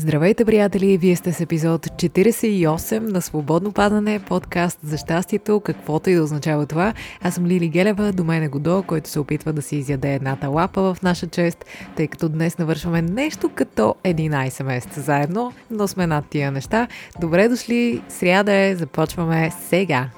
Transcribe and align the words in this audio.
Здравейте, 0.00 0.44
приятели! 0.44 0.98
Вие 0.98 1.16
сте 1.16 1.32
с 1.32 1.40
епизод 1.40 1.86
48 1.86 2.98
на 2.98 3.22
Свободно 3.22 3.72
падане, 3.72 4.18
подкаст 4.18 4.78
за 4.82 4.98
щастието, 4.98 5.60
каквото 5.60 6.10
и 6.10 6.14
да 6.14 6.22
означава 6.22 6.66
това. 6.66 6.94
Аз 7.22 7.34
съм 7.34 7.46
Лили 7.46 7.68
Гелева, 7.68 8.12
до 8.12 8.24
мен 8.24 8.42
е 8.42 8.48
Годо, 8.48 8.84
който 8.86 9.10
се 9.10 9.20
опитва 9.20 9.52
да 9.52 9.62
си 9.62 9.76
изяде 9.76 10.14
едната 10.14 10.48
лапа 10.48 10.82
в 10.82 11.02
наша 11.02 11.26
чест, 11.26 11.64
тъй 11.96 12.06
като 12.06 12.28
днес 12.28 12.58
навършваме 12.58 13.02
нещо 13.02 13.50
като 13.54 13.94
11 14.04 14.62
месеца 14.62 15.00
заедно, 15.00 15.52
но 15.70 15.88
сме 15.88 16.06
над 16.06 16.24
тия 16.26 16.52
неща. 16.52 16.88
Добре 17.20 17.48
дошли, 17.48 18.02
сряда 18.08 18.52
е, 18.52 18.76
започваме 18.76 19.50
сега! 19.68 20.10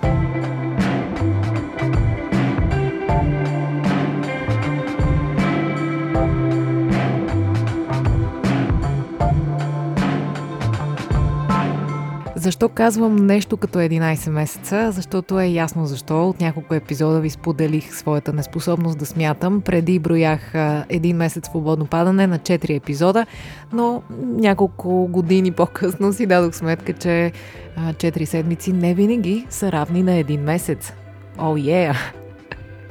Защо 12.43 12.69
казвам 12.69 13.17
нещо 13.17 13.57
като 13.57 13.79
11 13.79 14.31
месеца? 14.31 14.93
Защото 14.93 15.41
е 15.41 15.47
ясно 15.47 15.87
защо. 15.87 16.29
От 16.29 16.41
няколко 16.41 16.75
епизода 16.75 17.21
ви 17.21 17.31
споделих 17.31 17.95
своята 17.95 18.33
неспособност 18.33 18.99
да 18.99 19.07
смятам. 19.07 19.61
Преди 19.61 19.99
броях 19.99 20.55
един 20.89 21.17
месец 21.17 21.47
свободно 21.47 21.87
падане 21.87 22.27
на 22.27 22.39
4 22.39 22.77
епизода, 22.77 23.27
но 23.73 24.03
няколко 24.21 25.07
години 25.07 25.53
по-късно 25.53 26.13
си 26.13 26.27
дадох 26.27 26.55
сметка, 26.55 26.93
че 26.93 27.33
4 27.79 28.25
седмици 28.25 28.73
не 28.73 28.95
винаги 28.95 29.47
са 29.51 29.73
равни 29.73 30.03
на 30.03 30.15
един 30.15 30.41
месец. 30.41 30.93
О, 31.39 31.43
oh, 31.43 31.63
yeah! 31.63 31.97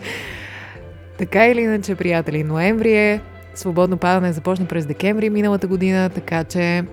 така 1.18 1.48
или 1.48 1.62
иначе, 1.62 1.96
приятели, 1.96 2.44
ноември 2.44 2.94
е, 2.94 3.22
свободно 3.55 3.98
падане 3.98 4.34
започна 4.34 4.66
през 4.66 4.86
декември 4.86 5.30
миналата 5.30 5.68
година, 5.68 6.10
така 6.10 6.44
че 6.44 6.84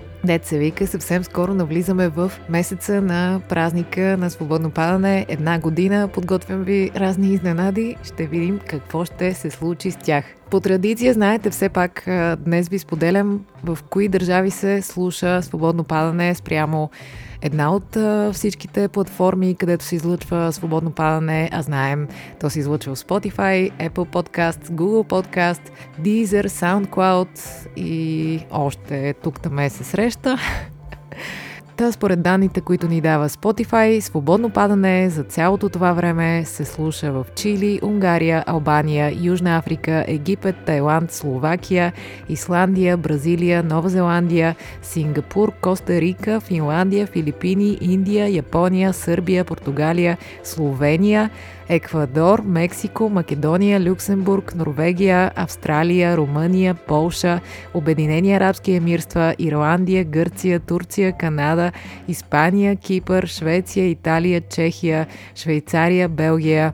Се 0.42 0.58
вика, 0.58 0.86
съвсем 0.86 1.24
скоро 1.24 1.54
навлизаме 1.54 2.08
в 2.08 2.32
месеца 2.48 3.02
на 3.02 3.40
празника 3.48 4.16
на 4.18 4.30
свободно 4.30 4.70
падане. 4.70 5.26
Една 5.28 5.58
година 5.58 6.08
подготвям 6.08 6.64
ви 6.64 6.90
разни 6.96 7.34
изненади. 7.34 7.96
Ще 8.04 8.26
видим 8.26 8.60
какво 8.66 9.04
ще 9.04 9.34
се 9.34 9.50
случи 9.50 9.90
с 9.90 9.96
тях. 9.96 10.24
По 10.50 10.60
традиция, 10.60 11.14
знаете, 11.14 11.50
все 11.50 11.68
пак 11.68 12.02
днес 12.38 12.68
ви 12.68 12.78
споделям 12.78 13.44
в 13.64 13.78
кои 13.90 14.08
държави 14.08 14.50
се 14.50 14.82
слуша 14.82 15.42
свободно 15.42 15.84
падане 15.84 16.34
спрямо 16.34 16.90
една 17.42 17.74
от 17.74 17.96
всичките 18.34 18.88
платформи, 18.88 19.54
където 19.54 19.84
се 19.84 19.96
излъчва 19.96 20.52
свободно 20.52 20.90
падане, 20.90 21.50
а 21.52 21.62
знаем, 21.62 22.08
то 22.40 22.50
се 22.50 22.58
излъчва 22.58 22.94
в 22.94 22.98
Spotify, 22.98 23.90
Apple 23.90 23.90
Podcast, 23.90 24.64
Google 24.64 25.08
Podcast, 25.08 25.70
Deezer, 26.00 26.46
SoundCloud 26.46 27.28
и 27.76 28.40
още 28.50 29.14
тук-таме 29.22 29.68
се 29.68 29.84
среща. 29.84 30.38
Та 31.78 31.92
според 31.92 32.22
данните, 32.22 32.60
които 32.60 32.88
ни 32.88 33.00
дава 33.00 33.28
Spotify, 33.28 34.00
свободно 34.00 34.50
падане 34.50 35.10
за 35.10 35.22
цялото 35.22 35.68
това 35.68 35.92
време 35.92 36.44
се 36.44 36.64
слуша 36.64 37.12
в 37.12 37.26
Чили, 37.34 37.80
Унгария, 37.82 38.44
Албания, 38.46 39.12
Южна 39.22 39.56
Африка, 39.56 40.04
Египет, 40.08 40.56
Тайланд, 40.66 41.12
Словакия, 41.12 41.92
Исландия, 42.28 42.96
Бразилия, 42.96 43.62
Нова 43.62 43.88
Зеландия, 43.88 44.56
Сингапур, 44.82 45.52
Коста 45.60 46.00
Рика, 46.00 46.40
Финландия, 46.40 47.06
Филипини, 47.06 47.78
Индия, 47.80 48.28
Япония, 48.28 48.92
Сърбия, 48.92 49.44
Португалия, 49.44 50.18
Словения, 50.44 51.30
Еквадор, 51.68 52.42
Мексико, 52.44 53.08
Македония, 53.08 53.80
Люксембург, 53.80 54.54
Норвегия, 54.54 55.32
Австралия, 55.36 56.16
Румъния, 56.16 56.74
Полша, 56.74 57.40
Обединени 57.74 58.34
арабски 58.34 58.72
емирства, 58.72 59.34
Ирландия, 59.38 60.04
Гърция, 60.04 60.60
Турция, 60.60 61.12
Канада, 61.12 61.72
Испания, 62.08 62.76
Кипър, 62.76 63.26
Швеция, 63.26 63.90
Италия, 63.90 64.40
Чехия, 64.40 65.06
Швейцария, 65.36 66.08
Белгия, 66.08 66.72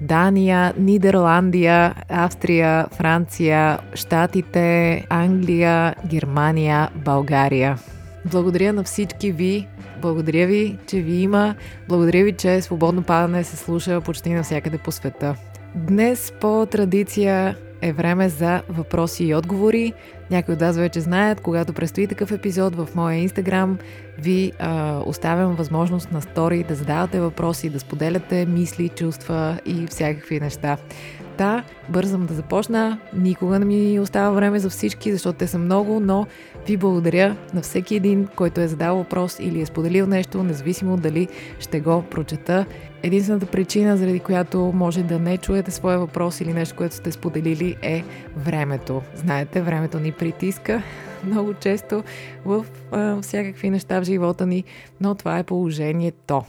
Дания, 0.00 0.74
Нидерландия, 0.78 1.94
Австрия, 2.08 2.86
Франция, 2.92 3.78
Штатите, 3.94 5.04
Англия, 5.10 5.94
Германия, 6.06 6.90
България. 7.04 7.78
Благодаря 8.24 8.72
на 8.72 8.84
всички 8.84 9.32
ви, 9.32 9.66
благодаря 10.04 10.46
ви, 10.46 10.78
че 10.86 11.00
ви 11.00 11.14
има. 11.14 11.54
Благодаря 11.88 12.24
ви, 12.24 12.32
че 12.32 12.60
свободно 12.60 13.02
падане 13.02 13.44
се 13.44 13.56
слуша 13.56 14.00
почти 14.00 14.30
навсякъде 14.30 14.78
по 14.78 14.92
света. 14.92 15.36
Днес 15.74 16.32
по 16.40 16.66
традиция 16.66 17.56
е 17.80 17.92
време 17.92 18.28
за 18.28 18.62
въпроси 18.68 19.24
и 19.24 19.34
отговори. 19.34 19.92
Някои 20.30 20.54
от 20.54 20.60
вас 20.60 20.76
вече 20.76 21.00
знаят, 21.00 21.40
когато 21.40 21.72
предстои 21.72 22.06
такъв 22.06 22.32
епизод 22.32 22.76
в 22.76 22.88
моя 22.94 23.18
инстаграм, 23.18 23.78
ви 24.18 24.52
а, 24.58 25.00
оставям 25.06 25.54
възможност 25.54 26.12
на 26.12 26.22
стори 26.22 26.64
да 26.68 26.74
задавате 26.74 27.20
въпроси, 27.20 27.70
да 27.70 27.80
споделяте 27.80 28.46
мисли, 28.46 28.88
чувства 28.88 29.58
и 29.66 29.86
всякакви 29.86 30.40
неща. 30.40 30.76
Да, 31.38 31.64
бързам 31.88 32.26
да 32.26 32.34
започна. 32.34 32.98
Никога 33.14 33.58
не 33.58 33.64
ми 33.64 34.00
остава 34.00 34.30
време 34.30 34.58
за 34.58 34.70
всички, 34.70 35.12
защото 35.12 35.38
те 35.38 35.46
са 35.46 35.58
много, 35.58 36.00
но 36.00 36.26
ви 36.66 36.76
благодаря 36.76 37.36
на 37.54 37.62
всеки 37.62 37.96
един, 37.96 38.28
който 38.36 38.60
е 38.60 38.68
задал 38.68 38.96
въпрос 38.96 39.38
или 39.40 39.60
е 39.60 39.66
споделил 39.66 40.06
нещо, 40.06 40.42
независимо 40.42 40.96
дали 40.96 41.28
ще 41.60 41.80
го 41.80 42.02
прочета. 42.10 42.66
Единствената 43.02 43.46
причина, 43.46 43.96
заради 43.96 44.20
която 44.20 44.58
може 44.74 45.02
да 45.02 45.18
не 45.18 45.38
чуете 45.38 45.70
своя 45.70 45.98
въпрос 45.98 46.40
или 46.40 46.52
нещо, 46.52 46.76
което 46.76 46.94
сте 46.94 47.12
споделили, 47.12 47.76
е 47.82 48.04
времето. 48.36 49.02
Знаете, 49.14 49.62
времето 49.62 50.00
ни 50.00 50.12
притиска 50.12 50.82
много 51.24 51.54
често 51.54 52.04
в 52.44 52.66
а, 52.92 53.22
всякакви 53.22 53.70
неща 53.70 54.00
в 54.00 54.04
живота 54.04 54.46
ни, 54.46 54.64
но 55.00 55.14
това 55.14 55.38
е 55.38 55.44
положението. 55.44 56.42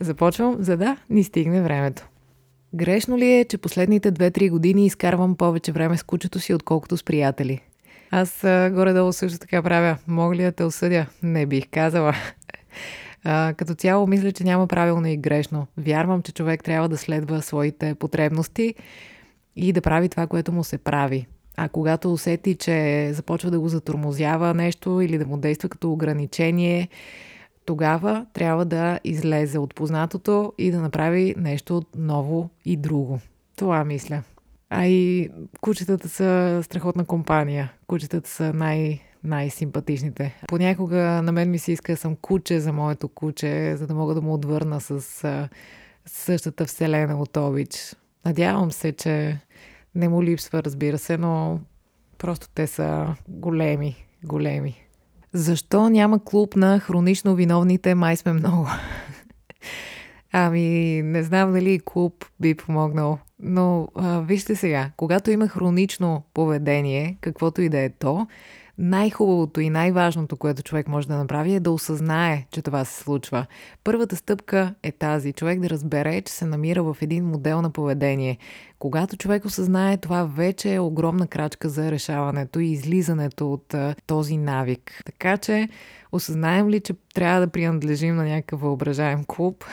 Започвам, 0.00 0.56
за 0.58 0.76
да 0.76 0.96
ни 1.10 1.24
стигне 1.24 1.62
времето. 1.62 2.08
Грешно 2.74 3.18
ли 3.18 3.32
е, 3.32 3.44
че 3.44 3.58
последните 3.58 4.12
2-3 4.12 4.50
години 4.50 4.86
изкарвам 4.86 5.36
повече 5.36 5.72
време 5.72 5.96
с 5.96 6.02
кучето 6.02 6.40
си, 6.40 6.54
отколкото 6.54 6.96
с 6.96 7.04
приятели? 7.04 7.60
Аз 8.10 8.40
горе-долу 8.72 9.12
също 9.12 9.38
така 9.38 9.62
правя. 9.62 9.98
Мога 10.06 10.36
ли 10.36 10.42
да 10.42 10.52
те 10.52 10.64
осъдя? 10.64 11.06
Не 11.22 11.46
бих 11.46 11.64
казала. 11.70 12.14
А, 13.24 13.54
като 13.56 13.74
цяло 13.74 14.06
мисля, 14.06 14.32
че 14.32 14.44
няма 14.44 14.66
правилно 14.66 15.06
и 15.06 15.16
грешно. 15.16 15.66
Вярвам, 15.76 16.22
че 16.22 16.32
човек 16.32 16.64
трябва 16.64 16.88
да 16.88 16.96
следва 16.96 17.42
своите 17.42 17.94
потребности 17.94 18.74
и 19.56 19.72
да 19.72 19.80
прави 19.80 20.08
това, 20.08 20.26
което 20.26 20.52
му 20.52 20.64
се 20.64 20.78
прави. 20.78 21.26
А 21.56 21.68
когато 21.68 22.12
усети, 22.12 22.54
че 22.54 23.10
започва 23.12 23.50
да 23.50 23.60
го 23.60 23.68
затормозява 23.68 24.54
нещо 24.54 25.00
или 25.00 25.18
да 25.18 25.26
му 25.26 25.36
действа 25.36 25.68
като 25.68 25.92
ограничение, 25.92 26.88
тогава 27.64 28.26
трябва 28.32 28.64
да 28.64 29.00
излезе 29.04 29.58
от 29.58 29.74
познатото 29.74 30.52
и 30.58 30.70
да 30.70 30.80
направи 30.80 31.34
нещо 31.38 31.82
ново 31.96 32.50
и 32.64 32.76
друго. 32.76 33.20
Това 33.56 33.84
мисля. 33.84 34.22
А 34.70 34.86
и 34.86 35.30
кучетата 35.60 36.08
са 36.08 36.60
страхотна 36.64 37.04
компания. 37.04 37.72
Кучетата 37.86 38.30
са 38.30 38.52
най- 38.52 39.00
най-симпатичните. 39.24 40.40
Понякога 40.48 40.98
на 40.98 41.32
мен 41.32 41.50
ми 41.50 41.58
се 41.58 41.72
иска 41.72 41.92
да 41.92 41.96
съм 41.96 42.16
куче 42.16 42.60
за 42.60 42.72
моето 42.72 43.08
куче, 43.08 43.76
за 43.76 43.86
да 43.86 43.94
мога 43.94 44.14
да 44.14 44.20
му 44.20 44.34
отвърна 44.34 44.80
с 44.80 45.48
същата 46.06 46.64
вселена 46.64 47.16
от 47.16 47.36
обич. 47.36 47.96
Надявам 48.24 48.72
се, 48.72 48.92
че 48.92 49.38
не 49.94 50.08
му 50.08 50.22
липсва, 50.22 50.62
разбира 50.62 50.98
се, 50.98 51.16
но 51.16 51.60
просто 52.18 52.48
те 52.54 52.66
са 52.66 53.14
големи, 53.28 54.06
големи. 54.24 54.82
Защо 55.32 55.90
няма 55.90 56.24
клуб 56.24 56.56
на 56.56 56.80
хронично 56.80 57.34
виновните? 57.34 57.94
Май 57.94 58.16
сме 58.16 58.32
много. 58.32 58.68
ами, 60.32 61.02
не 61.02 61.22
знам 61.22 61.52
дали 61.52 61.80
клуб 61.84 62.24
би 62.40 62.54
помогнал. 62.54 63.18
Но 63.40 63.88
а, 63.94 64.20
вижте 64.20 64.56
сега, 64.56 64.90
когато 64.96 65.30
има 65.30 65.48
хронично 65.48 66.22
поведение, 66.34 67.16
каквото 67.20 67.62
и 67.62 67.68
да 67.68 67.78
е 67.78 67.90
то, 67.90 68.26
най-хубавото 68.78 69.60
и 69.60 69.70
най-важното, 69.70 70.36
което 70.36 70.62
човек 70.62 70.88
може 70.88 71.08
да 71.08 71.16
направи 71.16 71.54
е 71.54 71.60
да 71.60 71.70
осъзнае, 71.70 72.46
че 72.50 72.62
това 72.62 72.84
се 72.84 73.02
случва. 73.02 73.46
Първата 73.84 74.16
стъпка 74.16 74.74
е 74.82 74.92
тази. 74.92 75.32
Човек 75.32 75.60
да 75.60 75.70
разбере, 75.70 76.20
че 76.20 76.32
се 76.32 76.46
намира 76.46 76.82
в 76.82 76.96
един 77.00 77.24
модел 77.24 77.62
на 77.62 77.70
поведение. 77.70 78.38
Когато 78.78 79.16
човек 79.16 79.44
осъзнае, 79.44 79.96
това 79.96 80.24
вече 80.24 80.74
е 80.74 80.80
огромна 80.80 81.26
крачка 81.26 81.68
за 81.68 81.90
решаването 81.90 82.60
и 82.60 82.66
излизането 82.66 83.52
от 83.52 83.74
а, 83.74 83.94
този 84.06 84.36
навик. 84.36 85.02
Така 85.04 85.36
че, 85.36 85.68
осъзнаем 86.16 86.70
ли, 86.70 86.80
че 86.80 86.94
трябва 87.14 87.40
да 87.40 87.48
принадлежим 87.48 88.16
на 88.16 88.24
някакъв 88.24 88.60
въображаем 88.60 89.24
клуб, 89.24 89.64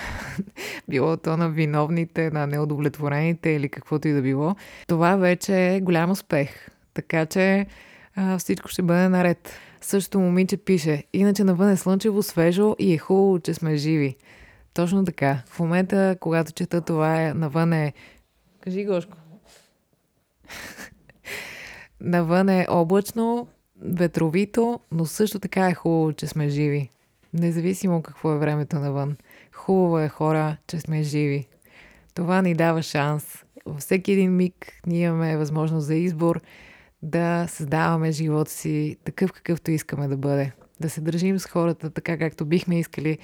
било 0.89 1.17
то 1.17 1.37
на 1.37 1.49
виновните, 1.49 2.31
на 2.31 2.47
неудовлетворените 2.47 3.49
или 3.49 3.69
каквото 3.69 4.07
и 4.07 4.13
да 4.13 4.21
било, 4.21 4.55
това 4.87 5.15
вече 5.15 5.75
е 5.75 5.81
голям 5.81 6.11
успех. 6.11 6.67
Така 6.93 7.25
че, 7.25 7.65
а, 8.15 8.37
всичко 8.37 8.69
ще 8.69 8.81
бъде 8.81 9.09
наред. 9.09 9.53
Същото 9.81 10.19
момиче 10.19 10.57
пише, 10.57 11.03
иначе 11.13 11.43
навън 11.43 11.69
е 11.69 11.77
слънчево, 11.77 12.23
свежо 12.23 12.75
и 12.79 12.93
е 12.93 12.97
хубаво, 12.97 13.39
че 13.39 13.53
сме 13.53 13.75
живи. 13.75 14.15
Точно 14.73 15.05
така. 15.05 15.41
В 15.45 15.59
момента, 15.59 16.17
когато 16.19 16.51
чета 16.51 16.81
това, 16.81 17.21
е, 17.21 17.33
навън 17.33 17.73
е... 17.73 17.93
Кажи, 18.61 18.85
Гошко. 18.85 19.17
навън 22.01 22.49
е 22.49 22.65
облачно, 22.69 23.47
ветровито, 23.83 24.79
но 24.91 25.05
също 25.05 25.39
така 25.39 25.67
е 25.67 25.73
хубаво, 25.73 26.13
че 26.13 26.27
сме 26.27 26.49
живи. 26.49 26.89
Независимо 27.33 28.01
какво 28.01 28.33
е 28.33 28.37
времето 28.37 28.75
навън. 28.79 29.17
Хубаво 29.51 29.99
е 29.99 30.09
хора, 30.09 30.57
че 30.67 30.79
сме 30.79 31.03
живи. 31.03 31.47
Това 32.13 32.41
ни 32.41 32.53
дава 32.53 32.81
шанс. 32.81 33.43
Във 33.65 33.77
всеки 33.77 34.11
един 34.11 34.35
миг 34.35 34.73
ние 34.87 35.05
имаме 35.05 35.37
възможност 35.37 35.85
за 35.85 35.95
избор 35.95 36.41
да 37.01 37.47
създаваме 37.49 38.11
живота 38.11 38.51
си 38.51 38.97
такъв 39.03 39.33
какъвто 39.33 39.71
искаме 39.71 40.07
да 40.07 40.17
бъде. 40.17 40.51
Да 40.79 40.89
се 40.89 41.01
държим 41.01 41.39
с 41.39 41.45
хората 41.45 41.89
така 41.89 42.17
както 42.17 42.45
бихме 42.45 42.79
искали 42.79 43.17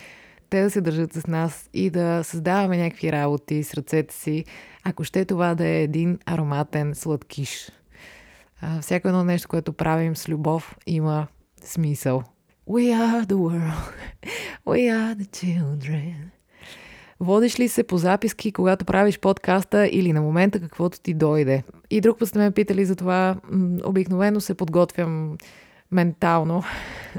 те 0.49 0.61
да 0.61 0.69
се 0.69 0.81
държат 0.81 1.13
с 1.13 1.27
нас 1.27 1.69
и 1.73 1.89
да 1.89 2.23
създаваме 2.23 2.77
някакви 2.77 3.11
работи 3.11 3.63
с 3.63 3.73
ръцете 3.73 4.15
си, 4.15 4.45
ако 4.83 5.03
ще 5.03 5.25
това 5.25 5.55
да 5.55 5.67
е 5.67 5.83
един 5.83 6.19
ароматен 6.25 6.95
сладкиш. 6.95 7.71
Всяко 8.81 9.07
едно 9.07 9.23
нещо, 9.23 9.47
което 9.47 9.73
правим 9.73 10.15
с 10.15 10.29
любов, 10.29 10.77
има 10.85 11.27
смисъл. 11.63 12.23
We 12.69 12.93
are 12.93 13.25
the 13.25 13.35
world. 13.35 13.73
We 14.65 14.91
are 14.91 15.15
the 15.15 15.27
children. 15.27 16.13
Водиш 17.19 17.59
ли 17.59 17.67
се 17.67 17.83
по 17.83 17.97
записки, 17.97 18.51
когато 18.51 18.85
правиш 18.85 19.19
подкаста 19.19 19.87
или 19.87 20.13
на 20.13 20.21
момента 20.21 20.59
каквото 20.59 20.99
ти 20.99 21.13
дойде? 21.13 21.63
И 21.89 22.01
друг 22.01 22.19
път 22.19 22.29
сте 22.29 22.39
ме 22.39 22.51
питали 22.51 22.85
за 22.85 22.95
това. 22.95 23.35
Обикновено 23.85 24.41
се 24.41 24.53
подготвям 24.53 25.37
ментално. 25.91 26.63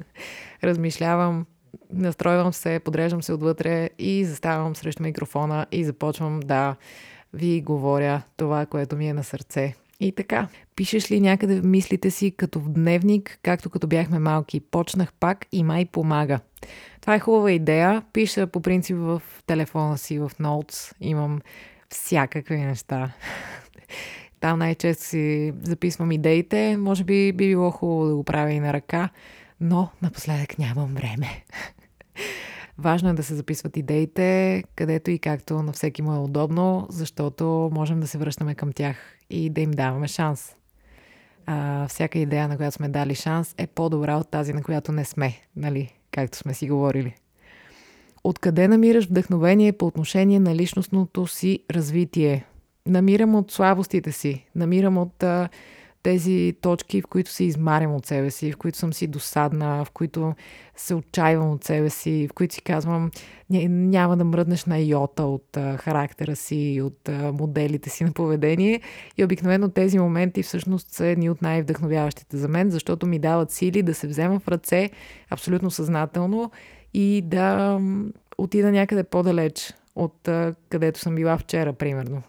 Размишлявам, 0.64 1.46
настройвам 1.92 2.52
се, 2.52 2.80
подреждам 2.84 3.22
се 3.22 3.32
отвътре 3.32 3.90
и 3.98 4.24
заставам 4.24 4.76
срещу 4.76 5.02
микрофона 5.02 5.66
и 5.72 5.84
започвам 5.84 6.40
да 6.40 6.76
ви 7.34 7.60
говоря 7.60 8.22
това, 8.36 8.66
което 8.66 8.96
ми 8.96 9.08
е 9.08 9.14
на 9.14 9.24
сърце. 9.24 9.74
И 10.00 10.12
така, 10.12 10.48
пишеш 10.76 11.10
ли 11.10 11.20
някъде 11.20 11.60
в 11.60 11.64
мислите 11.64 12.10
си 12.10 12.30
като 12.36 12.60
в 12.60 12.68
дневник, 12.68 13.38
както 13.42 13.70
като 13.70 13.86
бяхме 13.86 14.18
малки? 14.18 14.60
Почнах 14.60 15.12
пак 15.12 15.46
и 15.52 15.62
май 15.62 15.84
помага. 15.84 16.40
Това 17.00 17.14
е 17.14 17.20
хубава 17.20 17.52
идея. 17.52 18.02
Пиша 18.12 18.46
по 18.46 18.60
принцип 18.60 18.96
в 18.96 19.22
телефона 19.46 19.98
си, 19.98 20.18
в 20.18 20.30
Notes. 20.40 20.94
Имам 21.00 21.40
всякакви 21.90 22.56
неща. 22.56 23.12
Там 24.40 24.58
най-често 24.58 25.04
си 25.04 25.52
записвам 25.62 26.12
идеите. 26.12 26.76
Може 26.76 27.04
би 27.04 27.32
би 27.32 27.48
било 27.48 27.70
хубаво 27.70 28.06
да 28.06 28.14
го 28.14 28.24
правя 28.24 28.52
и 28.52 28.60
на 28.60 28.72
ръка, 28.72 29.08
но 29.60 29.88
напоследък 30.02 30.58
нямам 30.58 30.94
време. 30.94 31.44
Важно 32.80 33.08
е 33.08 33.12
да 33.12 33.22
се 33.22 33.34
записват 33.34 33.76
идеите, 33.76 34.62
където 34.76 35.10
и 35.10 35.18
както 35.18 35.62
на 35.62 35.72
всеки 35.72 36.02
му 36.02 36.14
е 36.14 36.18
удобно, 36.18 36.86
защото 36.90 37.70
можем 37.72 38.00
да 38.00 38.06
се 38.06 38.18
връщаме 38.18 38.54
към 38.54 38.72
тях 38.72 38.96
и 39.30 39.50
да 39.50 39.60
им 39.60 39.70
даваме 39.70 40.08
шанс. 40.08 40.54
А, 41.46 41.88
всяка 41.88 42.18
идея, 42.18 42.48
на 42.48 42.56
която 42.56 42.76
сме 42.76 42.88
дали 42.88 43.14
шанс, 43.14 43.54
е 43.58 43.66
по-добра 43.66 44.16
от 44.16 44.30
тази, 44.30 44.52
на 44.52 44.62
която 44.62 44.92
не 44.92 45.04
сме, 45.04 45.40
нали? 45.56 45.94
Както 46.10 46.38
сме 46.38 46.54
си 46.54 46.68
говорили. 46.68 47.14
Откъде 48.24 48.68
намираш 48.68 49.06
вдъхновение 49.06 49.72
по 49.72 49.86
отношение 49.86 50.40
на 50.40 50.54
личностното 50.54 51.26
си 51.26 51.58
развитие? 51.70 52.44
Намирам 52.86 53.34
от 53.34 53.50
слабостите 53.50 54.12
си, 54.12 54.44
намирам 54.54 54.98
от 54.98 55.22
а, 55.22 55.48
тези 56.02 56.54
точки, 56.60 57.02
в 57.02 57.06
които 57.06 57.30
се 57.30 57.44
измарям 57.44 57.94
от 57.94 58.06
себе 58.06 58.30
си, 58.30 58.52
в 58.52 58.56
които 58.56 58.78
съм 58.78 58.92
си 58.92 59.06
досадна, 59.06 59.84
в 59.84 59.90
които 59.90 60.34
се 60.76 60.94
отчаивам 60.94 61.50
от 61.50 61.64
себе 61.64 61.90
си, 61.90 62.28
в 62.30 62.32
които 62.32 62.54
си 62.54 62.62
казвам 62.62 63.10
няма 63.68 64.16
да 64.16 64.24
мръднеш 64.24 64.64
на 64.64 64.78
йота 64.78 65.22
от 65.22 65.56
а, 65.56 65.76
характера 65.76 66.36
си, 66.36 66.80
от 66.84 67.08
а, 67.08 67.32
моделите 67.32 67.90
си 67.90 68.04
на 68.04 68.12
поведение. 68.12 68.80
И 69.16 69.24
обикновено 69.24 69.68
тези 69.68 69.98
моменти 69.98 70.42
всъщност 70.42 70.90
са 70.90 71.06
едни 71.06 71.30
от 71.30 71.42
най-вдъхновяващите 71.42 72.36
за 72.36 72.48
мен, 72.48 72.70
защото 72.70 73.06
ми 73.06 73.18
дават 73.18 73.50
сили 73.50 73.82
да 73.82 73.94
се 73.94 74.06
взема 74.06 74.40
в 74.40 74.48
ръце 74.48 74.90
абсолютно 75.30 75.70
съзнателно 75.70 76.50
и 76.94 77.22
да 77.24 77.80
отида 78.38 78.72
някъде 78.72 79.04
по-далеч 79.04 79.74
от 79.96 80.28
а, 80.28 80.54
където 80.68 81.00
съм 81.00 81.14
била 81.14 81.38
вчера, 81.38 81.72
примерно. 81.72 82.22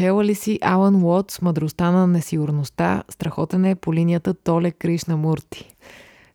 Чела 0.00 0.24
ли 0.24 0.34
си 0.34 0.58
Алан 0.62 1.04
Уотс 1.04 1.42
«Мъдростта 1.42 1.90
на 1.90 2.06
несигурността», 2.06 3.04
страхотен 3.08 3.64
е 3.64 3.74
по 3.74 3.94
линията 3.94 4.34
Толе 4.34 4.70
Кришна 4.70 5.16
Мурти. 5.16 5.74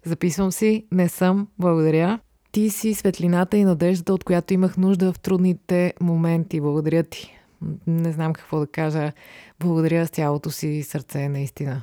Записвам 0.03 0.51
си, 0.51 0.85
не 0.91 1.09
съм, 1.09 1.47
благодаря. 1.59 2.19
Ти 2.51 2.69
си 2.69 2.93
светлината 2.93 3.57
и 3.57 3.63
надеждата, 3.63 4.13
от 4.13 4.23
която 4.23 4.53
имах 4.53 4.77
нужда 4.77 5.13
в 5.13 5.19
трудните 5.19 5.93
моменти. 6.01 6.61
Благодаря 6.61 7.03
ти. 7.03 7.37
Не 7.87 8.11
знам 8.11 8.33
какво 8.33 8.59
да 8.59 8.67
кажа. 8.67 9.11
Благодаря 9.59 10.07
с 10.07 10.09
цялото 10.09 10.51
си 10.51 10.83
сърце, 10.83 11.29
наистина. 11.29 11.81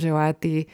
Желая 0.00 0.34
ти 0.34 0.66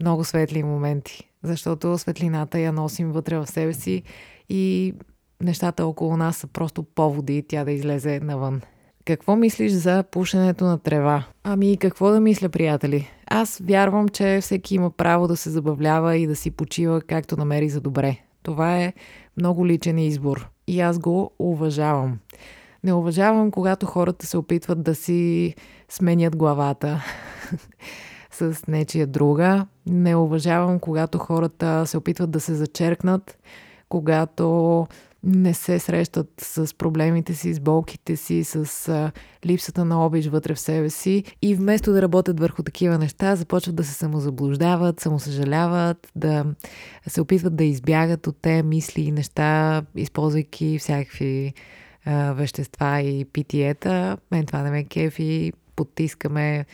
много 0.00 0.24
светли 0.24 0.62
моменти, 0.62 1.30
защото 1.42 1.98
светлината 1.98 2.58
я 2.58 2.72
носим 2.72 3.12
вътре 3.12 3.38
в 3.38 3.46
себе 3.46 3.72
си 3.72 4.02
и 4.48 4.94
нещата 5.42 5.86
около 5.86 6.16
нас 6.16 6.36
са 6.36 6.46
просто 6.46 6.82
поводи 6.82 7.44
тя 7.48 7.64
да 7.64 7.72
излезе 7.72 8.20
навън. 8.20 8.60
Какво 9.08 9.36
мислиш 9.36 9.72
за 9.72 10.04
пушенето 10.10 10.64
на 10.64 10.78
трева? 10.78 11.24
Ами 11.44 11.76
какво 11.76 12.10
да 12.10 12.20
мисля, 12.20 12.48
приятели? 12.48 13.10
Аз 13.26 13.58
вярвам, 13.64 14.08
че 14.08 14.38
всеки 14.42 14.74
има 14.74 14.90
право 14.90 15.28
да 15.28 15.36
се 15.36 15.50
забавлява 15.50 16.16
и 16.16 16.26
да 16.26 16.36
си 16.36 16.50
почива 16.50 17.00
както 17.00 17.36
намери 17.36 17.68
за 17.68 17.80
добре. 17.80 18.18
Това 18.42 18.78
е 18.78 18.92
много 19.36 19.66
личен 19.66 19.98
избор 19.98 20.48
и 20.66 20.80
аз 20.80 20.98
го 20.98 21.30
уважавам. 21.38 22.18
Не 22.84 22.92
уважавам, 22.92 23.50
когато 23.50 23.86
хората 23.86 24.26
се 24.26 24.36
опитват 24.36 24.82
да 24.82 24.94
си 24.94 25.54
сменят 25.88 26.36
главата 26.36 27.04
с 28.30 28.66
нечия 28.68 29.06
друга. 29.06 29.66
Не 29.86 30.16
уважавам, 30.16 30.78
когато 30.78 31.18
хората 31.18 31.86
се 31.86 31.96
опитват 31.96 32.30
да 32.30 32.40
се 32.40 32.54
зачеркнат, 32.54 33.38
когато 33.88 34.86
не 35.28 35.54
се 35.54 35.78
срещат 35.78 36.28
с 36.40 36.74
проблемите 36.74 37.34
си, 37.34 37.54
с 37.54 37.60
болките 37.60 38.16
си, 38.16 38.44
с 38.44 38.88
а, 38.88 39.12
липсата 39.46 39.84
на 39.84 40.06
обич 40.06 40.26
вътре 40.26 40.54
в 40.54 40.60
себе 40.60 40.90
си 40.90 41.24
и 41.42 41.54
вместо 41.54 41.92
да 41.92 42.02
работят 42.02 42.40
върху 42.40 42.62
такива 42.62 42.98
неща, 42.98 43.36
започват 43.36 43.76
да 43.76 43.84
се 43.84 43.94
самозаблуждават, 43.94 45.00
самосъжаляват, 45.00 46.12
да 46.16 46.44
се 47.06 47.20
опитват 47.20 47.56
да 47.56 47.64
избягат 47.64 48.26
от 48.26 48.36
тези 48.42 48.62
мисли 48.62 49.02
и 49.02 49.12
неща, 49.12 49.82
използвайки 49.96 50.78
всякакви 50.78 51.54
а, 52.04 52.32
вещества 52.32 53.00
и 53.00 53.24
питиета. 53.24 54.16
Мен 54.30 54.46
това 54.46 54.62
не 54.62 54.70
ме 54.70 54.84
кефи, 54.84 55.52
потискаме 55.76 56.66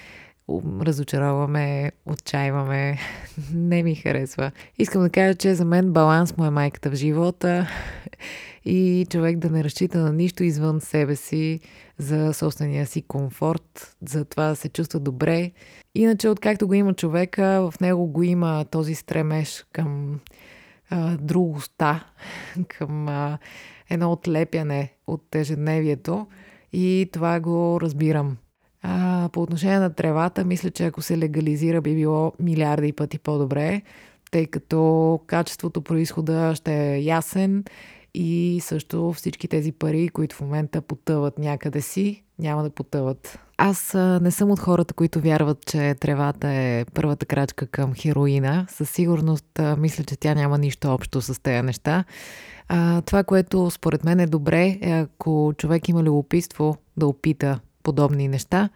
разочароваме, 0.81 1.93
отчаиваме. 2.07 2.99
Не 3.55 3.83
ми 3.83 3.95
харесва. 3.95 4.51
Искам 4.79 5.03
да 5.03 5.11
кажа, 5.11 5.35
че 5.35 5.55
за 5.55 5.65
мен 5.65 5.93
баланс 5.93 6.37
му 6.37 6.45
е 6.45 6.51
майката 6.51 6.91
в 6.91 6.95
живота 6.95 7.69
и 8.65 9.07
човек 9.11 9.39
да 9.39 9.51
не 9.51 9.65
разчита 9.65 9.99
на 9.99 10.13
нищо 10.13 10.45
извън 10.45 10.81
себе 10.81 11.17
си 11.17 11.61
за 11.99 12.35
собствения 12.35 12.87
си 12.87 13.03
комфорт, 13.03 13.97
за 14.09 14.25
това 14.25 14.49
да 14.49 14.57
се 14.57 14.69
чувства 14.69 15.01
добре. 15.01 15.51
Иначе, 15.95 16.29
откакто 16.29 16.67
го 16.67 16.75
има 16.75 16.95
човека, 16.95 17.71
в 17.71 17.81
него 17.81 18.07
го 18.07 18.23
има 18.23 18.65
този 18.71 18.95
стремеж 18.95 19.65
към 19.73 20.21
а, 20.91 21.17
другоста, 21.17 22.05
към 22.69 23.09
а, 23.09 23.39
едно 23.91 24.13
отлепяне 24.13 24.93
от 25.07 25.35
ежедневието 25.35 26.27
и 26.73 27.11
това 27.13 27.41
го 27.41 27.79
разбирам. 27.81 28.37
А, 28.83 29.29
по 29.33 29.43
отношение 29.43 29.79
на 29.79 29.95
тревата, 29.95 30.45
мисля, 30.45 30.71
че 30.71 30.85
ако 30.85 31.03
се 31.03 31.19
легализира, 31.19 31.81
би 31.81 31.95
било 31.95 32.33
милиарди 32.41 32.93
пъти 32.93 33.19
по-добре, 33.19 33.83
тъй 34.31 34.47
като 34.47 35.21
качеството, 35.27 35.83
происхода 35.83 36.55
ще 36.55 36.75
е 36.75 37.03
ясен 37.03 37.65
и 38.15 38.61
също 38.63 39.13
всички 39.13 39.49
тези 39.49 39.73
пари, 39.73 40.09
които 40.09 40.37
в 40.37 40.41
момента 40.41 40.81
потъват 40.81 41.39
някъде 41.39 41.81
си, 41.81 42.23
няма 42.39 42.63
да 42.63 42.71
потъват. 42.71 43.39
Аз 43.59 43.95
не 43.95 44.31
съм 44.31 44.51
от 44.51 44.59
хората, 44.59 44.95
които 44.95 45.21
вярват, 45.21 45.67
че 45.67 45.95
тревата 46.01 46.49
е 46.49 46.85
първата 46.85 47.27
крачка 47.27 47.67
към 47.67 47.95
хероина. 47.95 48.67
Със 48.71 48.91
сигурност 48.91 49.61
мисля, 49.79 50.05
че 50.05 50.17
тя 50.17 50.35
няма 50.35 50.59
нищо 50.59 50.89
общо 50.89 51.21
с 51.21 51.43
тези 51.43 51.63
неща. 51.63 52.05
Това, 53.05 53.25
което 53.25 53.71
според 53.71 54.05
мен 54.05 54.21
е 54.21 54.27
добре, 54.27 54.79
е 54.83 54.91
ако 54.91 55.53
човек 55.59 55.89
има 55.89 56.03
любопитство 56.03 56.77
да 56.97 57.07
опита 57.07 57.61
подобни 57.83 58.29
неща, 58.29 58.69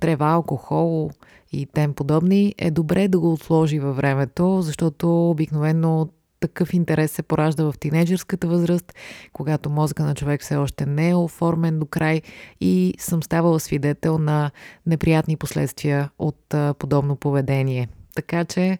трева, 0.00 0.26
алкохол 0.26 1.10
и 1.52 1.66
тем 1.66 1.94
подобни, 1.94 2.54
е 2.58 2.70
добре 2.70 3.08
да 3.08 3.20
го 3.20 3.32
отложи 3.32 3.78
във 3.78 3.96
времето, 3.96 4.62
защото 4.62 5.30
обикновено 5.30 6.08
такъв 6.40 6.74
интерес 6.74 7.12
се 7.12 7.22
поражда 7.22 7.64
в 7.64 7.74
тинейджърската 7.80 8.48
възраст, 8.48 8.94
когато 9.32 9.70
мозъка 9.70 10.04
на 10.04 10.14
човек 10.14 10.42
все 10.42 10.56
още 10.56 10.86
не 10.86 11.10
е 11.10 11.14
оформен 11.14 11.78
до 11.78 11.86
край 11.86 12.22
и 12.60 12.94
съм 12.98 13.22
ставала 13.22 13.60
свидетел 13.60 14.18
на 14.18 14.50
неприятни 14.86 15.36
последствия 15.36 16.10
от 16.18 16.54
а, 16.54 16.74
подобно 16.74 17.16
поведение. 17.16 17.88
Така 18.14 18.44
че 18.44 18.78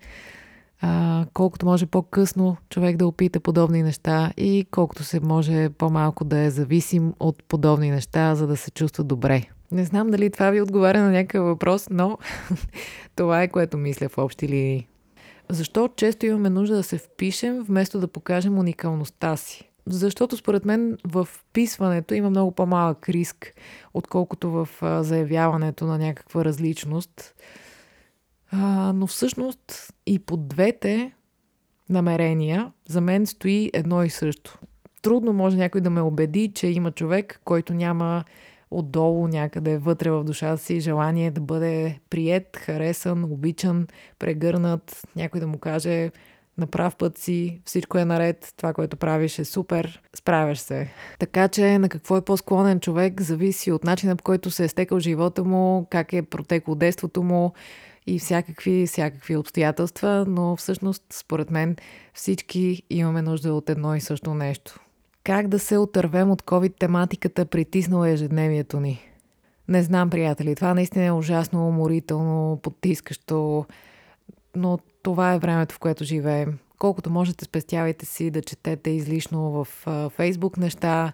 а, 0.80 1.26
колкото 1.34 1.66
може 1.66 1.86
по-късно 1.86 2.56
човек 2.70 2.96
да 2.96 3.06
опита 3.06 3.40
подобни 3.40 3.82
неща 3.82 4.32
и 4.36 4.66
колкото 4.70 5.04
се 5.04 5.20
може 5.20 5.68
по-малко 5.68 6.24
да 6.24 6.38
е 6.38 6.50
зависим 6.50 7.14
от 7.20 7.44
подобни 7.44 7.90
неща, 7.90 8.34
за 8.34 8.46
да 8.46 8.56
се 8.56 8.70
чувства 8.70 9.04
добре. 9.04 9.42
Не 9.72 9.84
знам 9.84 10.10
дали 10.10 10.30
това 10.30 10.50
ви 10.50 10.60
отговаря 10.60 11.02
на 11.02 11.10
някакъв 11.10 11.44
въпрос, 11.44 11.86
но 11.90 12.18
това 13.16 13.42
е 13.42 13.48
което 13.48 13.78
мисля 13.78 14.08
в 14.08 14.18
общи 14.18 14.48
линии. 14.48 14.88
Защо 15.50 15.88
често 15.88 16.26
имаме 16.26 16.50
нужда 16.50 16.76
да 16.76 16.82
се 16.82 16.98
впишем, 16.98 17.62
вместо 17.62 18.00
да 18.00 18.08
покажем 18.08 18.58
уникалността 18.58 19.36
си? 19.36 19.70
Защото 19.86 20.36
според 20.36 20.64
мен 20.64 20.98
в 21.04 21.24
вписването 21.24 22.14
има 22.14 22.30
много 22.30 22.52
по-малък 22.52 23.08
риск, 23.08 23.54
отколкото 23.94 24.50
в 24.50 24.68
заявяването 25.02 25.86
на 25.86 25.98
някаква 25.98 26.44
различност. 26.44 27.34
А, 28.50 28.92
но 28.92 29.06
всъщност 29.06 29.94
и 30.06 30.18
по 30.18 30.36
двете 30.36 31.12
намерения 31.88 32.72
за 32.88 33.00
мен 33.00 33.26
стои 33.26 33.70
едно 33.74 34.02
и 34.04 34.10
също. 34.10 34.58
Трудно 35.02 35.32
може 35.32 35.56
някой 35.56 35.80
да 35.80 35.90
ме 35.90 36.00
убеди, 36.00 36.52
че 36.54 36.66
има 36.66 36.90
човек, 36.90 37.40
който 37.44 37.74
няма 37.74 38.24
отдолу 38.70 39.28
някъде 39.28 39.78
вътре 39.78 40.10
в 40.10 40.25
душата 40.25 40.58
си 40.58 40.80
желание 40.80 41.30
да 41.30 41.40
бъде 41.40 41.98
прият, 42.10 42.56
харесан, 42.56 43.25
обичан, 43.25 43.87
прегърнат, 44.18 45.02
някой 45.16 45.40
да 45.40 45.46
му 45.46 45.58
каже 45.58 46.10
на 46.58 46.66
прав 46.66 46.96
път 46.96 47.18
си, 47.18 47.60
всичко 47.64 47.98
е 47.98 48.04
наред, 48.04 48.54
това, 48.56 48.72
което 48.72 48.96
правиш 48.96 49.38
е 49.38 49.44
супер, 49.44 50.02
справяш 50.16 50.58
се. 50.58 50.90
Така 51.18 51.48
че 51.48 51.78
на 51.78 51.88
какво 51.88 52.16
е 52.16 52.25
по-склонен 52.25 52.80
човек 52.80 53.22
зависи 53.22 53.72
от 53.72 53.84
начина 53.84 54.16
по 54.16 54.25
който 54.25 54.50
се 54.50 54.64
е 54.64 54.68
стекал 54.68 55.00
живота 55.00 55.44
му, 55.44 55.87
как 55.90 56.12
е 56.12 56.22
протекло 56.22 56.75
детството 56.75 57.22
му 57.22 57.52
и 58.06 58.18
всякакви, 58.18 58.87
всякакви 58.87 59.37
обстоятелства, 59.37 60.25
но 60.28 60.56
всъщност, 60.56 61.04
според 61.12 61.50
мен, 61.50 61.76
всички 62.14 62.82
имаме 62.90 63.22
нужда 63.22 63.52
от 63.54 63.70
едно 63.70 63.94
и 63.94 64.00
също 64.00 64.34
нещо. 64.34 64.80
Как 65.28 65.49
да 65.49 65.58
се 65.58 65.78
отървем 65.78 66.30
от 66.30 66.42
COVID 66.42 66.75
тематиката, 66.78 67.47
притиснала 67.47 68.11
ежедневието 68.11 68.80
ни? 68.80 69.00
Не 69.68 69.82
знам, 69.82 70.11
приятели, 70.11 70.54
това 70.54 70.75
наистина 70.75 71.04
е 71.04 71.12
ужасно 71.12 71.68
уморително, 71.68 72.61
потискащо, 72.62 73.66
но 74.56 74.78
това 75.02 75.35
е 75.35 75.38
времето, 75.38 75.75
в 75.75 75.78
което 75.78 76.04
живеем. 76.04 76.58
Колкото 76.78 77.11
можете, 77.11 77.44
спестявайте 77.44 78.06
си 78.06 78.30
да 78.30 78.42
четете 78.42 78.90
излишно 78.90 79.50
в 79.50 79.68
Фейсбук 80.11 80.56
неща, 80.56 81.12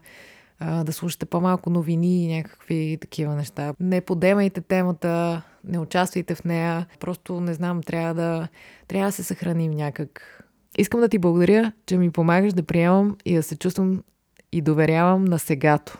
да 0.61 0.93
слушате 0.93 1.27
по-малко 1.27 1.71
новини 1.71 2.25
и 2.25 2.37
някакви 2.37 2.99
такива 3.01 3.35
неща. 3.35 3.75
Не 3.81 4.01
подемайте 4.01 4.61
темата, 4.61 5.43
не 5.65 5.79
участвайте 5.79 6.35
в 6.35 6.45
нея. 6.45 6.87
Просто 7.01 7.41
не 7.41 7.55
знам, 7.55 7.83
трябва 7.83 8.15
да, 8.15 8.49
трябва 8.89 9.09
да 9.09 9.13
се 9.13 9.23
съхраним 9.23 9.71
някак. 9.71 10.44
Искам 10.79 11.01
да 11.01 11.09
ти 11.09 11.19
благодаря, 11.19 11.73
че 11.87 11.99
ми 11.99 12.11
помагаш 12.11 12.53
да 12.53 12.63
приемам 12.63 13.17
и 13.25 13.35
да 13.35 13.43
се 13.43 13.57
чувствам 13.57 14.03
и 14.53 14.61
доверявам 14.61 15.25
на 15.25 15.39
сегато. 15.39 15.99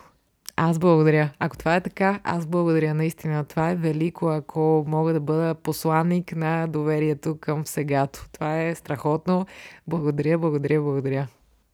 Аз 0.57 0.79
благодаря. 0.79 1.29
Ако 1.39 1.57
това 1.57 1.75
е 1.75 1.81
така, 1.81 2.19
аз 2.23 2.45
благодаря 2.45 2.93
наистина. 2.93 3.43
Това 3.43 3.69
е 3.69 3.75
велико, 3.75 4.27
ако 4.27 4.85
мога 4.87 5.13
да 5.13 5.19
бъда 5.19 5.55
посланник 5.55 6.35
на 6.35 6.67
доверието 6.67 7.37
към 7.37 7.65
сегато. 7.65 8.25
Това 8.31 8.61
е 8.61 8.75
страхотно. 8.75 9.45
Благодаря, 9.87 10.37
благодаря, 10.37 10.81
благодаря. 10.81 11.27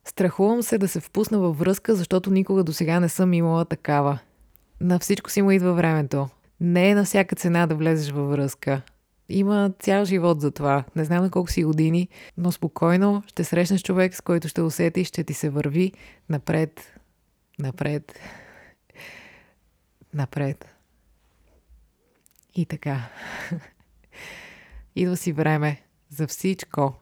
Страхувам 0.05 0.63
се 0.63 0.77
да 0.77 0.87
се 0.87 0.99
впусна 0.99 1.39
във 1.39 1.59
връзка, 1.59 1.95
защото 1.95 2.31
никога 2.31 2.63
до 2.63 2.73
сега 2.73 2.99
не 2.99 3.09
съм 3.09 3.33
имала 3.33 3.65
такава. 3.65 4.19
На 4.81 4.99
всичко 4.99 5.29
си 5.29 5.41
му 5.41 5.51
идва 5.51 5.73
времето. 5.73 6.27
Не 6.59 6.89
е 6.89 6.95
на 6.95 7.03
всяка 7.03 7.35
цена 7.35 7.67
да 7.67 7.75
влезеш 7.75 8.11
във 8.11 8.29
връзка. 8.29 8.81
Има 9.31 9.71
цял 9.79 10.05
живот 10.05 10.41
за 10.41 10.51
това. 10.51 10.83
Не 10.95 11.05
знам 11.05 11.23
на 11.23 11.31
колко 11.31 11.51
си 11.51 11.63
години, 11.63 12.07
но 12.37 12.51
спокойно 12.51 13.23
ще 13.27 13.43
срещнеш 13.43 13.83
човек, 13.83 14.15
с 14.15 14.21
който 14.21 14.47
ще 14.47 14.61
усетиш, 14.61 15.07
ще 15.07 15.23
ти 15.23 15.33
се 15.33 15.49
върви 15.49 15.91
напред, 16.29 16.99
напред, 17.59 18.19
напред. 20.13 20.65
И 22.55 22.65
така. 22.65 23.09
Идва 24.95 25.17
си 25.17 25.31
време 25.31 25.81
за 26.09 26.27
всичко. 26.27 26.93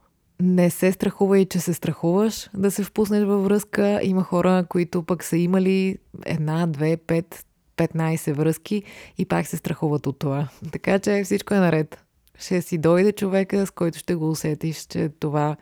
Не 0.42 0.70
се 0.70 0.92
страхувай, 0.92 1.46
че 1.46 1.60
се 1.60 1.74
страхуваш 1.74 2.50
да 2.54 2.72
се 2.72 2.84
впуснеш 2.84 3.24
във 3.24 3.44
връзка. 3.44 4.00
Има 4.04 4.24
хора, 4.24 4.66
които 4.70 5.04
пък 5.04 5.24
са 5.24 5.38
имали 5.38 5.98
една, 6.26 6.68
две, 6.68 6.98
пет, 6.98 7.46
15 7.78 8.34
връзки 8.34 8.84
и 9.18 9.26
пак 9.26 9.48
се 9.48 9.58
страхуват 9.58 10.08
от 10.08 10.20
това. 10.20 10.50
Така 10.72 11.00
че 11.00 11.22
всичко 11.24 11.54
е 11.54 11.60
наред. 11.60 12.04
Ще 12.40 12.62
си 12.62 12.78
дойде 12.78 13.12
човека, 13.12 13.66
с 13.66 13.72
който 13.72 13.98
ще 13.98 14.16
го 14.16 14.30
усетиш, 14.30 14.86
че 14.86 15.10
това 15.20 15.56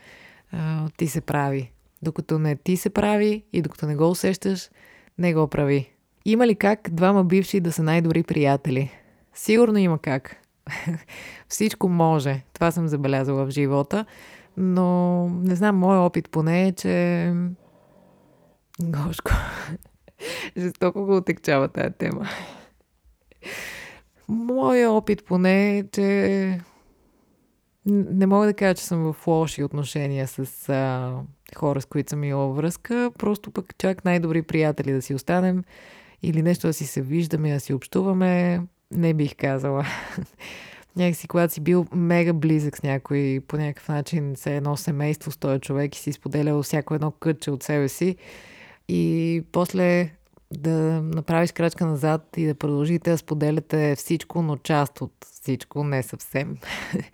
а, 0.52 0.90
ти 0.98 1.08
се 1.08 1.22
прави. 1.22 1.72
Докато 2.02 2.40
не 2.40 2.56
ти 2.56 2.78
се 2.78 2.90
прави 2.90 3.44
и 3.54 3.62
докато 3.62 3.86
не 3.86 3.96
го 3.96 4.10
усещаш, 4.10 4.70
не 5.18 5.34
го 5.34 5.48
прави. 5.48 5.94
Има 6.26 6.48
ли 6.48 6.56
как 6.56 6.90
двама 6.92 7.24
бивши 7.24 7.60
да 7.60 7.72
са 7.72 7.84
най-добри 7.84 8.24
приятели? 8.24 8.92
Сигурно 9.34 9.78
има 9.78 10.00
как. 10.00 10.36
Всичко 11.48 11.90
може. 11.90 12.44
Това 12.54 12.72
съм 12.72 12.88
забелязала 12.88 13.46
в 13.46 13.50
живота. 13.50 14.06
Но 14.58 15.30
не 15.30 15.56
знам, 15.56 15.78
моят 15.78 16.00
опит 16.00 16.30
поне 16.30 16.68
е, 16.68 16.72
че... 16.72 17.34
Гошко. 18.82 19.32
Жестоко 20.58 21.06
го 21.06 21.18
отекчава 21.18 21.68
тази 21.68 21.94
тема. 21.98 22.30
Моя 24.28 24.92
опит 24.92 25.26
поне 25.26 25.78
е, 25.78 25.84
че 25.92 26.60
не 27.86 28.26
мога 28.26 28.46
да 28.46 28.54
кажа, 28.54 28.76
че 28.76 28.84
съм 28.84 29.14
в 29.14 29.28
лоши 29.28 29.64
отношения 29.64 30.28
с 30.28 30.70
а, 30.70 31.14
хора, 31.56 31.82
с 31.82 31.86
които 31.86 32.10
съм 32.10 32.24
имала 32.24 32.54
връзка. 32.54 33.12
Просто 33.20 33.52
пък 33.52 33.78
чак 33.78 34.06
най-добри 34.06 34.42
приятели 34.42 34.92
да 34.92 35.02
си 35.02 35.14
останем 35.14 35.64
или 36.24 36.42
нещо 36.42 36.68
да 36.68 36.74
си 36.74 36.86
се 36.86 37.02
виждаме, 37.02 37.54
да 37.54 37.60
си 37.60 37.74
общуваме, 37.74 38.62
не 38.92 39.14
бих 39.14 39.36
казала. 39.36 39.86
Някакси, 40.96 41.28
когато 41.28 41.54
си 41.54 41.62
бил 41.62 41.86
мега 41.96 42.34
близък 42.34 42.78
с 42.78 42.84
някой, 42.84 43.42
по 43.48 43.58
някакъв 43.58 43.88
начин 43.88 44.34
се 44.36 44.56
едно 44.56 44.78
семейство 44.78 45.32
с 45.32 45.38
този 45.38 45.60
човек 45.60 45.96
и 45.96 46.00
си 46.00 46.12
споделял 46.12 46.64
всяко 46.64 46.96
едно 46.96 47.12
кътче 47.12 47.52
от 47.52 47.64
себе 47.64 47.90
си, 47.90 48.16
и 48.88 49.44
после 49.52 50.17
да 50.54 51.02
направиш 51.02 51.52
крачка 51.52 51.86
назад 51.86 52.28
и 52.38 52.46
да 52.46 52.56
продължите 52.56 53.12
да 53.12 53.18
споделяте 53.18 53.96
всичко, 53.96 54.42
но 54.42 54.58
част 54.58 55.02
от 55.02 55.14
всичко, 55.34 55.84
не 55.84 56.04
съвсем. 56.04 56.58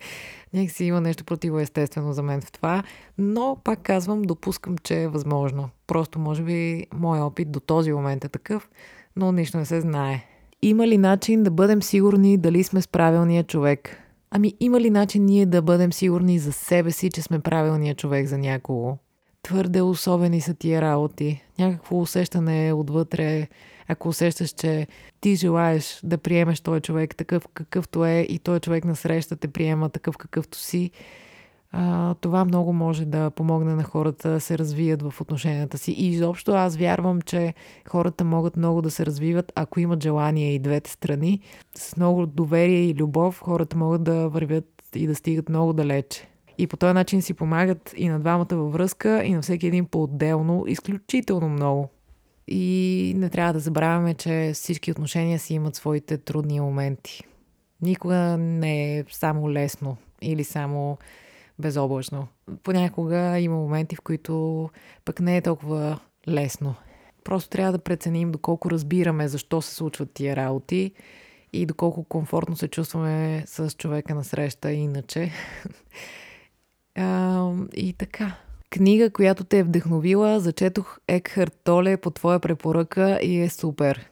Някакси 0.54 0.84
има 0.84 1.00
нещо 1.00 1.24
противоестествено 1.24 2.12
за 2.12 2.22
мен 2.22 2.40
в 2.40 2.52
това, 2.52 2.82
но 3.18 3.56
пак 3.64 3.82
казвам, 3.82 4.22
допускам, 4.22 4.78
че 4.78 5.02
е 5.02 5.08
възможно. 5.08 5.70
Просто 5.86 6.18
може 6.18 6.42
би 6.42 6.86
моят 6.94 7.24
опит 7.24 7.52
до 7.52 7.60
този 7.60 7.92
момент 7.92 8.24
е 8.24 8.28
такъв, 8.28 8.70
но 9.16 9.32
нищо 9.32 9.58
не 9.58 9.64
се 9.64 9.80
знае. 9.80 10.24
Има 10.62 10.88
ли 10.88 10.98
начин 10.98 11.42
да 11.42 11.50
бъдем 11.50 11.82
сигурни 11.82 12.38
дали 12.38 12.64
сме 12.64 12.82
с 12.82 12.88
правилния 12.88 13.44
човек? 13.44 13.96
Ами 14.30 14.54
има 14.60 14.80
ли 14.80 14.90
начин 14.90 15.24
ние 15.24 15.46
да 15.46 15.62
бъдем 15.62 15.92
сигурни 15.92 16.38
за 16.38 16.52
себе 16.52 16.90
си, 16.90 17.10
че 17.10 17.22
сме 17.22 17.38
правилният 17.38 17.98
човек 17.98 18.26
за 18.26 18.38
някого? 18.38 18.96
Твърде 19.44 19.82
особени 19.82 20.40
са 20.40 20.54
тия 20.54 20.82
работи. 20.82 21.42
Някакво 21.58 22.00
усещане 22.00 22.72
отвътре, 22.72 23.48
ако 23.88 24.08
усещаш, 24.08 24.50
че 24.50 24.86
ти 25.20 25.34
желаеш 25.34 26.00
да 26.04 26.18
приемеш 26.18 26.60
този 26.60 26.80
човек 26.80 27.16
такъв 27.16 27.48
какъвто 27.54 28.04
е 28.04 28.26
и 28.28 28.38
този 28.38 28.60
човек 28.60 28.84
на 28.84 28.96
среща 28.96 29.36
те 29.36 29.48
приема 29.48 29.88
такъв 29.88 30.16
какъвто 30.16 30.58
си, 30.58 30.90
това 32.20 32.44
много 32.44 32.72
може 32.72 33.04
да 33.04 33.30
помогне 33.30 33.74
на 33.74 33.82
хората 33.82 34.30
да 34.30 34.40
се 34.40 34.58
развият 34.58 35.02
в 35.02 35.20
отношенията 35.20 35.78
си. 35.78 35.92
И 35.92 36.08
изобщо 36.08 36.52
аз 36.52 36.76
вярвам, 36.76 37.22
че 37.22 37.54
хората 37.88 38.24
могат 38.24 38.56
много 38.56 38.82
да 38.82 38.90
се 38.90 39.06
развиват, 39.06 39.52
ако 39.54 39.80
имат 39.80 40.02
желание 40.02 40.54
и 40.54 40.58
двете 40.58 40.90
страни. 40.90 41.40
С 41.74 41.96
много 41.96 42.26
доверие 42.26 42.84
и 42.84 42.94
любов 42.94 43.40
хората 43.40 43.76
могат 43.76 44.04
да 44.04 44.28
вървят 44.28 44.82
и 44.94 45.06
да 45.06 45.14
стигат 45.14 45.48
много 45.48 45.72
далече. 45.72 46.28
И 46.58 46.66
по 46.66 46.76
този 46.76 46.94
начин 46.94 47.22
си 47.22 47.34
помагат 47.34 47.94
и 47.96 48.08
на 48.08 48.20
двамата 48.20 48.46
във 48.50 48.72
връзка, 48.72 49.24
и 49.24 49.32
на 49.32 49.42
всеки 49.42 49.66
един 49.66 49.86
по-отделно, 49.86 50.64
изключително 50.68 51.48
много. 51.48 51.88
И 52.48 53.14
не 53.16 53.30
трябва 53.30 53.52
да 53.52 53.58
забравяме, 53.58 54.14
че 54.14 54.50
всички 54.54 54.90
отношения 54.90 55.38
си 55.38 55.54
имат 55.54 55.74
своите 55.74 56.18
трудни 56.18 56.60
моменти. 56.60 57.22
Никога 57.82 58.36
не 58.38 58.98
е 58.98 59.04
само 59.10 59.50
лесно 59.50 59.96
или 60.22 60.44
само 60.44 60.98
безоблачно. 61.58 62.28
Понякога 62.62 63.38
има 63.38 63.56
моменти, 63.56 63.96
в 63.96 64.00
които 64.00 64.70
пък 65.04 65.20
не 65.20 65.36
е 65.36 65.42
толкова 65.42 65.98
лесно. 66.28 66.74
Просто 67.24 67.50
трябва 67.50 67.72
да 67.72 67.78
преценим 67.78 68.32
доколко 68.32 68.70
разбираме 68.70 69.28
защо 69.28 69.62
се 69.62 69.74
случват 69.74 70.12
тия 70.14 70.36
работи 70.36 70.92
и 71.52 71.66
доколко 71.66 72.04
комфортно 72.04 72.56
се 72.56 72.68
чувстваме 72.68 73.44
с 73.46 73.70
човека 73.70 74.14
на 74.14 74.24
среща 74.24 74.72
иначе. 74.72 75.32
А, 76.94 77.50
и 77.74 77.92
така. 77.92 78.36
Книга, 78.70 79.10
която 79.10 79.44
те 79.44 79.58
е 79.58 79.62
вдъхновила, 79.62 80.40
зачетох 80.40 80.98
Екхарт 81.08 81.60
Толе 81.64 81.96
по 81.96 82.10
твоя 82.10 82.40
препоръка 82.40 83.18
и 83.22 83.40
е 83.40 83.48
супер. 83.48 84.10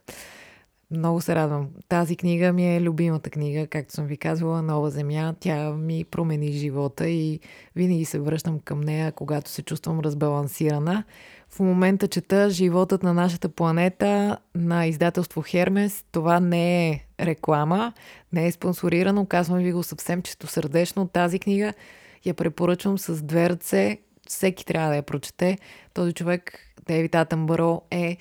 Много 0.91 1.21
се 1.21 1.35
радвам. 1.35 1.69
Тази 1.89 2.17
книга 2.17 2.53
ми 2.53 2.77
е 2.77 2.81
любимата 2.81 3.31
книга, 3.31 3.67
както 3.67 3.95
съм 3.95 4.07
ви 4.07 4.17
казвала, 4.17 4.63
Нова 4.63 4.91
земя. 4.91 5.35
Тя 5.41 5.71
ми 5.71 6.05
промени 6.05 6.53
живота 6.53 7.09
и 7.09 7.41
винаги 7.77 8.05
се 8.05 8.19
връщам 8.19 8.61
към 8.61 8.81
нея, 8.81 9.13
когато 9.13 9.51
се 9.51 9.63
чувствам 9.63 10.01
разбалансирана. 10.01 11.05
В 11.49 11.61
момента 11.61 12.09
чета 12.09 12.51
Животът 12.51 13.03
на 13.03 13.15
нашата 13.15 13.49
планета 13.49 14.39
на 14.55 14.87
издателство 14.87 15.43
Хермес. 15.47 16.05
Това 16.13 16.41
не 16.41 16.89
е 16.89 17.01
реклама, 17.21 17.93
не 18.33 18.47
е 18.47 18.53
спонсорирано, 18.53 19.27
казвам 19.27 19.59
ви 19.59 19.73
го 19.73 19.83
съвсем 19.83 20.23
чистосърдечно. 20.23 21.09
Тази 21.09 21.39
книга 21.39 21.73
Я 22.25 22.35
препоръчвам 22.35 22.99
с 22.99 23.23
две 23.23 23.51
ръце. 23.51 23.99
Всеки 24.29 24.67
трябва 24.67 24.89
да 24.89 24.97
я 24.97 25.03
прочете. 25.03 25.59
Този 25.95 26.13
човек, 26.13 26.59
Дейвид 26.87 27.15
Атенбъро, 27.15 27.83
е 27.91 28.17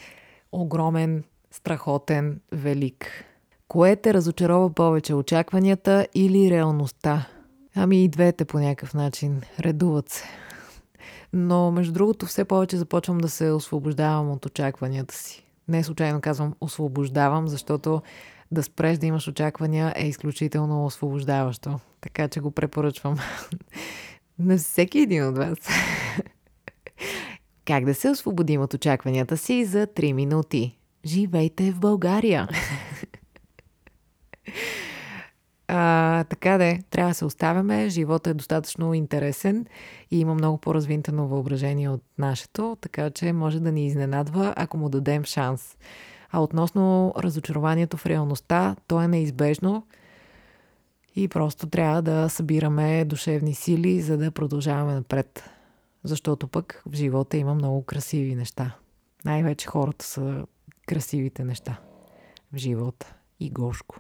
огромен, 0.52 1.24
страхотен, 1.52 2.40
велик. 2.52 3.26
Кое 3.68 3.96
те 3.96 4.14
разочарова 4.14 4.70
повече, 4.74 5.14
очакванията 5.14 6.08
или 6.16 6.52
реалността? 6.52 7.28
Ами 7.76 8.04
и 8.04 8.08
двете 8.08 8.46
по 8.46 8.60
някакъв 8.60 8.94
начин. 8.94 9.42
Редуват 9.60 10.10
се. 10.10 10.24
Но, 11.34 11.72
между 11.72 11.94
другото, 11.94 12.26
все 12.26 12.46
повече 12.46 12.78
започвам 12.78 13.18
да 13.18 13.30
се 13.30 13.52
освобождавам 13.52 14.32
от 14.32 14.46
очакванията 14.46 15.16
си. 15.16 15.46
Не 15.68 15.84
случайно 15.84 16.22
казвам 16.22 16.54
освобождавам, 16.62 17.48
защото 17.48 18.02
да 18.52 18.64
спреш 18.64 18.98
да 18.98 19.06
имаш 19.06 19.28
очаквания 19.28 19.94
е 19.96 20.08
изключително 20.08 20.86
освобождаващо. 20.86 21.80
Така 22.02 22.28
че 22.28 22.40
го 22.40 22.52
препоръчвам 22.52 23.18
на 24.40 24.58
всеки 24.58 25.00
един 25.00 25.28
от 25.28 25.38
вас. 25.38 25.58
Как 27.66 27.86
да 27.86 27.96
се 27.96 28.10
освободим 28.10 28.62
от 28.62 28.74
очакванията 28.74 29.38
си 29.38 29.66
за 29.66 29.88
3 29.88 30.14
минути? 30.14 30.78
Живейте 31.06 31.72
в 31.72 31.80
България! 31.80 32.48
А, 35.74 36.24
така 36.24 36.58
де, 36.58 36.80
трябва 36.90 37.12
да 37.12 37.16
се 37.16 37.26
оставяме. 37.26 37.90
Живота 37.90 38.30
е 38.30 38.34
достатъчно 38.34 38.94
интересен 38.94 39.66
и 40.12 40.20
има 40.20 40.34
много 40.34 40.58
по-развинтено 40.58 41.28
въображение 41.28 41.90
от 41.90 42.04
нашето, 42.18 42.78
така 42.82 43.10
че 43.10 43.34
може 43.34 43.60
да 43.60 43.72
ни 43.72 43.86
изненадва, 43.86 44.54
ако 44.58 44.78
му 44.78 44.90
дадем 44.90 45.24
шанс. 45.24 45.78
А 46.32 46.40
относно 46.40 47.14
разочарованието 47.18 47.98
в 47.98 48.06
реалността, 48.06 48.76
то 48.88 49.02
е 49.02 49.08
неизбежно 49.08 49.84
и 51.16 51.28
просто 51.28 51.68
трябва 51.68 52.02
да 52.02 52.30
събираме 52.30 53.06
душевни 53.06 53.54
сили, 53.54 54.02
за 54.02 54.18
да 54.18 54.32
продължаваме 54.32 54.94
напред. 54.94 55.44
Защото 56.04 56.48
пък 56.48 56.84
в 56.86 56.96
живота 56.96 57.38
има 57.38 57.56
много 57.56 57.84
красиви 57.84 58.36
неща. 58.36 58.76
Най-вече 59.26 59.68
хората 59.68 60.06
са 60.06 60.46
красивите 60.88 61.44
неща 61.44 61.80
в 62.54 62.58
живота 62.58 63.14
и 63.40 63.50
гошко. 63.50 64.00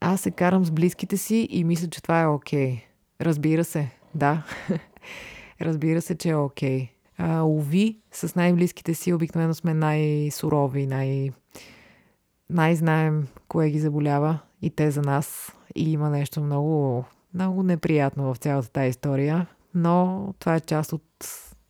Аз 0.00 0.20
се 0.20 0.30
карам 0.30 0.64
с 0.64 0.70
близките 0.70 1.16
си 1.16 1.48
и 1.50 1.64
мисля, 1.64 1.88
че 1.88 2.02
това 2.02 2.20
е 2.20 2.26
окей. 2.26 2.72
Okay. 2.72 2.82
Разбира 3.20 3.64
се, 3.64 3.90
да. 4.14 4.46
Разбира 5.60 6.02
се, 6.02 6.14
че 6.14 6.30
е 6.30 6.36
окей. 6.36 6.88
Okay. 7.18 7.42
Уви, 7.42 7.98
с 8.12 8.34
най-близките 8.34 8.94
си 8.94 9.12
обикновено 9.12 9.54
сме 9.54 9.74
най-сурови, 9.74 10.86
най- 10.86 11.30
най-знаем 12.50 13.26
кое 13.48 13.70
ги 13.70 13.78
заболява 13.78 14.38
и 14.64 14.70
те 14.70 14.90
за 14.90 15.02
нас. 15.02 15.52
И 15.74 15.92
има 15.92 16.10
нещо 16.10 16.40
много, 16.40 17.04
много 17.34 17.62
неприятно 17.62 18.34
в 18.34 18.38
цялата 18.38 18.68
тази 18.68 18.88
история, 18.88 19.46
но 19.74 20.28
това 20.38 20.54
е 20.54 20.60
част 20.60 20.92
от 20.92 21.02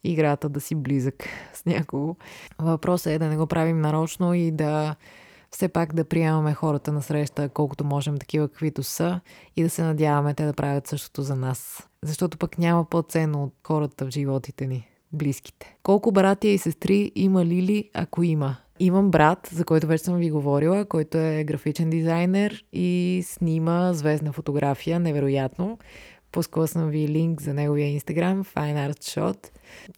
играта 0.04 0.48
да 0.48 0.60
си 0.60 0.74
близък 0.74 1.14
с 1.54 1.64
някого. 1.66 2.16
Въпросът 2.58 3.12
е 3.12 3.18
да 3.18 3.28
не 3.28 3.36
го 3.36 3.46
правим 3.46 3.80
нарочно 3.80 4.34
и 4.34 4.50
да 4.50 4.96
все 5.50 5.68
пак 5.68 5.94
да 5.94 6.04
приемаме 6.04 6.54
хората 6.54 6.92
на 6.92 7.02
среща, 7.02 7.48
колкото 7.48 7.84
можем 7.84 8.18
такива 8.18 8.48
каквито 8.48 8.82
са 8.82 9.20
и 9.56 9.62
да 9.62 9.70
се 9.70 9.82
надяваме 9.82 10.34
те 10.34 10.46
да 10.46 10.52
правят 10.52 10.86
същото 10.86 11.22
за 11.22 11.36
нас. 11.36 11.88
Защото 12.02 12.38
пък 12.38 12.58
няма 12.58 12.84
по-ценно 12.84 13.44
от 13.44 13.54
хората 13.66 14.06
в 14.06 14.10
животите 14.10 14.66
ни, 14.66 14.88
близките. 15.12 15.76
Колко 15.82 16.12
братия 16.12 16.52
и 16.52 16.58
сестри 16.58 17.12
има 17.14 17.44
Лили, 17.44 17.90
ако 17.94 18.22
има? 18.22 18.56
Имам 18.78 19.10
брат, 19.10 19.48
за 19.52 19.64
който 19.64 19.86
вече 19.86 20.04
съм 20.04 20.16
ви 20.16 20.30
говорила, 20.30 20.84
който 20.84 21.18
е 21.18 21.44
графичен 21.44 21.90
дизайнер 21.90 22.64
и 22.72 23.22
снима 23.26 23.92
звездна 23.92 24.32
фотография, 24.32 25.00
невероятно. 25.00 25.78
Пускала 26.32 26.68
съм 26.68 26.90
ви 26.90 27.08
линк 27.08 27.42
за 27.42 27.54
неговия 27.54 27.88
инстаграм, 27.88 28.44
Fine 28.44 28.90
Art 28.90 28.98
Shot. 28.98 29.48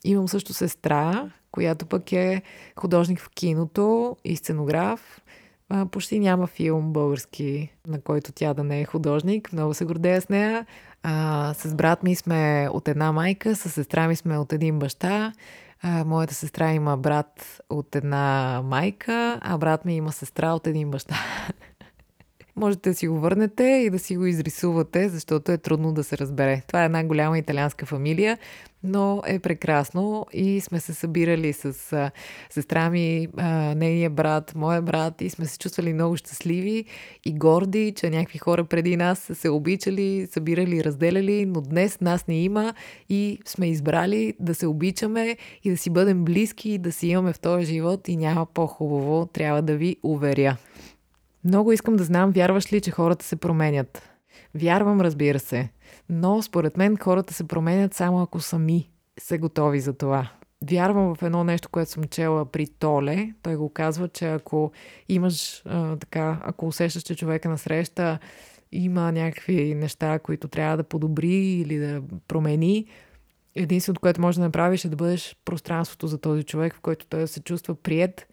Имам 0.05 0.29
също 0.29 0.53
сестра, 0.53 1.31
която 1.53 1.87
пък 1.87 2.13
е 2.13 2.43
художник 2.79 3.21
в 3.21 3.31
киното 3.31 4.17
и 4.25 4.37
сценограф. 4.37 5.21
А, 5.69 5.87
почти 5.87 6.19
няма 6.19 6.47
филм 6.47 6.93
български, 6.93 7.73
на 7.87 8.01
който 8.01 8.33
тя 8.33 8.55
да 8.55 8.65
не 8.65 8.81
е 8.81 8.85
художник. 8.85 9.53
Много 9.53 9.75
се 9.75 9.85
гордея 9.85 10.21
с 10.21 10.29
нея. 10.29 10.67
А, 11.03 11.55
с 11.55 11.75
брат 11.75 12.03
ми 12.03 12.15
сме 12.15 12.69
от 12.73 12.89
една 12.89 13.13
майка, 13.13 13.57
с 13.57 13.71
сестра 13.71 14.09
ми 14.09 14.17
сме 14.17 14.39
от 14.39 14.53
един 14.53 14.79
баща. 14.79 15.33
А, 15.89 16.05
моята 16.05 16.35
сестра 16.35 16.73
има 16.73 16.97
брат 16.97 17.61
от 17.71 17.97
една 17.97 18.61
майка, 18.65 19.39
а 19.43 19.59
брат 19.59 19.85
ми 19.85 19.97
има 19.97 20.13
сестра 20.13 20.53
от 20.53 20.67
един 20.67 20.91
баща. 20.91 21.15
Можете 22.59 22.91
да 22.91 22.95
си 22.95 23.09
го 23.09 23.21
върнете 23.21 23.65
и 23.65 23.91
да 23.91 23.99
си 23.99 24.17
го 24.17 24.27
изрисувате, 24.27 25.09
защото 25.09 25.53
е 25.53 25.59
трудно 25.59 25.93
да 25.93 26.05
се 26.05 26.19
разбере. 26.19 26.63
Това 26.67 26.83
е 26.83 26.85
една 26.85 27.05
голяма 27.05 27.39
италианска 27.39 27.87
фамилия, 27.87 28.39
но 28.85 29.23
е 29.27 29.39
прекрасно 29.39 30.27
и 30.33 30.61
сме 30.61 30.81
се 30.81 30.95
събирали 30.95 31.53
с 31.53 31.93
а, 31.93 32.11
сестра 32.51 32.91
ми, 32.91 33.29
а, 33.37 33.75
нейния 33.75 34.11
брат, 34.11 34.53
моя 34.55 34.83
брат 34.83 35.21
и 35.21 35.31
сме 35.31 35.47
се 35.47 35.59
чувствали 35.59 35.93
много 35.93 36.17
щастливи 36.17 36.85
и 37.25 37.33
горди, 37.33 37.93
че 37.97 38.11
някакви 38.11 38.39
хора 38.39 38.65
преди 38.65 38.97
нас 38.97 39.19
са 39.19 39.35
се 39.35 39.49
обичали, 39.49 40.27
събирали, 40.33 40.85
разделяли, 40.85 41.47
но 41.47 41.61
днес 41.61 42.01
нас 42.01 42.27
не 42.27 42.43
има 42.43 42.75
и 43.09 43.39
сме 43.45 43.67
избрали 43.67 44.35
да 44.41 44.55
се 44.55 44.67
обичаме 44.67 45.37
и 45.65 45.71
да 45.71 45.77
си 45.77 45.91
бъдем 45.91 46.25
близки 46.25 46.79
да 46.79 46.93
си 46.93 47.09
имаме 47.09 47.33
в 47.33 47.41
този 47.41 47.67
живот 47.67 48.09
и 48.09 48.17
няма 48.17 48.47
по-хубаво, 48.47 49.27
трябва 49.27 49.63
да 49.63 49.77
ви 49.77 49.97
уверя. 50.03 50.57
Много 51.47 51.73
искам 51.73 51.97
да 51.97 52.05
знам, 52.05 52.31
вярваш 52.31 52.73
ли, 52.73 52.81
че 52.81 52.91
хората 52.91 53.25
се 53.25 53.37
променят? 53.37 54.03
Вярвам, 54.55 55.01
разбира 55.01 55.39
се. 55.39 55.69
Но 56.09 56.43
според 56.43 56.77
мен 56.77 56.97
хората 56.97 57.35
се 57.35 57.49
променят 57.49 57.95
само 57.95 58.23
ако 58.23 58.41
сами 58.41 58.91
са 59.21 59.39
готови 59.39 59.81
за 59.81 59.93
това. 59.93 60.31
Вярвам 60.71 61.15
в 61.15 61.23
едно 61.23 61.45
нещо, 61.45 61.69
което 61.69 61.91
съм 61.91 62.05
чела 62.05 62.47
при 62.47 62.67
Толе. 62.67 63.33
Той 63.43 63.57
го 63.57 63.69
казва, 63.69 64.09
че 64.09 64.27
ако 64.27 64.73
имаш 65.09 65.63
а, 65.65 65.97
така, 65.97 66.41
ако 66.45 66.67
усещаш, 66.67 67.03
че 67.03 67.17
човека 67.17 67.49
на 67.49 67.59
среща 67.59 68.19
има 68.73 69.13
някакви 69.13 69.75
неща, 69.75 70.19
които 70.19 70.49
трябва 70.49 70.77
да 70.77 70.85
подобри 70.85 71.37
или 71.37 71.79
да 71.79 72.03
промени, 72.29 72.87
единственото, 73.55 74.01
което 74.01 74.21
може 74.21 74.39
да 74.39 74.45
направиш 74.45 74.85
е 74.85 74.89
да 74.89 74.97
бъдеш 74.97 75.37
пространството 75.45 76.07
за 76.07 76.19
този 76.19 76.43
човек, 76.43 76.75
в 76.75 76.81
който 76.81 77.07
той 77.07 77.27
се 77.27 77.41
чувства 77.41 77.75
прият 77.75 78.27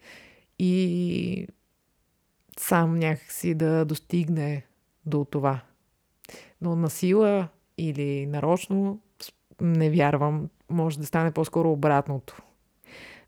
и 0.58 1.46
сам 2.58 2.98
някакси 2.98 3.54
да 3.54 3.84
достигне 3.84 4.62
до 5.06 5.24
това. 5.24 5.60
Но 6.60 6.76
на 6.76 6.90
сила 6.90 7.48
или 7.78 8.26
нарочно 8.26 9.00
не 9.60 9.90
вярвам. 9.90 10.48
Може 10.70 10.98
да 10.98 11.06
стане 11.06 11.30
по-скоро 11.30 11.72
обратното. 11.72 12.42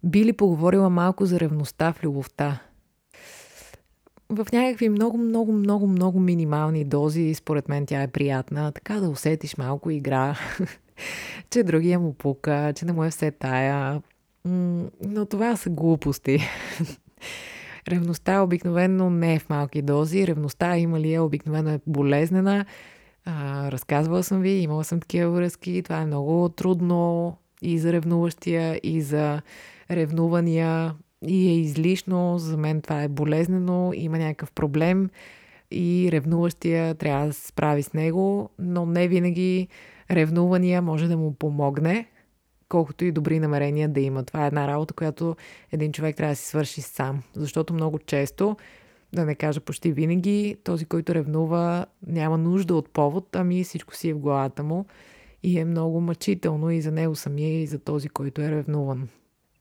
Би 0.05 0.25
ли 0.25 0.33
поговорила 0.33 0.91
малко 0.91 1.27
за 1.27 1.41
ревността 1.41 1.93
в 1.93 2.05
любовта? 2.05 2.61
В 4.29 4.47
някакви 4.53 4.89
много, 4.89 5.19
много, 5.19 5.53
много, 5.53 5.87
много 5.87 6.21
минимални 6.21 6.85
дози, 6.85 7.35
според 7.35 7.69
мен 7.69 7.87
тя 7.87 8.03
е 8.03 8.09
приятна. 8.09 8.73
Така 8.73 8.95
да 8.95 9.09
усетиш 9.09 9.57
малко 9.57 9.91
игра, 9.91 10.39
че 11.51 11.63
другия 11.63 12.01
му 12.01 12.13
пука, 12.15 12.73
че 12.77 12.85
не 12.85 12.93
му 12.93 13.05
е 13.05 13.11
все 13.11 13.31
тая. 13.31 14.03
Но 14.45 15.27
това 15.31 15.57
са 15.57 15.71
глупости. 15.71 16.41
Ревността 17.89 18.43
обикновено 18.43 19.11
не 19.11 19.35
е 19.35 19.39
в 19.39 19.49
малки 19.49 19.83
дози. 19.83 20.27
Ревността 20.27 20.77
има 20.77 21.01
ли 21.01 21.15
е 21.15 21.21
обикновено 21.21 21.71
е 21.71 21.81
болезнена. 21.87 22.67
А, 23.25 23.71
разказвала 23.71 24.23
съм 24.23 24.41
ви, 24.41 24.51
имала 24.51 24.85
съм 24.85 25.01
такива 25.01 25.31
връзки. 25.31 25.83
Това 25.83 26.01
е 26.01 26.07
много 26.07 26.49
трудно 26.49 27.37
и 27.63 27.79
за 27.79 27.93
ревнуващия, 27.93 28.81
и 28.83 29.03
за 29.03 29.43
ревнувания. 29.91 30.95
И 31.27 31.49
е 31.49 31.59
излишно. 31.61 32.39
За 32.39 32.57
мен 32.57 32.83
това 32.83 33.03
е 33.03 33.09
болезнено. 33.09 33.93
Има 33.95 34.19
някакъв 34.19 34.53
проблем 34.53 35.11
и 35.71 36.09
ревнуващия 36.13 36.95
трябва 36.95 37.27
да 37.27 37.33
се 37.33 37.47
справи 37.47 37.83
с 37.83 37.93
него, 37.93 38.51
но 38.59 38.87
не 38.87 39.09
винаги 39.09 39.69
ревнувания 40.11 40.83
може 40.83 41.09
да 41.09 41.17
му 41.17 41.35
помогне 41.35 42.07
колкото 42.69 43.05
и 43.05 43.13
добри 43.13 43.41
намерения 43.41 43.89
да 43.89 44.01
има. 44.01 44.25
Това 44.25 44.45
е 44.45 44.47
една 44.47 44.69
работа, 44.69 44.95
която 44.95 45.37
един 45.73 45.93
човек 45.93 46.17
трябва 46.17 46.33
да 46.33 46.37
си 46.37 46.49
свърши 46.49 46.81
сам. 46.81 47.23
Защото 47.35 47.75
много 47.75 47.99
често, 47.99 48.57
да 49.13 49.25
не 49.25 49.35
кажа 49.35 49.61
почти 49.61 49.93
винаги, 49.93 50.57
този, 50.65 50.85
който 50.85 51.15
ревнува, 51.15 51.87
няма 52.07 52.39
нужда 52.39 52.75
от 52.75 52.91
повод, 52.91 53.37
ами 53.37 53.65
всичко 53.65 53.97
си 53.97 54.09
е 54.09 54.15
в 54.15 54.19
главата 54.19 54.63
му 54.63 54.87
и 55.43 55.59
е 55.59 55.65
много 55.65 56.01
мъчително 56.01 56.71
и 56.71 56.81
за 56.81 56.93
него 56.93 57.15
самия, 57.15 57.63
и 57.63 57.67
за 57.67 57.79
този, 57.79 58.09
който 58.09 58.43
е 58.43 58.51
ревнуван. 58.51 59.09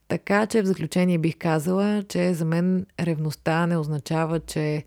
Така 0.08 0.48
че 0.48 0.62
в 0.62 0.66
заключение 0.66 1.18
бих 1.18 1.38
казала, 1.38 2.04
че 2.04 2.34
за 2.34 2.46
мен 2.46 2.86
ревността 3.00 3.68
не 3.68 3.78
означава, 3.78 4.40
че 4.40 4.84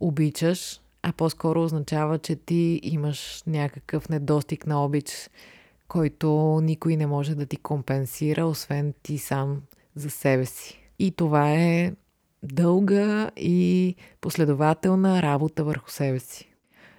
обичаш, 0.00 0.80
а 1.02 1.12
по-скоро 1.12 1.62
означава, 1.62 2.18
че 2.18 2.36
ти 2.36 2.80
имаш 2.82 3.42
някакъв 3.46 4.08
недостиг 4.08 4.66
на 4.66 4.84
обич 4.84 5.30
който 5.90 6.60
никой 6.62 6.96
не 6.96 7.06
може 7.06 7.34
да 7.34 7.46
ти 7.46 7.56
компенсира, 7.56 8.46
освен 8.46 8.94
ти 9.02 9.18
сам 9.18 9.62
за 9.94 10.10
себе 10.10 10.46
си. 10.46 10.80
И 10.98 11.10
това 11.10 11.52
е 11.52 11.92
дълга 12.42 13.30
и 13.36 13.94
последователна 14.20 15.22
работа 15.22 15.64
върху 15.64 15.90
себе 15.90 16.18
си. 16.18 16.48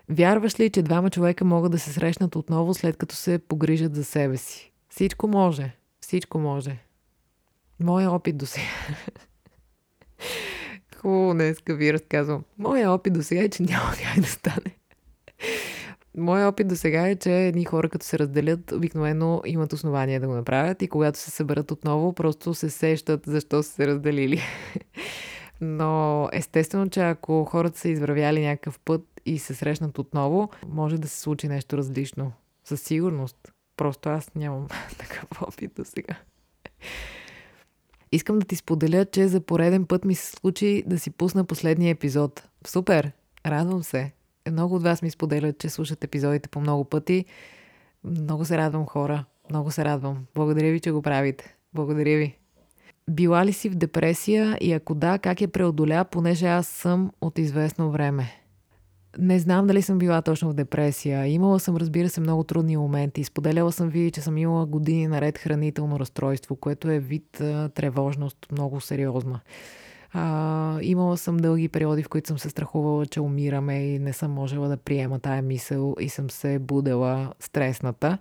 Вярваш 0.10 0.60
ли, 0.60 0.70
че 0.70 0.82
двама 0.82 1.10
човека 1.10 1.46
могат 1.46 1.72
да 1.72 1.80
се 1.80 1.94
срещнат 1.94 2.36
отново 2.36 2.74
след 2.74 2.98
като 2.98 3.16
се 3.16 3.40
погрижат 3.40 3.96
за 3.96 4.04
себе 4.04 4.38
си? 4.38 4.72
Всичко 4.90 5.28
може. 5.28 5.76
Всичко 6.02 6.40
може. 6.40 6.78
Моя 7.80 8.12
опит 8.12 8.38
до 8.38 8.46
сега. 8.46 8.66
Хубаво 10.98 11.34
днес 11.34 11.58
ви 11.70 11.94
разказвам. 11.94 12.44
Моя 12.58 12.92
опит 12.92 13.14
до 13.14 13.24
сега 13.24 13.42
е, 13.42 13.50
че 13.50 13.64
няма 13.64 13.92
как 14.04 14.22
да 14.22 14.28
стане. 14.28 14.76
Моя 16.18 16.48
опит 16.48 16.68
до 16.68 16.76
сега 16.76 17.08
е, 17.08 17.16
че 17.16 17.48
едни 17.48 17.66
хора, 17.66 17.90
като 17.90 18.06
се 18.06 18.20
разделят, 18.20 18.72
обикновено 18.72 19.42
имат 19.46 19.74
основания 19.74 20.20
да 20.20 20.28
го 20.28 20.34
направят 20.34 20.82
и 20.82 20.88
когато 20.88 21.20
се 21.20 21.32
съберат 21.32 21.72
отново, 21.72 22.14
просто 22.14 22.54
се 22.54 22.70
сещат 22.70 23.22
защо 23.26 23.64
са 23.64 23.72
се 23.72 23.88
разделили. 23.88 24.42
Но 25.62 26.30
естествено, 26.34 26.90
че 26.90 27.00
ако 27.00 27.46
хората 27.46 27.80
са 27.80 27.90
извървяли 27.90 28.46
някакъв 28.46 28.80
път 28.80 29.02
и 29.26 29.40
се 29.40 29.54
срещнат 29.54 30.00
отново, 30.00 30.50
може 30.68 30.98
да 30.98 31.08
се 31.08 31.20
случи 31.20 31.48
нещо 31.48 31.78
различно. 31.78 32.32
Със 32.64 32.82
сигурност. 32.82 33.52
Просто 33.78 34.10
аз 34.10 34.36
нямам 34.36 34.68
такъв 34.98 35.42
опит 35.42 35.72
до 35.76 35.86
сега. 35.86 36.16
Искам 38.12 38.40
да 38.40 38.46
ти 38.46 38.56
споделя, 38.56 39.06
че 39.06 39.28
за 39.28 39.42
пореден 39.42 39.86
път 39.86 40.06
ми 40.06 40.16
се 40.16 40.32
случи 40.32 40.84
да 40.88 41.00
си 41.00 41.12
пусна 41.12 41.46
последния 41.46 41.92
епизод. 41.92 42.48
Супер! 42.68 43.12
Радвам 43.46 43.84
се. 43.84 44.12
Много 44.50 44.76
от 44.76 44.84
вас 44.84 45.02
ми 45.02 45.12
споделят, 45.12 45.60
че 45.60 45.70
слушат 45.70 46.04
епизодите 46.04 46.50
по 46.50 46.60
много 46.60 46.84
пъти. 46.86 47.26
Много 48.04 48.46
се 48.46 48.58
радвам, 48.58 48.86
хора. 48.86 49.26
Много 49.50 49.72
се 49.72 49.86
радвам. 49.86 50.26
Благодаря 50.36 50.72
ви, 50.72 50.80
че 50.80 50.92
го 50.92 51.02
правите. 51.02 51.56
Благодаря 51.74 52.18
ви. 52.18 52.38
Била 53.10 53.46
ли 53.46 53.54
си 53.54 53.70
в 53.70 53.76
депресия 53.76 54.58
и 54.62 54.74
ако 54.74 54.96
да, 54.96 55.20
как 55.20 55.42
я 55.42 55.48
преодоля, 55.48 56.06
понеже 56.12 56.48
аз 56.48 56.68
съм 56.68 57.12
от 57.22 57.38
известно 57.38 57.92
време? 57.92 58.32
Не 59.18 59.40
знам 59.40 59.68
дали 59.68 59.82
съм 59.82 59.98
била 59.98 60.22
точно 60.22 60.50
в 60.50 60.54
депресия. 60.54 61.28
Имала 61.28 61.60
съм, 61.60 61.78
разбира 61.78 62.10
се, 62.10 62.22
много 62.22 62.44
трудни 62.44 62.78
моменти. 62.78 63.24
Споделяла 63.24 63.72
съм 63.72 63.90
ви, 63.90 64.12
че 64.12 64.22
съм 64.22 64.38
имала 64.38 64.66
години 64.66 65.08
наред 65.08 65.38
хранително 65.38 66.00
разстройство, 66.00 66.56
което 66.56 66.90
е 66.90 67.00
вид 67.00 67.28
тревожност 67.76 68.38
много 68.52 68.82
сериозна. 68.82 69.40
А, 70.14 70.80
имала 70.82 71.18
съм 71.18 71.38
дълги 71.38 71.70
периоди, 71.70 72.04
в 72.04 72.10
които 72.10 72.28
съм 72.28 72.40
се 72.40 72.50
страхувала, 72.50 73.06
че 73.06 73.22
умираме 73.22 73.80
и 73.80 74.00
не 74.00 74.14
съм 74.14 74.32
можела 74.32 74.68
да 74.68 74.78
приема 74.78 75.20
тая 75.20 75.42
мисъл 75.42 75.96
и 76.00 76.10
съм 76.10 76.30
се 76.30 76.60
будела 76.60 77.34
стресната. 77.40 78.18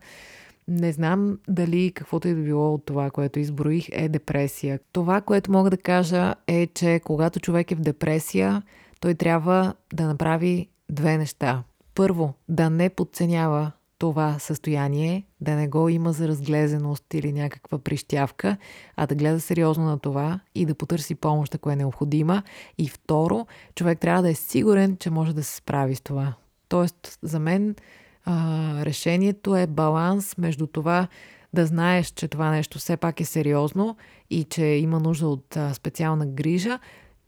Не 0.68 0.92
знам 0.92 1.38
дали 1.48 1.92
каквото 1.92 2.28
и 2.28 2.34
да 2.34 2.42
било 2.42 2.74
от 2.74 2.84
това, 2.86 3.10
което 3.10 3.38
изброих, 3.38 3.88
е 3.92 4.08
депресия. 4.08 4.80
Това, 4.92 5.20
което 5.20 5.52
мога 5.52 5.70
да 5.70 5.76
кажа 5.76 6.34
е, 6.46 6.66
че 6.66 7.00
когато 7.04 7.40
човек 7.40 7.70
е 7.70 7.74
в 7.74 7.80
депресия, 7.80 8.62
той 9.00 9.14
трябва 9.14 9.74
да 9.94 10.06
направи 10.06 10.68
две 10.90 11.18
неща. 11.18 11.62
Първо, 11.94 12.34
да 12.48 12.70
не 12.70 12.88
подценява 12.88 13.72
това 14.00 14.38
състояние, 14.38 15.24
да 15.40 15.54
не 15.54 15.68
го 15.68 15.88
има 15.88 16.12
за 16.12 16.28
разглезеност 16.28 17.14
или 17.14 17.32
някаква 17.32 17.78
прищявка, 17.78 18.56
а 18.96 19.06
да 19.06 19.14
гледа 19.14 19.40
сериозно 19.40 19.84
на 19.84 19.98
това 19.98 20.40
и 20.54 20.66
да 20.66 20.74
потърси 20.74 21.14
помощ, 21.14 21.54
ако 21.54 21.70
е 21.70 21.76
необходима. 21.76 22.42
И 22.78 22.88
второ, 22.88 23.46
човек 23.74 23.98
трябва 24.00 24.22
да 24.22 24.30
е 24.30 24.34
сигурен, 24.34 24.96
че 24.96 25.10
може 25.10 25.34
да 25.34 25.42
се 25.42 25.56
справи 25.56 25.94
с 25.94 26.00
това. 26.00 26.34
Тоест, 26.68 27.18
за 27.22 27.38
мен 27.38 27.76
а, 28.24 28.84
решението 28.84 29.56
е 29.56 29.66
баланс 29.66 30.38
между 30.38 30.66
това 30.66 31.08
да 31.52 31.66
знаеш, 31.66 32.06
че 32.06 32.28
това 32.28 32.50
нещо 32.50 32.78
все 32.78 32.96
пак 32.96 33.20
е 33.20 33.24
сериозно 33.24 33.96
и 34.30 34.44
че 34.44 34.64
има 34.64 35.00
нужда 35.00 35.28
от 35.28 35.56
а, 35.56 35.74
специална 35.74 36.26
грижа, 36.26 36.78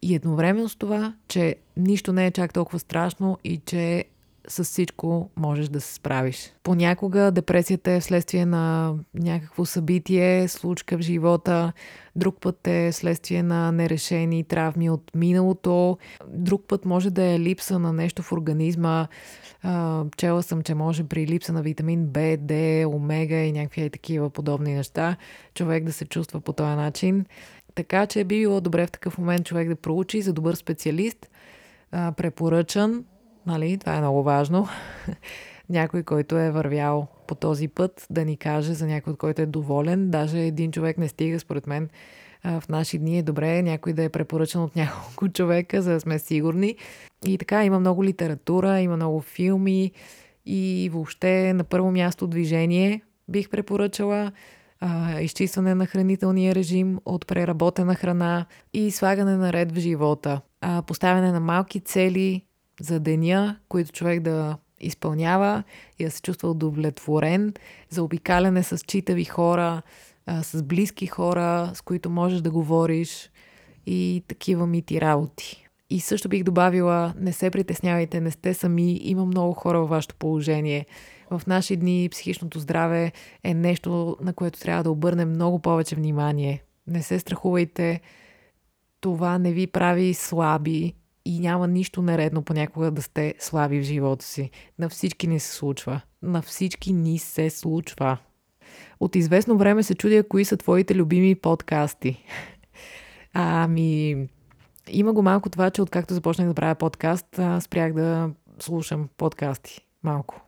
и 0.02 0.14
едновременно 0.14 0.68
с 0.68 0.76
това, 0.76 1.14
че 1.28 1.56
нищо 1.76 2.12
не 2.12 2.26
е 2.26 2.30
чак 2.30 2.52
толкова 2.52 2.78
страшно 2.78 3.38
и 3.44 3.58
че 3.66 4.04
с 4.48 4.64
всичко 4.64 5.30
можеш 5.36 5.68
да 5.68 5.80
се 5.80 5.94
справиш. 5.94 6.52
Понякога 6.62 7.30
депресията 7.30 7.90
е 7.90 8.00
вследствие 8.00 8.46
на 8.46 8.94
някакво 9.14 9.64
събитие, 9.64 10.48
случка 10.48 10.98
в 10.98 11.00
живота, 11.00 11.72
друг 12.16 12.40
път 12.40 12.66
е 12.66 12.90
вследствие 12.92 13.42
на 13.42 13.72
нерешени 13.72 14.44
травми 14.44 14.90
от 14.90 15.10
миналото, 15.14 15.98
друг 16.28 16.64
път 16.68 16.84
може 16.84 17.10
да 17.10 17.24
е 17.24 17.40
липса 17.40 17.78
на 17.78 17.92
нещо 17.92 18.22
в 18.22 18.32
организма. 18.32 19.06
чела 20.16 20.42
съм, 20.42 20.62
че 20.62 20.74
може 20.74 21.04
при 21.04 21.26
липса 21.26 21.52
на 21.52 21.62
витамин 21.62 22.06
В, 22.06 22.36
Д, 22.36 22.84
омега 22.88 23.36
и 23.36 23.52
някакви 23.52 23.90
такива 23.90 24.30
подобни 24.30 24.74
неща, 24.74 25.16
човек 25.54 25.84
да 25.84 25.92
се 25.92 26.04
чувства 26.04 26.40
по 26.40 26.52
този 26.52 26.76
начин. 26.76 27.26
Така 27.74 28.06
че 28.06 28.24
би 28.24 28.38
било 28.38 28.60
добре 28.60 28.86
в 28.86 28.90
такъв 28.90 29.18
момент 29.18 29.46
човек 29.46 29.68
да 29.68 29.76
проучи 29.76 30.22
за 30.22 30.32
добър 30.32 30.54
специалист, 30.54 31.30
препоръчан, 31.90 33.04
нали, 33.46 33.78
това 33.78 33.94
е 33.94 34.00
много 34.00 34.22
важно, 34.22 34.68
някой, 35.68 36.02
който 36.02 36.38
е 36.38 36.50
вървял 36.50 37.06
по 37.26 37.34
този 37.34 37.68
път, 37.68 38.06
да 38.10 38.24
ни 38.24 38.36
каже 38.36 38.74
за 38.74 38.86
някой, 38.86 39.12
от 39.12 39.18
който 39.18 39.42
е 39.42 39.46
доволен. 39.46 40.10
Даже 40.10 40.40
един 40.40 40.72
човек 40.72 40.98
не 40.98 41.08
стига, 41.08 41.40
според 41.40 41.66
мен, 41.66 41.88
в 42.44 42.62
наши 42.68 42.98
дни 42.98 43.18
е 43.18 43.22
добре 43.22 43.62
някой 43.62 43.92
да 43.92 44.02
е 44.02 44.08
препоръчан 44.08 44.62
от 44.62 44.76
няколко 44.76 45.28
човека, 45.28 45.82
за 45.82 45.92
да 45.92 46.00
сме 46.00 46.18
сигурни. 46.18 46.76
И 47.26 47.38
така, 47.38 47.64
има 47.64 47.80
много 47.80 48.04
литература, 48.04 48.80
има 48.80 48.96
много 48.96 49.20
филми 49.20 49.92
и 50.46 50.90
въобще 50.92 51.52
на 51.52 51.64
първо 51.64 51.90
място 51.90 52.26
движение 52.26 53.02
бих 53.28 53.50
препоръчала 53.50 54.32
а, 54.80 55.20
изчистване 55.20 55.74
на 55.74 55.86
хранителния 55.86 56.54
режим 56.54 56.98
от 57.04 57.26
преработена 57.26 57.94
храна 57.94 58.46
и 58.74 58.90
слагане 58.90 59.36
на 59.36 59.52
ред 59.52 59.72
в 59.72 59.78
живота. 59.78 60.40
А, 60.60 60.82
поставяне 60.82 61.32
на 61.32 61.40
малки 61.40 61.80
цели 61.80 62.44
за 62.80 63.00
деня, 63.00 63.58
които 63.68 63.92
човек 63.92 64.20
да 64.20 64.56
изпълнява 64.80 65.62
и 65.98 66.04
да 66.04 66.10
се 66.10 66.22
чувства 66.22 66.50
удовлетворен, 66.50 67.54
за 67.90 68.02
обикаляне 68.02 68.62
с 68.62 68.78
читави 68.78 69.24
хора, 69.24 69.82
с 70.42 70.62
близки 70.62 71.06
хора, 71.06 71.70
с 71.74 71.80
които 71.80 72.10
можеш 72.10 72.40
да 72.40 72.50
говориш 72.50 73.30
и 73.86 74.24
такива 74.28 74.66
мити 74.66 75.00
работи. 75.00 75.68
И 75.90 76.00
също 76.00 76.28
бих 76.28 76.42
добавила, 76.42 77.14
не 77.18 77.32
се 77.32 77.50
притеснявайте, 77.50 78.20
не 78.20 78.30
сте 78.30 78.54
сами, 78.54 79.00
има 79.02 79.24
много 79.24 79.52
хора 79.52 79.80
във 79.80 79.88
вашето 79.88 80.14
положение 80.14 80.86
в 81.30 81.46
наши 81.46 81.76
дни 81.76 82.08
психичното 82.10 82.58
здраве 82.58 83.12
е 83.44 83.54
нещо, 83.54 84.16
на 84.20 84.32
което 84.32 84.60
трябва 84.60 84.82
да 84.82 84.90
обърнем 84.90 85.30
много 85.30 85.58
повече 85.58 85.96
внимание. 85.96 86.62
Не 86.86 87.02
се 87.02 87.18
страхувайте, 87.18 88.00
това 89.00 89.38
не 89.38 89.52
ви 89.52 89.66
прави 89.66 90.14
слаби 90.14 90.94
и 91.24 91.40
няма 91.40 91.68
нищо 91.68 92.02
нередно 92.02 92.42
понякога 92.42 92.90
да 92.90 93.02
сте 93.02 93.34
слаби 93.38 93.80
в 93.80 93.82
живота 93.82 94.24
си. 94.24 94.50
На 94.78 94.88
всички 94.88 95.26
ни 95.26 95.40
се 95.40 95.52
случва. 95.52 96.00
На 96.22 96.42
всички 96.42 96.92
ни 96.92 97.18
се 97.18 97.50
случва. 97.50 98.18
От 99.00 99.16
известно 99.16 99.58
време 99.58 99.82
се 99.82 99.94
чудя 99.94 100.28
кои 100.28 100.44
са 100.44 100.56
твоите 100.56 100.94
любими 100.94 101.34
подкасти. 101.34 102.24
Ами, 103.32 104.16
има 104.88 105.12
го 105.12 105.22
малко 105.22 105.50
това, 105.50 105.70
че 105.70 105.82
откакто 105.82 106.14
започнах 106.14 106.48
да 106.48 106.54
правя 106.54 106.74
подкаст, 106.74 107.40
спрях 107.60 107.92
да 107.92 108.30
слушам 108.58 109.08
подкасти. 109.16 109.80
Малко. 110.02 110.40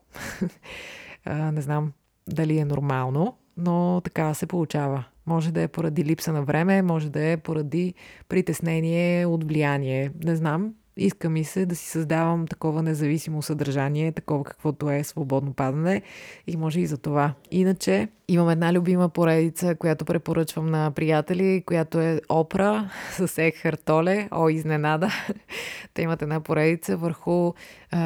не 1.51 1.61
знам 1.61 1.91
дали 2.27 2.57
е 2.57 2.65
нормално, 2.65 3.37
но 3.57 4.01
така 4.03 4.33
се 4.33 4.45
получава. 4.45 5.03
Може 5.27 5.51
да 5.51 5.61
е 5.61 5.67
поради 5.67 6.05
липса 6.05 6.33
на 6.33 6.43
време, 6.43 6.81
може 6.81 7.09
да 7.09 7.31
е 7.31 7.37
поради 7.37 7.93
притеснение 8.29 9.25
от 9.25 9.43
влияние. 9.43 10.11
Не 10.23 10.35
знам. 10.35 10.73
Иска 10.97 11.29
ми 11.29 11.43
се 11.43 11.65
да 11.65 11.75
си 11.75 11.89
създавам 11.89 12.47
такова 12.47 12.83
независимо 12.83 13.41
съдържание, 13.41 14.11
такова 14.11 14.43
каквото 14.43 14.89
е 14.89 15.03
свободно 15.03 15.53
падане 15.53 16.01
и 16.47 16.57
може 16.57 16.79
и 16.79 16.85
за 16.85 16.97
това. 16.97 17.33
Иначе 17.51 18.07
имам 18.27 18.49
една 18.49 18.73
любима 18.73 19.09
поредица, 19.09 19.75
която 19.75 20.05
препоръчвам 20.05 20.65
на 20.65 20.91
приятели, 20.91 21.63
която 21.65 21.99
е 21.99 22.21
Опра 22.29 22.89
с 23.11 23.37
Екхар 23.37 23.73
Толе. 23.73 24.29
О, 24.31 24.49
изненада! 24.49 25.09
Те 25.93 26.01
имат 26.01 26.21
една 26.21 26.39
поредица 26.39 26.97
върху 26.97 27.53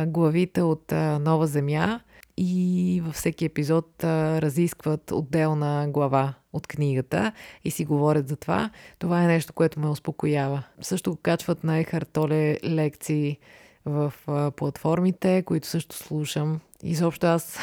главите 0.07 0.61
от 0.61 0.91
Нова 1.19 1.47
Земя 1.47 1.99
и 2.41 3.01
във 3.05 3.15
всеки 3.15 3.45
епизод 3.45 4.03
а, 4.03 4.41
разискват 4.41 5.11
отделна 5.11 5.87
глава 5.89 6.33
от 6.53 6.67
книгата 6.67 7.31
и 7.63 7.71
си 7.71 7.85
говорят 7.85 8.27
за 8.27 8.35
това. 8.35 8.69
Това 8.99 9.23
е 9.23 9.27
нещо, 9.27 9.53
което 9.53 9.79
ме 9.79 9.87
успокоява. 9.87 10.63
Също 10.81 11.17
качват 11.23 11.63
на 11.63 11.77
Ехартоле 11.77 12.57
лекции 12.63 13.37
в 13.85 14.13
а, 14.27 14.51
платформите, 14.51 15.43
които 15.45 15.67
също 15.67 15.95
слушам. 15.95 16.59
Изобщо 16.83 17.27
аз 17.27 17.59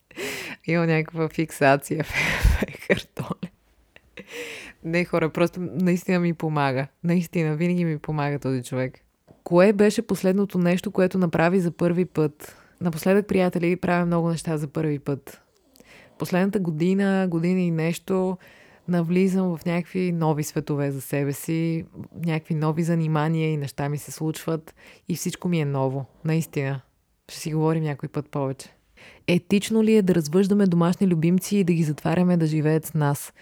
имам 0.66 0.86
някаква 0.86 1.28
фиксация 1.28 2.04
в 2.04 2.12
Ехартоле. 2.68 3.50
Не, 4.84 5.04
хора, 5.04 5.30
просто 5.30 5.60
наистина 5.60 6.20
ми 6.20 6.34
помага. 6.34 6.86
Наистина, 7.04 7.56
винаги 7.56 7.84
ми 7.84 7.98
помага 7.98 8.38
този 8.38 8.62
човек. 8.62 8.98
Кое 9.44 9.72
беше 9.72 10.06
последното 10.06 10.58
нещо, 10.58 10.90
което 10.90 11.18
направи 11.18 11.60
за 11.60 11.70
първи 11.70 12.04
път? 12.04 12.61
Напоследък, 12.82 13.26
приятели, 13.26 13.76
правя 13.76 14.06
много 14.06 14.28
неща 14.28 14.56
за 14.56 14.68
първи 14.68 14.98
път. 14.98 15.42
Последната 16.18 16.60
година, 16.60 17.26
година 17.30 17.60
и 17.60 17.70
нещо, 17.70 18.38
навлизам 18.88 19.56
в 19.56 19.64
някакви 19.64 20.12
нови 20.12 20.44
светове 20.44 20.90
за 20.90 21.00
себе 21.00 21.32
си, 21.32 21.84
някакви 22.24 22.54
нови 22.54 22.82
занимания 22.82 23.52
и 23.52 23.56
неща 23.56 23.88
ми 23.88 23.98
се 23.98 24.12
случват 24.12 24.74
и 25.08 25.16
всичко 25.16 25.48
ми 25.48 25.60
е 25.60 25.64
ново. 25.64 26.04
Наистина. 26.24 26.80
Ще 27.28 27.40
си 27.40 27.52
говорим 27.52 27.82
някой 27.82 28.08
път 28.08 28.28
повече. 28.28 28.68
Етично 29.26 29.82
ли 29.82 29.96
е 29.96 30.02
да 30.02 30.14
развъждаме 30.14 30.66
домашни 30.66 31.06
любимци 31.06 31.56
и 31.56 31.64
да 31.64 31.72
ги 31.72 31.82
затваряме 31.82 32.36
да 32.36 32.46
живеят 32.46 32.86
с 32.86 32.94
нас? 32.94 33.32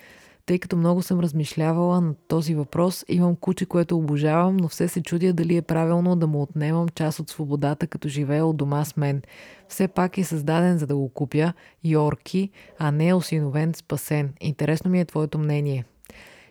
Тъй 0.51 0.59
като 0.59 0.77
много 0.77 1.03
съм 1.03 1.21
размишлявала 1.21 2.01
на 2.01 2.15
този 2.15 2.55
въпрос, 2.55 3.05
имам 3.09 3.37
куче, 3.37 3.67
което 3.67 3.99
обожавам, 3.99 4.57
но 4.57 4.69
все 4.69 4.89
се 4.89 5.03
чудя 5.03 5.33
дали 5.33 5.57
е 5.57 5.63
правилно 5.63 6.17
да 6.17 6.27
му 6.27 6.43
отнемам 6.43 6.89
част 6.89 7.21
от 7.21 7.31
свободата, 7.31 7.87
като 7.87 8.09
живее 8.09 8.43
от 8.43 8.57
дома 8.57 8.85
с 8.85 8.97
мен. 8.97 9.23
Все 9.69 9.89
пак 9.89 10.19
е 10.19 10.25
създаден 10.25 10.79
за 10.79 10.87
да 10.87 10.97
го 10.97 11.09
купя, 11.09 11.53
Йорки, 11.85 12.51
а 12.79 12.91
не 12.91 13.09
е 13.09 13.15
осиновен, 13.15 13.75
спасен. 13.75 14.33
Интересно 14.41 14.91
ми 14.91 15.01
е 15.01 15.05
твоето 15.05 15.39
мнение. 15.39 15.85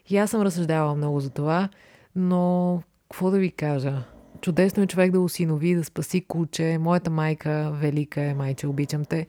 И 0.09 0.17
аз 0.17 0.29
съм 0.29 0.41
разсъждавала 0.41 0.95
много 0.95 1.19
за 1.19 1.29
това, 1.29 1.69
но 2.15 2.81
какво 3.09 3.31
да 3.31 3.39
ви 3.39 3.51
кажа? 3.51 4.03
Чудесно 4.41 4.83
е 4.83 4.87
човек 4.87 5.11
да 5.11 5.19
осинови, 5.19 5.75
да 5.75 5.83
спаси 5.83 6.21
куче. 6.21 6.77
Моята 6.79 7.09
майка, 7.09 7.71
велика 7.73 8.21
е 8.21 8.33
майче, 8.33 8.67
обичам 8.67 9.05
те 9.05 9.27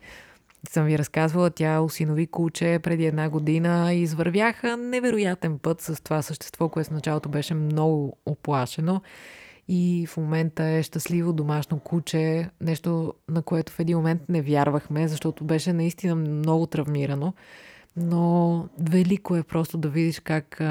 съм 0.68 0.86
ви 0.86 0.98
разказвала, 0.98 1.50
тя 1.50 1.80
осинови 1.80 2.26
куче 2.26 2.80
преди 2.82 3.06
една 3.06 3.30
година 3.30 3.94
и 3.94 4.00
извървяха 4.00 4.76
невероятен 4.76 5.58
път 5.58 5.80
с 5.80 6.02
това 6.02 6.22
същество, 6.22 6.68
което 6.68 6.90
в 6.90 6.92
началото 6.92 7.28
беше 7.28 7.54
много 7.54 8.16
оплашено 8.26 9.00
и 9.68 10.06
в 10.06 10.16
момента 10.16 10.64
е 10.64 10.82
щастливо 10.82 11.32
домашно 11.32 11.78
куче, 11.78 12.50
нещо 12.60 13.14
на 13.28 13.42
което 13.42 13.72
в 13.72 13.80
един 13.80 13.96
момент 13.96 14.22
не 14.28 14.42
вярвахме, 14.42 15.08
защото 15.08 15.44
беше 15.44 15.72
наистина 15.72 16.14
много 16.14 16.66
травмирано. 16.66 17.34
Но 17.96 18.68
велико 18.78 19.36
е 19.36 19.42
просто 19.42 19.78
да 19.78 19.88
видиш 19.88 20.20
как, 20.20 20.62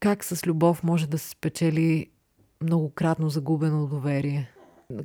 как 0.00 0.24
с 0.24 0.46
любов 0.46 0.82
може 0.82 1.08
да 1.08 1.18
се 1.18 1.30
спечели 1.30 2.06
многократно 2.62 3.28
загубено 3.28 3.86
доверие. 3.86 4.50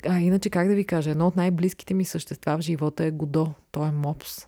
А 0.10 0.19
иначе, 0.19 0.50
как 0.50 0.67
да 0.67 0.76
ви 0.76 0.86
кажа, 0.86 1.10
едно 1.12 1.28
от 1.28 1.36
най-близките 1.36 1.93
ми 1.93 2.06
същества 2.06 2.58
в 2.58 2.62
живота 2.62 3.06
е 3.06 3.12
Годо. 3.12 3.54
Той 3.72 3.88
е 3.88 3.91
мопс. 3.91 4.48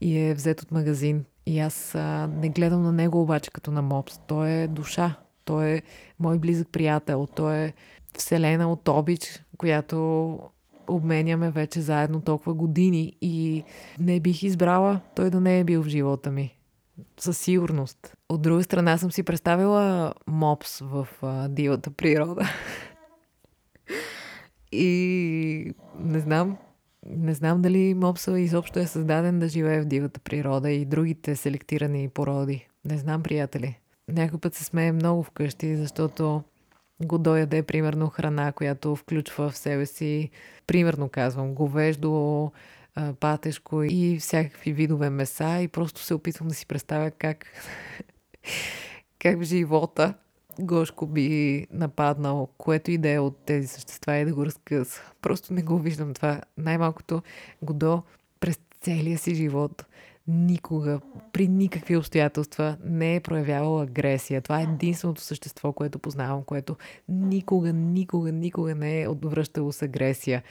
И 0.00 0.18
е 0.18 0.34
взет 0.34 0.62
от 0.62 0.70
магазин. 0.70 1.24
И 1.46 1.60
аз 1.60 1.94
а, 1.94 2.26
не 2.26 2.48
гледам 2.48 2.82
на 2.82 2.92
него 2.92 3.22
обаче 3.22 3.50
като 3.50 3.70
на 3.70 3.82
мопс. 3.82 4.20
Той 4.26 4.50
е 4.50 4.68
душа. 4.68 5.16
Той 5.44 5.70
е 5.70 5.82
мой 6.18 6.38
близък 6.38 6.68
приятел. 6.72 7.28
Той 7.36 7.56
е 7.56 7.72
вселена 8.18 8.72
от 8.72 8.88
обич, 8.88 9.42
която 9.58 10.38
обменяме 10.88 11.50
вече 11.50 11.80
заедно 11.80 12.20
толкова 12.20 12.54
години 12.54 13.16
и 13.20 13.64
не 14.00 14.20
бих 14.20 14.42
избрала 14.42 15.00
той 15.16 15.30
да 15.30 15.40
не 15.40 15.60
е 15.60 15.64
бил 15.64 15.82
в 15.82 15.88
живота 15.88 16.30
ми. 16.30 16.56
Със 17.20 17.38
сигурност. 17.38 18.14
От 18.28 18.42
друга 18.42 18.62
страна 18.62 18.98
съм 18.98 19.12
си 19.12 19.22
представила 19.22 20.14
мопс 20.26 20.78
в 20.78 21.08
а, 21.22 21.48
дивата 21.48 21.90
природа. 21.90 22.48
И 24.72 25.74
не 26.00 26.20
знам, 26.20 26.56
не 27.06 27.34
знам 27.34 27.62
дали 27.62 27.94
мопса 27.94 28.38
изобщо 28.38 28.78
е 28.78 28.86
създаден 28.86 29.38
да 29.38 29.48
живее 29.48 29.80
в 29.80 29.84
дивата 29.84 30.20
природа 30.20 30.70
и 30.70 30.84
другите 30.84 31.36
селектирани 31.36 32.08
породи. 32.08 32.68
Не 32.84 32.98
знам, 32.98 33.22
приятели. 33.22 33.78
Някой 34.08 34.40
път 34.40 34.54
се 34.54 34.64
смее 34.64 34.92
много 34.92 35.22
вкъщи, 35.22 35.76
защото 35.76 36.42
го 37.04 37.18
дояде, 37.18 37.62
примерно, 37.62 38.08
храна, 38.08 38.52
която 38.52 38.96
включва 38.96 39.50
в 39.50 39.56
себе 39.56 39.86
си, 39.86 40.30
примерно 40.66 41.08
казвам, 41.08 41.54
говеждо, 41.54 42.52
патешко 43.20 43.82
и 43.82 44.18
всякакви 44.20 44.72
видове 44.72 45.10
меса 45.10 45.60
и 45.62 45.68
просто 45.68 46.00
се 46.00 46.14
опитвам 46.14 46.48
да 46.48 46.54
си 46.54 46.66
представя 46.66 47.10
как, 47.10 47.46
как 49.18 49.38
в 49.38 49.42
живота 49.42 50.14
Гошко 50.60 51.06
би 51.06 51.66
нападнал, 51.70 52.48
което 52.58 52.90
и 52.90 52.98
да 52.98 53.10
е 53.10 53.18
от 53.18 53.36
тези 53.36 53.66
същества 53.66 54.16
и 54.16 54.24
да 54.24 54.34
го 54.34 54.46
разкъса. 54.46 55.00
Просто 55.22 55.54
не 55.54 55.62
го 55.62 55.78
виждам 55.78 56.14
това. 56.14 56.40
Най-малкото 56.58 57.22
Годо 57.62 58.02
през 58.40 58.58
целия 58.80 59.18
си 59.18 59.34
живот 59.34 59.86
никога, 60.28 61.00
при 61.32 61.48
никакви 61.48 61.96
обстоятелства 61.96 62.76
не 62.84 63.16
е 63.16 63.20
проявявал 63.20 63.80
агресия. 63.80 64.40
Това 64.40 64.60
е 64.60 64.62
единственото 64.62 65.20
същество, 65.20 65.72
което 65.72 65.98
познавам, 65.98 66.42
което 66.42 66.76
никога, 67.08 67.72
никога, 67.72 68.32
никога 68.32 68.74
не 68.74 69.02
е 69.02 69.08
отвръщало 69.08 69.72
с 69.72 69.82
агресия. 69.82 70.42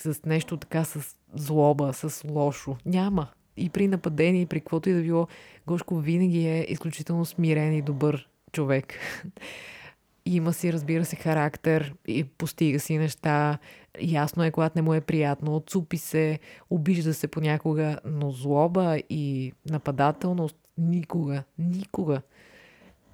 С 0.00 0.24
нещо 0.26 0.56
така, 0.56 0.84
с 0.84 1.16
злоба, 1.34 1.92
с 1.92 2.24
лошо. 2.28 2.76
Няма. 2.86 3.28
И 3.56 3.70
при 3.70 3.88
нападение, 3.88 4.42
и 4.42 4.46
при 4.46 4.60
каквото 4.60 4.88
и 4.88 4.92
да 4.92 5.02
било, 5.02 5.26
Гошко 5.66 5.96
винаги 5.96 6.46
е 6.46 6.66
изключително 6.68 7.24
смирен 7.24 7.72
и 7.74 7.82
добър 7.82 8.28
човек. 8.52 8.94
Има 10.26 10.52
си, 10.52 10.72
разбира 10.72 11.04
се, 11.04 11.16
характер 11.16 11.94
и 12.06 12.24
постига 12.24 12.80
си 12.80 12.98
неща. 12.98 13.58
Ясно 14.00 14.44
е, 14.44 14.50
когато 14.50 14.78
не 14.78 14.82
му 14.82 14.94
е 14.94 15.00
приятно. 15.00 15.56
Отцупи 15.56 15.96
се, 15.98 16.38
обижда 16.70 17.14
се 17.14 17.28
понякога, 17.28 17.98
но 18.04 18.30
злоба 18.30 18.98
и 19.10 19.52
нападателност 19.70 20.56
никога, 20.78 21.42
никога. 21.58 22.22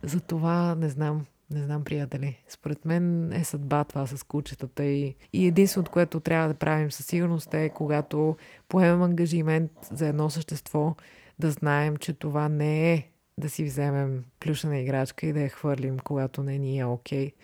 Затова 0.03 0.75
не 0.75 0.89
знам, 0.89 1.27
не 1.51 1.63
знам, 1.63 1.85
приятели. 1.85 2.39
Според 2.49 2.85
мен 2.85 3.33
е 3.33 3.45
съдба 3.45 3.85
това 3.85 4.07
с 4.07 4.23
кучетата 4.23 4.85
и, 4.85 5.15
и 5.33 5.47
единственото, 5.47 5.91
което 5.91 6.21
трябва 6.21 6.49
да 6.49 6.55
правим 6.55 6.91
със 6.91 7.07
сигурност 7.07 7.55
е, 7.55 7.69
когато 7.69 8.37
поемем 8.69 9.03
ангажимент 9.03 9.73
за 9.93 10.07
едно 10.07 10.31
същество, 10.31 10.95
да 11.39 11.51
знаем, 11.51 11.97
че 11.97 12.13
това 12.13 12.49
не 12.49 12.93
е 12.93 13.09
да 13.39 13.51
си 13.51 13.65
вземем 13.65 14.25
плюшена 14.41 14.79
играчка 14.79 15.27
и 15.27 15.33
да 15.33 15.41
я 15.41 15.49
хвърлим, 15.49 15.99
когато 15.99 16.43
не 16.43 16.59
ни 16.59 16.79
е 16.79 16.85
окей. 16.85 17.27
Okay. 17.27 17.35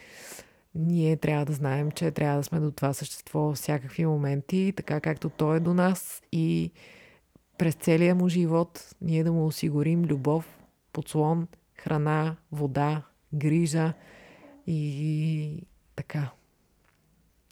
Ние 0.75 1.17
трябва 1.17 1.45
да 1.45 1.53
знаем, 1.53 1.91
че 1.91 2.11
трябва 2.11 2.37
да 2.37 2.45
сме 2.45 2.61
до 2.61 2.71
това 2.71 2.93
същество 2.93 3.53
всякакви 3.55 4.07
моменти, 4.07 4.73
така 4.77 5.01
както 5.01 5.31
той 5.31 5.57
е 5.57 5.61
до 5.61 5.75
нас 5.75 6.23
и 6.33 6.73
през 7.59 7.75
целия 7.75 8.15
му 8.15 8.29
живот 8.29 8.95
ние 9.01 9.25
да 9.25 9.33
му 9.33 9.47
осигурим 9.47 10.05
любов, 10.05 10.59
подслон, 10.93 11.49
храна, 11.77 12.37
вода, 12.53 13.03
грижа 13.35 13.93
и 14.67 15.67
така. 15.97 16.31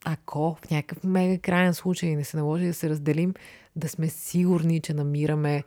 Ако 0.04 0.56
в 0.62 0.70
някакъв 0.70 1.04
мега 1.04 1.38
крайен 1.38 1.74
случай 1.74 2.16
не 2.16 2.24
се 2.24 2.36
наложи 2.36 2.66
да 2.66 2.74
се 2.74 2.90
разделим, 2.90 3.34
да 3.76 3.88
сме 3.88 4.08
сигурни, 4.08 4.80
че 4.80 4.94
намираме 4.94 5.64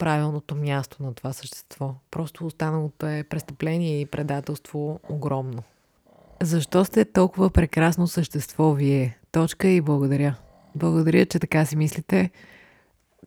правилното 0.00 0.54
място 0.54 1.02
на 1.02 1.14
това 1.14 1.32
същество. 1.32 1.94
Просто 2.10 2.46
останалото 2.46 3.06
е 3.06 3.24
престъпление 3.30 4.00
и 4.00 4.06
предателство 4.06 5.00
огромно. 5.08 5.62
Защо 6.42 6.84
сте 6.84 7.04
толкова 7.04 7.50
прекрасно 7.50 8.06
същество 8.06 8.72
вие? 8.72 9.18
Точка 9.32 9.68
и 9.68 9.80
благодаря. 9.80 10.34
Благодаря, 10.74 11.26
че 11.26 11.38
така 11.38 11.64
си 11.64 11.76
мислите. 11.76 12.30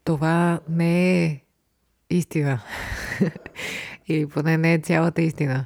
Това 0.04 0.60
не 0.70 1.24
е 1.24 1.42
истина. 2.10 2.62
Или 4.08 4.28
поне 4.28 4.58
не 4.58 4.74
е 4.74 4.80
цялата 4.80 5.22
истина. 5.22 5.66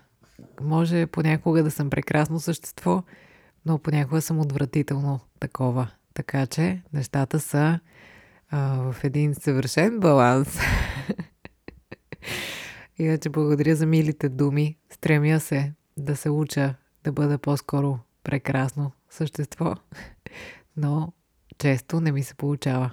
Може 0.61 1.05
понякога 1.05 1.63
да 1.63 1.71
съм 1.71 1.89
прекрасно 1.89 2.39
същество, 2.39 3.03
но 3.65 3.77
понякога 3.77 4.21
съм 4.21 4.39
отвратително 4.39 5.19
такова. 5.39 5.87
Така 6.13 6.45
че 6.45 6.81
нещата 6.93 7.39
са 7.39 7.79
а, 8.51 8.91
в 8.91 9.03
един 9.03 9.35
съвършен 9.35 9.99
баланс. 9.99 10.59
Иначе 12.97 13.29
благодаря 13.29 13.75
за 13.75 13.85
милите 13.85 14.29
думи. 14.29 14.77
Стремя 14.89 15.39
се 15.39 15.73
да 15.97 16.15
се 16.15 16.29
уча 16.29 16.73
да 17.03 17.11
бъда 17.11 17.37
по-скоро 17.37 17.99
прекрасно 18.23 18.91
същество, 19.09 19.75
но 20.77 21.13
често 21.57 22.01
не 22.01 22.11
ми 22.11 22.23
се 22.23 22.35
получава. 22.35 22.91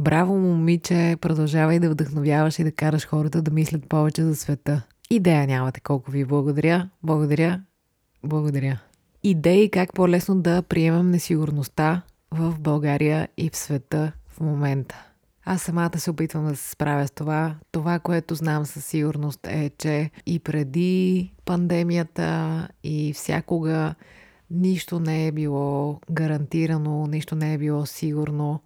Браво, 0.00 0.38
момиче, 0.38 1.16
продължавай 1.20 1.78
да 1.78 1.90
вдъхновяваш 1.90 2.58
и 2.58 2.64
да 2.64 2.72
караш 2.72 3.06
хората 3.06 3.42
да 3.42 3.50
мислят 3.50 3.88
повече 3.88 4.24
за 4.24 4.36
света. 4.36 4.82
Идея 5.10 5.46
нямате 5.46 5.80
колко 5.80 6.10
ви 6.10 6.24
благодаря. 6.24 6.88
Благодаря. 7.02 7.62
Благодаря. 8.24 8.80
Идеи 9.22 9.70
как 9.70 9.94
по-лесно 9.94 10.40
да 10.40 10.62
приемам 10.62 11.10
несигурността 11.10 12.02
в 12.30 12.60
България 12.60 13.28
и 13.36 13.50
в 13.50 13.56
света 13.56 14.12
в 14.38 14.40
момента. 14.40 15.04
Аз 15.44 15.62
самата 15.62 15.98
се 15.98 16.10
опитвам 16.10 16.46
да 16.46 16.56
се 16.56 16.70
справя 16.70 17.08
с 17.08 17.10
това. 17.10 17.56
Това, 17.72 17.98
което 17.98 18.34
знам 18.34 18.66
със 18.66 18.84
сигурност 18.86 19.46
е, 19.46 19.70
че 19.78 20.10
и 20.26 20.38
преди 20.38 21.32
пандемията 21.44 22.68
и 22.84 23.12
всякога 23.12 23.94
нищо 24.50 25.00
не 25.00 25.26
е 25.26 25.32
било 25.32 26.00
гарантирано, 26.10 27.06
нищо 27.06 27.34
не 27.36 27.54
е 27.54 27.58
било 27.58 27.86
сигурно. 27.86 28.60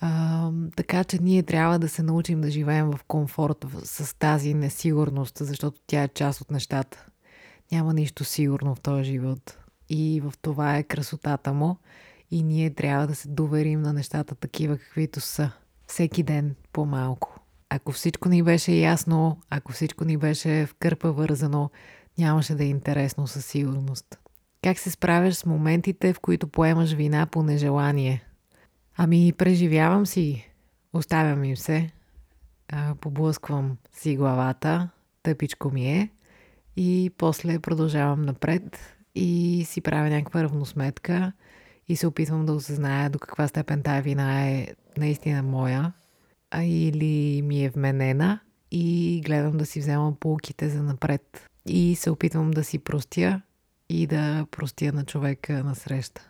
А, 0.00 0.50
така 0.76 1.04
че 1.04 1.18
ние 1.22 1.42
трябва 1.42 1.78
да 1.78 1.88
се 1.88 2.02
научим 2.02 2.40
да 2.40 2.50
живеем 2.50 2.90
в 2.90 3.00
комфорт 3.08 3.66
с 3.84 4.18
тази 4.18 4.54
несигурност, 4.54 5.38
защото 5.40 5.80
тя 5.86 6.02
е 6.02 6.08
част 6.08 6.40
от 6.40 6.50
нещата. 6.50 7.06
Няма 7.72 7.94
нищо 7.94 8.24
сигурно 8.24 8.74
в 8.74 8.80
този 8.80 9.04
живот. 9.04 9.58
И 9.88 10.20
в 10.20 10.32
това 10.42 10.76
е 10.76 10.82
красотата 10.82 11.52
му. 11.52 11.76
И 12.30 12.42
ние 12.42 12.70
трябва 12.70 13.06
да 13.06 13.14
се 13.14 13.28
доверим 13.28 13.82
на 13.82 13.92
нещата 13.92 14.34
такива, 14.34 14.78
каквито 14.78 15.20
са 15.20 15.50
всеки 15.86 16.22
ден 16.22 16.54
по-малко. 16.72 17.40
Ако 17.70 17.92
всичко 17.92 18.28
ни 18.28 18.42
беше 18.42 18.72
ясно, 18.72 19.40
ако 19.50 19.72
всичко 19.72 20.04
ни 20.04 20.16
беше 20.16 20.66
в 20.66 20.74
кърпа 20.74 21.12
вързано, 21.12 21.70
нямаше 22.18 22.54
да 22.54 22.64
е 22.64 22.68
интересно 22.68 23.26
със 23.26 23.46
сигурност. 23.46 24.18
Как 24.62 24.78
се 24.78 24.90
справяш 24.90 25.34
с 25.34 25.46
моментите, 25.46 26.12
в 26.12 26.20
които 26.20 26.48
поемаш 26.48 26.92
вина 26.92 27.26
по 27.26 27.42
нежелание? 27.42 28.24
Ами, 28.96 29.32
преживявам 29.32 30.06
си. 30.06 30.50
Оставям 30.92 31.44
им 31.44 31.56
се. 31.56 31.90
Поблъсквам 33.00 33.76
си 33.92 34.16
главата. 34.16 34.88
Тъпичко 35.22 35.70
ми 35.70 35.92
е. 35.92 36.10
И 36.76 37.10
после 37.18 37.58
продължавам 37.58 38.22
напред 38.22 38.78
и 39.14 39.62
си 39.66 39.80
правя 39.80 40.10
някаква 40.10 40.42
равносметка 40.42 41.32
и 41.90 41.96
се 41.96 42.06
опитвам 42.06 42.46
да 42.46 42.52
осъзная 42.52 43.10
до 43.10 43.18
каква 43.18 43.48
степен 43.48 43.82
тая 43.82 44.02
вина 44.02 44.48
е 44.48 44.68
наистина 44.96 45.42
моя, 45.42 45.92
а 46.50 46.62
или 46.64 47.42
ми 47.42 47.64
е 47.64 47.70
вменена 47.70 48.40
и 48.70 49.20
гледам 49.24 49.56
да 49.56 49.66
си 49.66 49.80
вземам 49.80 50.16
полуките 50.20 50.68
за 50.68 50.82
напред. 50.82 51.46
И 51.66 51.96
се 51.96 52.10
опитвам 52.10 52.50
да 52.50 52.64
си 52.64 52.78
простя 52.78 53.42
и 53.88 54.06
да 54.06 54.46
простя 54.50 54.92
на 54.92 55.04
човека 55.04 55.64
на 55.64 55.74
среща. 55.74 56.28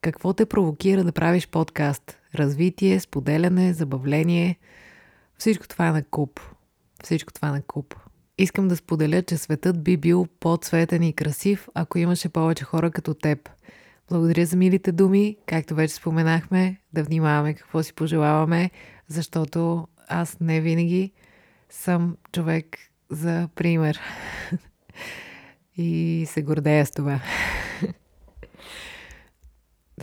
Какво 0.00 0.32
те 0.32 0.46
провокира 0.46 1.04
да 1.04 1.12
правиш 1.12 1.48
подкаст? 1.48 2.18
Развитие, 2.34 3.00
споделяне, 3.00 3.72
забавление. 3.72 4.58
Всичко 5.38 5.68
това 5.68 5.88
е 5.88 5.92
на 5.92 6.02
куп. 6.02 6.40
Всичко 7.04 7.32
това 7.32 7.48
е 7.48 7.52
на 7.52 7.62
куп. 7.62 7.94
Искам 8.38 8.68
да 8.68 8.76
споделя, 8.76 9.22
че 9.22 9.36
светът 9.36 9.82
би 9.82 9.96
бил 9.96 10.26
по-цветен 10.40 11.02
и 11.02 11.12
красив, 11.12 11.68
ако 11.74 11.98
имаше 11.98 12.28
повече 12.28 12.64
хора 12.64 12.90
като 12.90 13.14
теб. 13.14 13.48
Благодаря 14.10 14.46
за 14.46 14.56
милите 14.56 14.92
думи, 14.92 15.36
както 15.46 15.74
вече 15.74 15.94
споменахме, 15.94 16.76
да 16.92 17.02
внимаваме 17.02 17.54
какво 17.54 17.82
си 17.82 17.94
пожелаваме, 17.94 18.70
защото 19.08 19.88
аз 20.08 20.40
не 20.40 20.60
винаги 20.60 21.12
съм 21.70 22.16
човек 22.32 22.78
за 23.10 23.48
пример. 23.54 24.00
и 25.76 26.24
се 26.28 26.42
гордея 26.42 26.86
с 26.86 26.90
това. 26.90 27.20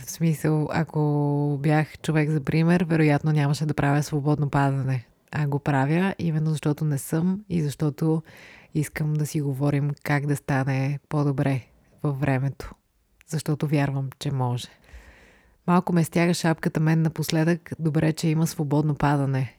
В 0.02 0.10
смисъл, 0.10 0.68
ако 0.72 1.58
бях 1.62 1.98
човек 1.98 2.30
за 2.30 2.40
пример, 2.40 2.84
вероятно 2.88 3.32
нямаше 3.32 3.66
да 3.66 3.74
правя 3.74 4.02
свободно 4.02 4.50
падане. 4.50 5.06
А 5.32 5.46
го 5.46 5.58
правя 5.58 6.14
именно 6.18 6.50
защото 6.50 6.84
не 6.84 6.98
съм 6.98 7.44
и 7.48 7.62
защото 7.62 8.22
искам 8.74 9.14
да 9.14 9.26
си 9.26 9.40
говорим 9.40 9.90
как 10.02 10.26
да 10.26 10.36
стане 10.36 10.98
по-добре 11.08 11.66
във 12.02 12.20
времето. 12.20 12.74
Защото 13.26 13.66
вярвам, 13.66 14.10
че 14.18 14.32
може. 14.32 14.68
Малко 15.66 15.92
ме 15.92 16.04
стяга 16.04 16.34
шапката 16.34 16.80
мен 16.80 17.02
напоследък. 17.02 17.70
Добре, 17.78 18.12
че 18.12 18.28
има 18.28 18.46
свободно 18.46 18.94
падане. 18.94 19.56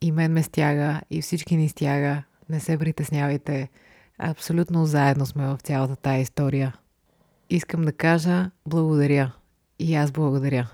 И 0.00 0.12
мен 0.12 0.32
ме 0.32 0.42
стяга, 0.42 1.00
и 1.10 1.22
всички 1.22 1.56
ни 1.56 1.68
стяга. 1.68 2.22
Не 2.48 2.60
се 2.60 2.78
притеснявайте. 2.78 3.68
Абсолютно 4.18 4.86
заедно 4.86 5.26
сме 5.26 5.46
в 5.46 5.58
цялата 5.62 5.96
тая 5.96 6.20
история. 6.20 6.76
Искам 7.50 7.82
да 7.82 7.92
кажа 7.92 8.50
благодаря. 8.66 9.32
И 9.78 9.94
аз 9.94 10.10
благодаря. 10.10 10.70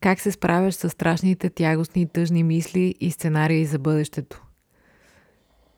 Как 0.00 0.20
се 0.20 0.32
справяш 0.32 0.74
с 0.74 0.90
страшните, 0.90 1.50
тягостни 1.50 2.02
и 2.02 2.06
тъжни 2.06 2.42
мисли 2.42 2.94
и 3.00 3.10
сценарии 3.10 3.66
за 3.66 3.78
бъдещето? 3.78 4.46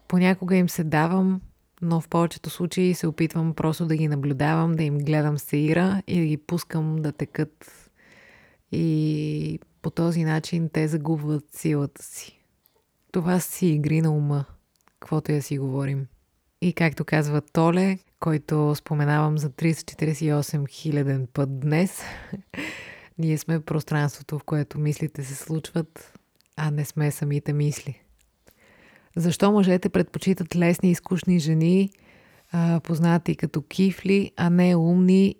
Понякога 0.08 0.56
им 0.56 0.68
се 0.68 0.84
давам, 0.84 1.40
но 1.82 2.00
в 2.00 2.08
повечето 2.08 2.50
случаи 2.50 2.94
се 2.94 3.06
опитвам 3.06 3.54
просто 3.54 3.86
да 3.86 3.96
ги 3.96 4.08
наблюдавам, 4.08 4.72
да 4.72 4.82
им 4.82 4.98
гледам 4.98 5.38
сеира 5.38 6.02
и 6.06 6.20
да 6.20 6.26
ги 6.26 6.36
пускам 6.36 6.96
да 6.96 7.12
текат. 7.12 7.90
И 8.72 9.60
по 9.82 9.90
този 9.90 10.24
начин 10.24 10.68
те 10.72 10.88
загубват 10.88 11.44
силата 11.52 12.02
си. 12.02 12.40
Това 13.12 13.40
си 13.40 13.66
игри 13.66 14.00
на 14.00 14.10
ума, 14.10 14.44
каквото 15.00 15.32
я 15.32 15.42
си 15.42 15.58
говорим. 15.58 16.06
И 16.60 16.72
както 16.72 17.04
казва 17.04 17.40
Толе, 17.40 17.98
който 18.20 18.74
споменавам 18.74 19.38
за 19.38 19.50
348 19.50 20.68
хиляден 20.68 21.28
път 21.32 21.60
днес, 21.60 22.02
ние 23.18 23.38
сме 23.38 23.60
пространството, 23.60 24.38
в 24.38 24.44
което 24.44 24.78
мислите 24.78 25.24
се 25.24 25.34
случват, 25.34 26.18
а 26.56 26.70
не 26.70 26.84
сме 26.84 27.10
самите 27.10 27.52
мисли. 27.52 28.05
Защо 29.16 29.52
мъжете 29.52 29.88
предпочитат 29.88 30.56
лесни 30.56 30.90
и 30.90 30.94
скучни 30.94 31.38
жени, 31.38 31.90
познати 32.82 33.36
като 33.36 33.62
кифли, 33.62 34.32
а 34.36 34.50
не 34.50 34.76
умни 34.76 35.34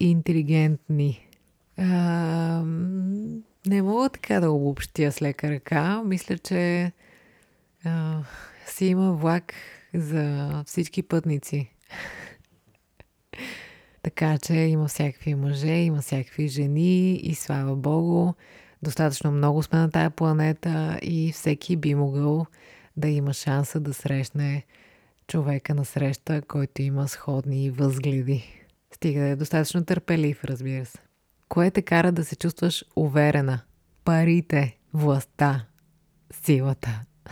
и 0.00 0.10
интелигентни? 0.10 1.28
А, 1.78 2.62
не 3.66 3.82
мога 3.82 4.08
така 4.08 4.40
да 4.40 4.50
обобщя 4.50 5.12
с 5.12 5.22
лека 5.22 5.50
ръка. 5.50 6.02
Мисля, 6.04 6.38
че 6.38 6.92
а, 7.84 8.22
си 8.66 8.86
има 8.86 9.12
влак 9.12 9.54
за 9.94 10.50
всички 10.66 11.02
пътници. 11.02 11.70
Така 14.02 14.38
че 14.38 14.54
има 14.54 14.88
всякакви 14.88 15.34
мъже, 15.34 15.74
има 15.74 16.02
всякакви 16.02 16.48
жени 16.48 17.14
и 17.14 17.34
слава 17.34 17.76
Богу, 17.76 18.32
достатъчно 18.82 19.32
много 19.32 19.62
сме 19.62 19.78
на 19.78 19.90
тая 19.90 20.10
планета 20.10 20.98
и 21.02 21.32
всеки 21.32 21.76
би 21.76 21.94
могъл 21.94 22.46
да 22.96 23.08
има 23.08 23.32
шанса 23.32 23.80
да 23.80 23.94
срещне 23.94 24.64
човека 25.26 25.74
на 25.74 25.84
среща, 25.84 26.42
който 26.42 26.82
има 26.82 27.08
сходни 27.08 27.70
възгледи. 27.70 28.62
Стига 28.94 29.20
да 29.20 29.28
е 29.28 29.36
достатъчно 29.36 29.84
търпелив, 29.84 30.44
разбира 30.44 30.86
се. 30.86 30.98
Кое 31.48 31.70
те 31.70 31.82
кара 31.82 32.12
да 32.12 32.24
се 32.24 32.36
чувстваш 32.36 32.84
уверена? 32.96 33.60
Парите, 34.04 34.78
властта, 34.94 35.66
силата. 36.32 37.00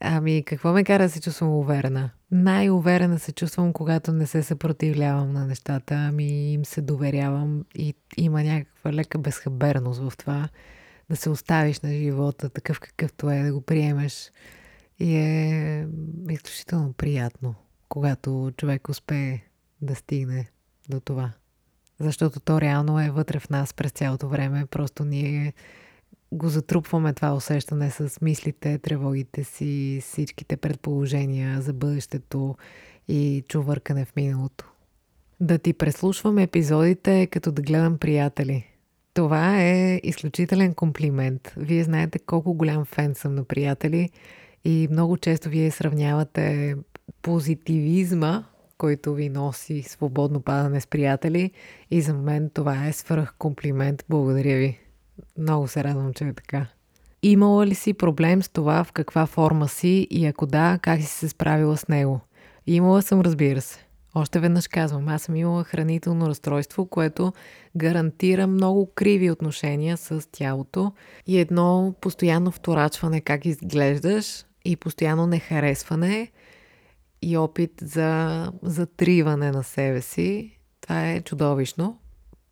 Ами, 0.00 0.42
какво 0.46 0.72
ме 0.72 0.84
кара 0.84 1.02
да 1.02 1.10
се 1.10 1.20
чувствам 1.20 1.50
уверена? 1.50 2.10
Най-уверена 2.30 3.18
се 3.18 3.32
чувствам, 3.32 3.72
когато 3.72 4.12
не 4.12 4.26
се 4.26 4.42
съпротивлявам 4.42 5.32
на 5.32 5.46
нещата, 5.46 5.94
ами 5.94 6.52
им 6.52 6.64
се 6.64 6.80
доверявам 6.80 7.64
и 7.74 7.94
има 8.16 8.42
някаква 8.42 8.92
лека 8.92 9.18
безхаберност 9.18 10.00
в 10.00 10.12
това 10.16 10.48
да 11.10 11.16
се 11.16 11.30
оставиш 11.30 11.80
на 11.80 11.92
живота 11.92 12.48
такъв 12.48 12.80
какъвто 12.80 13.30
е, 13.30 13.42
да 13.42 13.52
го 13.52 13.60
приемеш. 13.60 14.32
И 14.98 15.16
е 15.16 15.88
изключително 16.30 16.92
приятно, 16.92 17.54
когато 17.88 18.52
човек 18.56 18.88
успее 18.88 19.40
да 19.82 19.94
стигне 19.94 20.50
до 20.88 21.00
това. 21.00 21.32
Защото 22.00 22.40
то 22.40 22.60
реално 22.60 23.00
е 23.00 23.10
вътре 23.10 23.38
в 23.38 23.50
нас 23.50 23.74
през 23.74 23.92
цялото 23.92 24.28
време. 24.28 24.66
Просто 24.66 25.04
ние 25.04 25.52
го 26.32 26.48
затрупваме 26.48 27.12
това 27.12 27.34
усещане 27.34 27.90
с 27.90 28.20
мислите, 28.20 28.78
тревогите 28.78 29.44
си, 29.44 30.00
всичките 30.02 30.56
предположения 30.56 31.60
за 31.62 31.72
бъдещето 31.72 32.56
и 33.08 33.44
чувъркане 33.48 34.04
в 34.04 34.16
миналото. 34.16 34.72
Да 35.40 35.58
ти 35.58 35.72
преслушвам 35.72 36.38
епизодите 36.38 37.20
е 37.20 37.26
като 37.26 37.52
да 37.52 37.62
гледам 37.62 37.98
приятели. 37.98 38.75
Това 39.16 39.62
е 39.62 40.00
изключителен 40.04 40.74
комплимент. 40.74 41.52
Вие 41.56 41.84
знаете 41.84 42.18
колко 42.18 42.54
голям 42.54 42.84
фен 42.84 43.14
съм 43.14 43.34
на 43.34 43.44
приятели 43.44 44.10
и 44.64 44.88
много 44.90 45.16
често 45.16 45.48
вие 45.48 45.70
сравнявате 45.70 46.76
позитивизма, 47.22 48.44
който 48.78 49.14
ви 49.14 49.28
носи 49.28 49.82
свободно 49.82 50.40
падане 50.40 50.80
с 50.80 50.86
приятели 50.86 51.50
и 51.90 52.00
за 52.00 52.14
мен 52.14 52.50
това 52.54 52.86
е 52.86 52.92
свръх 52.92 53.34
комплимент. 53.38 54.04
Благодаря 54.08 54.56
ви. 54.56 54.78
Много 55.38 55.68
се 55.68 55.84
радвам, 55.84 56.14
че 56.14 56.24
е 56.24 56.32
така. 56.32 56.66
Имала 57.22 57.66
ли 57.66 57.74
си 57.74 57.94
проблем 57.94 58.42
с 58.42 58.48
това 58.48 58.84
в 58.84 58.92
каква 58.92 59.26
форма 59.26 59.68
си 59.68 60.06
и 60.10 60.26
ако 60.26 60.46
да, 60.46 60.78
как 60.82 61.00
си 61.00 61.06
се 61.06 61.28
справила 61.28 61.76
с 61.76 61.88
него? 61.88 62.20
Имала 62.66 63.02
съм, 63.02 63.20
разбира 63.20 63.60
се. 63.60 63.85
Още 64.18 64.40
веднъж 64.40 64.68
казвам, 64.68 65.08
аз 65.08 65.22
съм 65.22 65.36
имала 65.36 65.64
хранително 65.64 66.28
разстройство, 66.28 66.86
което 66.86 67.32
гарантира 67.76 68.46
много 68.46 68.90
криви 68.94 69.30
отношения 69.30 69.96
с 69.96 70.30
тялото 70.32 70.92
и 71.26 71.38
едно 71.38 71.94
постоянно 72.00 72.50
вторачване 72.50 73.20
как 73.20 73.44
изглеждаш 73.44 74.44
и 74.64 74.76
постоянно 74.76 75.26
нехаресване 75.26 76.32
и 77.22 77.36
опит 77.36 77.72
за 77.82 78.52
затриване 78.62 79.50
на 79.50 79.64
себе 79.64 80.00
си. 80.00 80.58
Това 80.80 81.10
е 81.10 81.20
чудовищно 81.20 81.98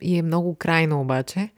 и 0.01 0.19
е 0.19 0.23
много 0.23 0.55
крайно 0.55 1.01
обаче. 1.01 1.51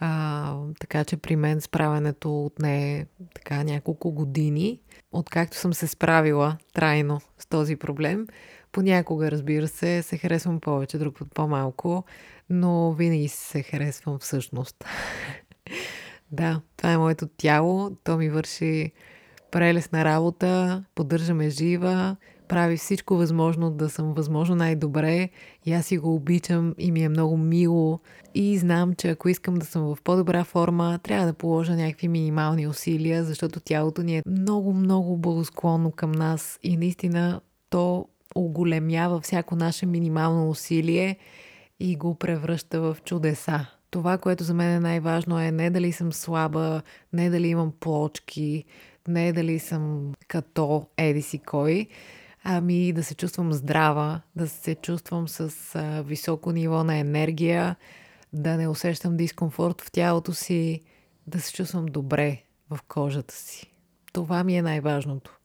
А, 0.00 0.56
така 0.80 1.04
че 1.04 1.16
при 1.16 1.36
мен 1.36 1.60
справянето 1.60 2.44
отне 2.44 3.06
така 3.34 3.64
няколко 3.64 4.12
години, 4.12 4.80
откакто 5.12 5.56
съм 5.56 5.74
се 5.74 5.86
справила 5.86 6.56
трайно 6.72 7.20
с 7.38 7.46
този 7.46 7.76
проблем. 7.76 8.26
Понякога, 8.74 9.30
разбира 9.30 9.68
се, 9.68 10.02
се 10.02 10.18
харесвам 10.18 10.60
повече, 10.60 10.98
друг 10.98 11.18
път 11.18 11.28
по-малко, 11.34 12.04
но 12.50 12.92
винаги 12.92 13.28
се 13.28 13.62
харесвам 13.62 14.18
всъщност. 14.18 14.84
да, 16.32 16.60
това 16.76 16.92
е 16.92 16.98
моето 16.98 17.26
тяло, 17.36 17.90
то 18.04 18.16
ми 18.16 18.28
върши 18.28 18.92
прелесна 19.50 20.04
работа, 20.04 20.84
поддържаме 20.94 21.50
жива, 21.50 22.16
прави 22.48 22.76
всичко 22.76 23.16
възможно 23.16 23.70
да 23.70 23.90
съм 23.90 24.14
възможно 24.14 24.56
най-добре. 24.56 25.28
И 25.66 25.72
аз 25.72 25.86
си 25.86 25.98
го 25.98 26.14
обичам 26.14 26.74
и 26.78 26.92
ми 26.92 27.02
е 27.02 27.08
много 27.08 27.36
мило. 27.36 28.00
И 28.34 28.58
знам, 28.58 28.94
че 28.94 29.08
ако 29.08 29.28
искам 29.28 29.54
да 29.54 29.66
съм 29.66 29.82
в 29.82 29.98
по-добра 30.04 30.44
форма, 30.44 30.98
трябва 31.02 31.26
да 31.26 31.34
положа 31.34 31.76
някакви 31.76 32.08
минимални 32.08 32.66
усилия, 32.66 33.24
защото 33.24 33.60
тялото 33.60 34.02
ни 34.02 34.18
е 34.18 34.22
много, 34.26 34.72
много 34.72 35.16
благосклонно 35.16 35.92
към 35.92 36.12
нас. 36.12 36.58
И 36.62 36.76
наистина 36.76 37.40
то 37.70 38.06
оголемява 38.34 39.20
всяко 39.20 39.56
наше 39.56 39.86
минимално 39.86 40.50
усилие 40.50 41.16
и 41.80 41.96
го 41.96 42.14
превръща 42.14 42.80
в 42.80 42.96
чудеса. 43.04 43.66
Това, 43.90 44.18
което 44.18 44.44
за 44.44 44.54
мен 44.54 44.70
е 44.70 44.80
най-важно 44.80 45.40
е 45.40 45.50
не 45.50 45.70
дали 45.70 45.92
съм 45.92 46.12
слаба, 46.12 46.82
не 47.12 47.30
дали 47.30 47.48
имам 47.48 47.72
плочки, 47.80 48.64
не 49.08 49.32
дали 49.32 49.58
съм 49.58 50.12
като 50.28 50.86
еди 50.96 51.22
си 51.22 51.38
кой, 51.38 51.88
ами 52.44 52.92
да 52.92 53.04
се 53.04 53.14
чувствам 53.14 53.52
здрава, 53.52 54.20
да 54.36 54.48
се 54.48 54.74
чувствам 54.74 55.28
с 55.28 55.50
високо 56.04 56.52
ниво 56.52 56.84
на 56.84 56.96
енергия, 56.96 57.76
да 58.32 58.56
не 58.56 58.68
усещам 58.68 59.16
дискомфорт 59.16 59.80
в 59.80 59.90
тялото 59.90 60.32
си, 60.32 60.80
да 61.26 61.40
се 61.40 61.52
чувствам 61.52 61.86
добре 61.86 62.42
в 62.70 62.78
кожата 62.88 63.34
си. 63.34 63.72
Това 64.12 64.44
ми 64.44 64.56
е 64.56 64.62
най-важното. 64.62 65.38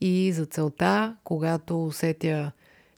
И 0.00 0.32
за 0.32 0.46
целта, 0.46 1.16
когато 1.24 1.84
усетя, 1.84 2.52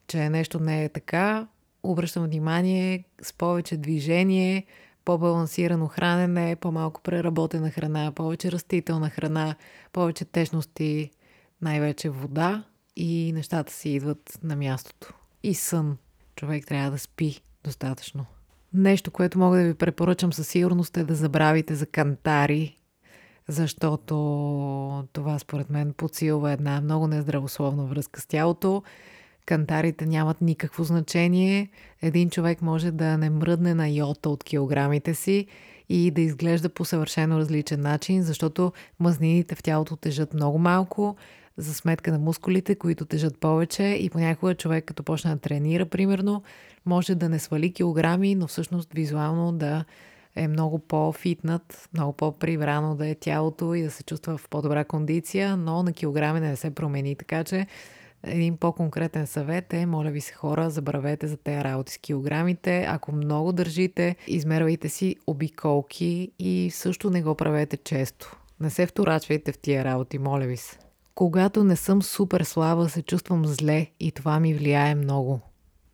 че 0.07 0.31
нещо 0.31 0.61
не 0.61 0.85
е 0.85 0.89
така, 0.89 1.47
обръщам 1.83 2.25
внимание 2.25 3.05
с 3.23 3.33
повече 3.33 3.77
движение, 3.77 4.67
по-балансирано 5.05 5.89
хранене, 5.89 6.57
по-малко 6.57 7.01
преработена 7.01 7.71
храна, 7.71 8.13
повече 8.13 8.53
растителна 8.53 9.11
храна, 9.11 9.55
повече 9.93 10.25
течности, 10.25 11.11
най-вече 11.63 12.11
вода 12.11 12.65
и 12.97 13.33
нещата 13.35 13.73
си 13.73 13.91
идват 13.91 14.39
на 14.43 14.57
мястото. 14.57 15.15
И 15.43 15.55
сън. 15.55 15.97
Човек 16.37 16.67
трябва 16.67 16.91
да 16.91 16.99
спи 16.99 17.41
достатъчно. 17.65 18.27
Нещо, 18.75 19.11
което 19.11 19.39
мога 19.39 19.57
да 19.57 19.65
ви 19.65 19.75
препоръчам 19.75 20.33
със 20.33 20.49
сигурност 20.49 20.97
е 20.97 21.05
да 21.05 21.15
забравите 21.15 21.75
за 21.75 21.87
кантари, 21.87 22.79
защото 23.49 24.15
това 25.13 25.39
според 25.39 25.71
мен 25.71 25.93
подсилва 25.93 26.53
една 26.53 26.81
много 26.81 27.07
нездравословна 27.07 27.85
връзка 27.85 28.21
с 28.21 28.27
тялото. 28.27 28.83
Кантарите 29.47 30.07
нямат 30.07 30.41
никакво 30.41 30.85
значение. 30.85 31.71
Един 32.03 32.31
човек 32.31 32.63
може 32.63 32.91
да 32.91 33.19
не 33.19 33.31
мръдне 33.31 33.75
на 33.75 33.89
йота 33.89 34.31
от 34.31 34.45
килограмите 34.45 35.15
си 35.15 35.47
и 35.89 36.11
да 36.11 36.21
изглежда 36.21 36.69
по 36.69 36.85
съвършено 36.85 37.39
различен 37.39 37.81
начин, 37.81 38.23
защото 38.23 38.73
мазнините 39.01 39.55
в 39.55 39.63
тялото 39.63 39.97
тежат 39.97 40.35
много 40.35 40.59
малко, 40.59 41.17
за 41.57 41.75
сметка 41.75 42.13
на 42.13 42.19
мускулите, 42.19 42.75
които 42.75 43.05
тежат 43.05 43.39
повече 43.39 43.83
и 43.83 44.11
понякога 44.11 44.55
човек 44.55 44.85
като 44.85 45.03
почне 45.03 45.31
да 45.31 45.41
тренира, 45.41 45.87
примерно, 45.87 46.43
може 46.87 47.15
да 47.15 47.29
не 47.29 47.39
свали 47.39 47.73
килограми, 47.73 48.35
но 48.35 48.47
всъщност 48.47 48.93
визуално 48.93 49.53
да 49.53 49.85
е 50.37 50.49
много 50.49 50.79
по-фитнат, 50.79 51.89
много 51.95 52.13
по-прибрано 52.13 52.95
да 52.95 53.09
е 53.09 53.15
тялото 53.15 53.75
и 53.75 53.83
да 53.83 53.91
се 53.91 54.05
чувства 54.05 54.37
в 54.39 54.49
по-добра 54.49 54.85
кондиция, 54.85 55.57
но 55.57 55.83
на 55.83 55.93
килограми 55.93 56.41
не 56.41 56.57
се 56.57 56.71
промени. 56.71 57.17
Така 57.17 57.45
че 57.45 57.67
един 58.25 58.57
по-конкретен 58.57 59.27
съвет 59.27 59.73
е, 59.73 59.87
моля 59.87 60.11
ви 60.11 60.21
се 60.21 60.33
хора, 60.33 60.71
забравете 60.71 61.27
за 61.27 61.37
тези 61.37 61.65
работи 61.65 61.93
с 61.93 61.99
килограмите. 61.99 62.87
Ако 62.89 63.13
много 63.13 63.53
държите, 63.53 64.17
измервайте 64.27 64.89
си 64.89 65.17
обиколки 65.27 66.33
и 66.39 66.71
също 66.73 67.11
не 67.11 67.23
го 67.23 67.35
правете 67.35 67.77
често. 67.77 68.37
Не 68.61 68.71
се 68.71 68.87
вторачвайте 68.87 69.53
в 69.53 69.59
тия 69.59 69.85
работи, 69.85 70.19
моля 70.19 70.47
ви 70.47 70.57
се. 70.57 70.79
Когато 71.15 71.65
не 71.65 71.77
съм 71.77 72.03
супер 72.03 72.41
слаба, 72.41 72.89
се 72.89 73.03
чувствам 73.03 73.47
зле 73.47 73.87
и 74.01 74.13
това 74.13 74.41
ми 74.41 74.55
влияе 74.55 74.95
много. 74.95 75.41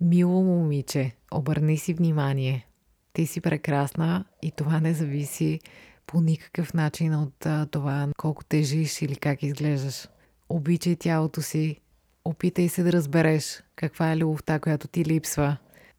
Мило 0.01 0.43
момиче, 0.43 1.13
обърни 1.33 1.77
си 1.77 1.95
внимание. 1.95 2.68
Ти 3.13 3.27
си 3.27 3.41
прекрасна 3.41 4.25
и 4.43 4.51
това 4.51 4.81
не 4.81 4.95
зависи 4.95 5.61
по 6.07 6.21
никакъв 6.21 6.75
начин 6.75 7.15
от 7.15 7.47
а, 7.47 7.67
това 7.67 8.09
колко 8.17 8.45
тежиш 8.45 9.03
или 9.03 9.17
как 9.17 9.43
изглеждаш. 9.43 10.09
Обичай 10.49 10.97
тялото 10.97 11.43
си, 11.43 11.81
опитай 12.25 12.69
се 12.69 12.83
да 12.83 12.93
разбереш 12.93 13.63
каква 13.77 14.13
е 14.13 14.17
любовта, 14.17 14.59
която 14.59 14.89
ти 14.89 15.05
липсва. 15.05 15.57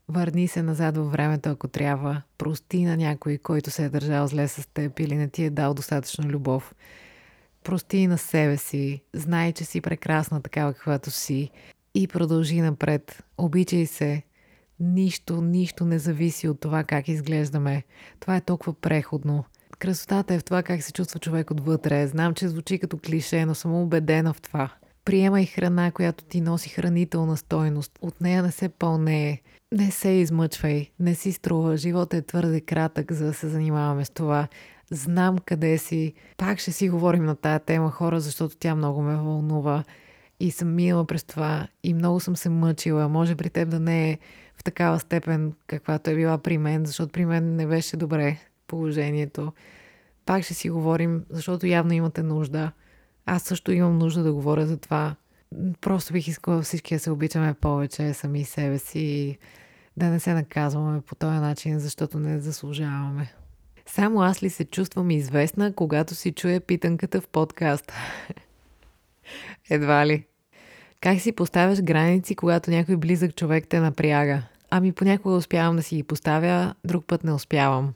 Върни 0.07 0.47
се 0.47 0.61
назад 0.61 0.97
във 0.97 1.11
времето, 1.11 1.49
ако 1.49 1.67
трябва. 1.67 2.21
Прости 2.37 2.83
на 2.83 2.97
някой, 2.97 3.37
който 3.37 3.71
се 3.71 3.85
е 3.85 3.89
държал 3.89 4.27
зле 4.27 4.47
с 4.47 4.67
теб 4.73 4.99
или 4.99 5.15
не 5.15 5.29
ти 5.29 5.43
е 5.43 5.49
дал 5.49 5.73
достатъчно 5.73 6.29
любов. 6.29 6.75
Прости 7.63 8.07
на 8.07 8.17
себе 8.17 8.57
си. 8.57 9.01
Знай, 9.13 9.53
че 9.53 9.65
си 9.65 9.81
прекрасна 9.81 10.41
такава, 10.41 10.73
каквато 10.73 11.11
си. 11.11 11.49
И 11.93 12.07
продължи 12.07 12.61
напред. 12.61 13.23
Обичай 13.37 13.85
се. 13.85 14.23
Нищо, 14.79 15.41
нищо 15.41 15.85
не 15.85 15.99
зависи 15.99 16.47
от 16.47 16.59
това 16.59 16.83
как 16.83 17.07
изглеждаме. 17.07 17.83
Това 18.19 18.35
е 18.35 18.41
толкова 18.41 18.73
преходно. 18.73 19.45
Красотата 19.79 20.33
е 20.33 20.39
в 20.39 20.43
това 20.43 20.63
как 20.63 20.83
се 20.83 20.93
чувства 20.93 21.19
човек 21.19 21.51
отвътре. 21.51 22.07
Знам, 22.07 22.33
че 22.33 22.47
звучи 22.47 22.79
като 22.79 22.97
клише, 23.05 23.45
но 23.45 23.55
съм 23.55 23.73
убедена 23.73 24.33
в 24.33 24.41
това. 24.41 24.69
Приемай 25.05 25.45
храна, 25.45 25.91
която 25.91 26.23
ти 26.23 26.41
носи 26.41 26.69
хранителна 26.69 27.37
стойност. 27.37 27.99
От 28.01 28.21
нея 28.21 28.43
не 28.43 28.51
се 28.51 28.69
пълнее. 28.69 29.37
Не 29.71 29.91
се 29.91 30.09
измъчвай. 30.09 30.89
Не 30.99 31.15
си 31.15 31.31
струва. 31.31 31.77
Животът 31.77 32.13
е 32.13 32.25
твърде 32.25 32.61
кратък, 32.61 33.11
за 33.11 33.25
да 33.25 33.33
се 33.33 33.47
занимаваме 33.47 34.05
с 34.05 34.09
това. 34.09 34.47
Знам 34.91 35.37
къде 35.37 35.77
си. 35.77 36.13
Пак 36.37 36.59
ще 36.59 36.71
си 36.71 36.89
говорим 36.89 37.25
на 37.25 37.35
тая 37.35 37.59
тема, 37.59 37.91
хора, 37.91 38.19
защото 38.19 38.57
тя 38.57 38.75
много 38.75 39.01
ме 39.01 39.15
вълнува. 39.15 39.83
И 40.39 40.51
съм 40.51 40.75
минала 40.75 41.05
през 41.05 41.23
това. 41.23 41.67
И 41.83 41.93
много 41.93 42.19
съм 42.19 42.35
се 42.35 42.49
мъчила. 42.49 43.09
Може 43.09 43.35
при 43.35 43.49
теб 43.49 43.69
да 43.69 43.79
не 43.79 44.11
е 44.11 44.17
в 44.59 44.63
такава 44.63 44.99
степен, 44.99 45.53
каквато 45.67 46.09
е 46.09 46.15
била 46.15 46.37
при 46.37 46.57
мен, 46.57 46.85
защото 46.85 47.11
при 47.11 47.25
мен 47.25 47.55
не 47.55 47.67
беше 47.67 47.97
добре 47.97 48.37
положението. 48.67 49.53
Пак 50.25 50.43
ще 50.43 50.53
си 50.53 50.69
говорим, 50.69 51.25
защото 51.29 51.67
явно 51.67 51.93
имате 51.93 52.23
нужда. 52.23 52.71
Аз 53.25 53.43
също 53.43 53.71
имам 53.71 53.97
нужда 53.97 54.23
да 54.23 54.33
говоря 54.33 54.67
за 54.67 54.77
това. 54.77 55.15
Просто 55.81 56.13
бих 56.13 56.27
искала 56.27 56.61
всички 56.61 56.95
да 56.95 56.99
се 56.99 57.11
обичаме 57.11 57.53
повече 57.53 58.13
сами 58.13 58.45
себе 58.45 58.77
си 58.77 58.99
и 58.99 59.37
да 59.97 60.05
не 60.05 60.19
се 60.19 60.33
наказваме 60.33 61.01
по 61.01 61.15
този 61.15 61.37
начин, 61.37 61.79
защото 61.79 62.19
не 62.19 62.39
заслужаваме. 62.39 63.33
Само 63.85 64.21
аз 64.21 64.43
ли 64.43 64.49
се 64.49 64.65
чувствам 64.65 65.11
известна, 65.11 65.73
когато 65.73 66.15
си 66.15 66.31
чуя 66.31 66.61
питанката 66.61 67.21
в 67.21 67.27
подкаст? 67.27 67.91
Едва 69.69 70.07
ли. 70.07 70.28
Как 71.01 71.19
си 71.19 71.31
поставяш 71.31 71.81
граници, 71.81 72.35
когато 72.35 72.71
някой 72.71 72.97
близък 72.97 73.35
човек 73.35 73.67
те 73.69 73.79
напряга? 73.79 74.41
Ами 74.69 74.91
понякога 74.91 75.35
успявам 75.35 75.75
да 75.75 75.83
си 75.83 75.95
ги 75.95 76.03
поставя, 76.03 76.73
друг 76.85 77.05
път 77.07 77.23
не 77.23 77.33
успявам. 77.33 77.93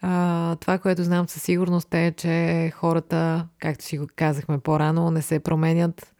А, 0.00 0.56
това, 0.56 0.78
което 0.78 1.04
знам 1.04 1.28
със 1.28 1.42
сигурност 1.42 1.94
е, 1.94 2.12
че 2.16 2.72
хората, 2.74 3.46
както 3.58 3.84
си 3.84 3.98
го 3.98 4.06
казахме 4.16 4.58
по-рано, 4.58 5.10
не 5.10 5.22
се 5.22 5.40
променят. 5.40 6.14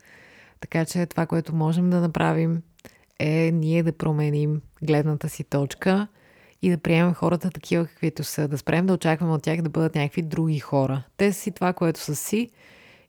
Така 0.60 0.84
че 0.84 1.06
това, 1.06 1.26
което 1.26 1.54
можем 1.54 1.90
да 1.90 2.00
направим 2.00 2.62
е 3.18 3.50
ние 3.54 3.82
да 3.82 3.92
променим 3.92 4.60
гледната 4.82 5.28
си 5.28 5.44
точка 5.44 6.08
и 6.62 6.70
да 6.70 6.78
приемем 6.78 7.14
хората 7.14 7.50
такива 7.50 7.86
каквито 7.86 8.24
са. 8.24 8.48
Да 8.48 8.58
спрем 8.58 8.86
да 8.86 8.92
очакваме 8.92 9.32
от 9.32 9.42
тях 9.42 9.62
да 9.62 9.68
бъдат 9.68 9.94
някакви 9.94 10.22
други 10.22 10.58
хора. 10.58 11.02
Те 11.16 11.32
си 11.32 11.50
това, 11.50 11.72
което 11.72 12.00
са 12.00 12.16
си 12.16 12.50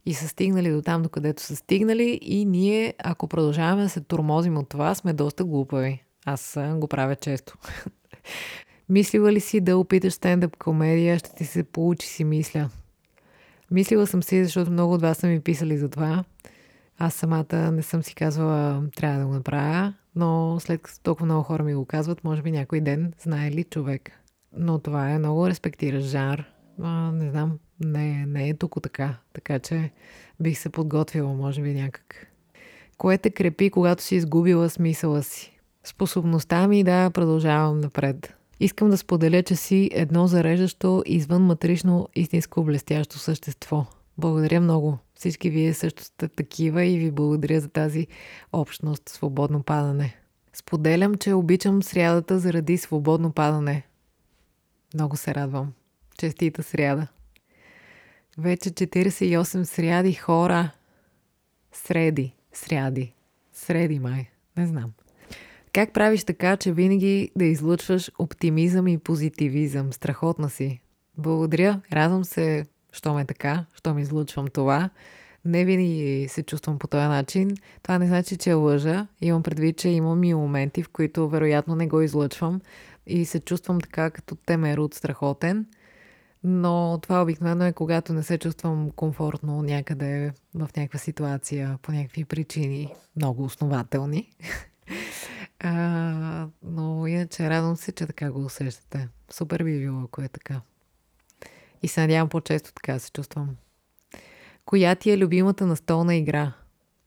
и 0.10 0.14
са 0.14 0.28
стигнали 0.28 0.72
до 0.72 0.82
там, 0.82 1.02
докъдето 1.02 1.44
са 1.44 1.56
стигнали 1.56 2.20
и 2.22 2.46
ние, 2.46 2.94
ако 3.04 3.28
продължаваме 3.28 3.84
да 3.84 3.90
се 3.90 4.02
тормозим 4.02 4.58
от 4.58 4.70
това, 4.70 4.96
сме 4.96 5.14
доста 5.14 5.44
глупави. 5.44 6.04
Аз 6.26 6.58
го 6.76 6.88
правя 6.88 7.16
често. 7.16 7.58
Мислила 8.90 9.34
ли 9.34 9.40
си 9.40 9.62
да 9.62 9.78
опиташ 9.78 10.14
стендъп 10.14 10.58
комедия? 10.58 11.20
Ще 11.20 11.36
ти 11.36 11.46
се 11.46 11.64
получи 11.64 12.08
си 12.08 12.24
мисля. 12.24 12.70
Мислила 13.72 14.08
съм 14.08 14.24
си, 14.24 14.44
защото 14.44 14.72
много 14.72 14.94
от 14.94 15.02
вас 15.02 15.18
са 15.18 15.28
ми 15.28 15.40
писали 15.40 15.78
за 15.78 15.90
това. 15.90 16.24
Аз 16.98 17.14
самата 17.14 17.72
не 17.72 17.82
съм 17.82 18.04
си 18.04 18.16
казвала, 18.16 18.84
трябва 18.96 19.20
да 19.20 19.26
го 19.26 19.34
направя, 19.34 19.94
но 20.16 20.58
след 20.60 20.82
като 20.82 21.00
толкова 21.04 21.26
много 21.26 21.44
хора 21.44 21.64
ми 21.64 21.74
го 21.74 21.86
казват, 21.86 22.24
може 22.24 22.42
би 22.42 22.52
някой 22.52 22.82
ден 22.82 23.14
знае 23.20 23.52
ли 23.52 23.64
човек. 23.64 24.12
Но 24.58 24.80
това 24.80 25.10
е 25.10 25.20
много 25.20 25.48
респектираш 25.48 26.04
жанр. 26.04 26.44
А, 26.82 27.12
не 27.12 27.30
знам, 27.30 27.60
не, 27.80 28.26
не 28.26 28.50
е 28.50 28.54
тук 28.54 28.76
така. 28.84 29.18
Така 29.34 29.60
че 29.60 29.92
бих 30.40 30.60
се 30.60 30.70
подготвила, 30.70 31.34
може 31.34 31.62
би 31.62 31.74
някак. 31.74 32.28
Кое 32.98 33.18
те 33.18 33.30
крепи, 33.30 33.70
когато 33.70 34.04
си 34.04 34.16
изгубила 34.16 34.70
смисъла 34.70 35.24
си? 35.24 35.60
Способността 35.84 36.68
ми 36.68 36.84
да 36.84 37.10
продължавам 37.10 37.80
напред. 37.80 38.34
Искам 38.60 38.90
да 38.90 38.98
споделя, 38.98 39.44
че 39.44 39.56
си 39.56 39.90
едно 39.94 40.28
зареждащо, 40.28 41.04
извън 41.06 41.42
матрично, 41.42 42.10
истинско 42.16 42.64
блестящо 42.64 43.20
същество. 43.20 43.86
Благодаря 44.18 44.62
много. 44.62 44.98
Всички 45.16 45.50
вие 45.50 45.74
също 45.74 46.04
сте 46.04 46.28
такива 46.28 46.86
и 46.86 46.98
ви 46.98 47.12
благодаря 47.12 47.62
за 47.62 47.70
тази 47.70 48.08
общност, 48.54 49.10
свободно 49.10 49.64
падане. 49.64 50.16
Споделям, 50.54 51.16
че 51.16 51.34
обичам 51.34 51.84
срядата 51.84 52.40
заради 52.40 52.78
свободно 52.78 53.32
падане. 53.32 53.84
Много 54.94 55.18
се 55.18 55.36
радвам. 55.36 55.74
Честита 56.18 56.64
сряда. 56.64 57.08
Вече 58.40 58.70
48 58.70 59.64
сряди 59.64 60.14
хора. 60.14 60.72
Среди. 61.72 62.36
Сряди. 62.54 63.14
Среди 63.54 64.00
май. 64.00 64.30
Не 64.58 64.68
знам. 64.68 64.92
Как 65.74 65.94
правиш 65.94 66.24
така, 66.24 66.58
че 66.58 66.72
винаги 66.72 67.32
да 67.36 67.46
излъчваш 67.46 68.12
оптимизъм 68.20 68.88
и 68.88 68.98
позитивизъм? 68.98 69.94
Страхотна 69.94 70.50
си. 70.50 70.82
Благодаря. 71.18 71.82
Радвам 71.94 72.24
се, 72.26 72.66
що 72.92 73.14
ме 73.14 73.26
така, 73.26 73.66
що 73.76 73.94
ми 73.94 74.02
излъчвам 74.02 74.48
това. 74.48 74.90
Не 75.46 75.66
винаги 75.66 76.28
се 76.30 76.44
чувствам 76.44 76.80
по 76.80 76.88
този 76.88 77.08
начин. 77.08 77.52
Това 77.84 78.00
не 78.00 78.08
значи, 78.08 78.38
че 78.38 78.54
лъжа. 78.54 79.08
Имам 79.22 79.44
предвид, 79.44 79.78
че 79.78 79.90
имам 79.90 80.24
и 80.24 80.34
моменти, 80.34 80.84
в 80.84 80.90
които 80.90 81.30
вероятно 81.30 81.76
не 81.76 81.88
го 81.88 82.02
излъчвам 82.02 82.62
и 83.08 83.26
се 83.26 83.40
чувствам 83.40 83.82
така 83.82 84.10
като 84.10 84.36
темер 84.36 84.78
от 84.78 84.94
страхотен. 84.94 85.66
Но 86.44 87.00
това 87.02 87.22
обикновено 87.22 87.66
е 87.66 87.74
когато 87.74 88.14
не 88.14 88.24
се 88.24 88.38
чувствам 88.38 88.92
комфортно 88.92 89.62
някъде 89.62 90.34
в 90.54 90.70
някаква 90.78 91.00
ситуация 91.00 91.80
по 91.82 91.92
някакви 91.92 92.26
причини, 92.26 92.94
много 93.16 93.44
основателни. 93.44 94.30
а, 95.60 96.48
но 96.64 97.08
иначе 97.08 97.50
радвам 97.50 97.76
се, 97.76 97.92
че 97.92 98.06
така 98.06 98.32
го 98.32 98.46
усещате. 98.46 99.08
Супер 99.32 99.64
би 99.64 99.80
било, 99.80 100.04
ако 100.04 100.22
е 100.22 100.28
така. 100.28 100.62
И 101.84 101.88
се 101.88 102.02
надявам 102.02 102.30
по-често 102.30 102.74
така 102.74 103.00
се 103.00 103.12
чувствам. 103.12 103.56
Коя 104.66 104.96
ти 104.96 105.12
е 105.12 105.18
любимата 105.18 105.66
настолна 105.66 106.16
игра? 106.16 106.54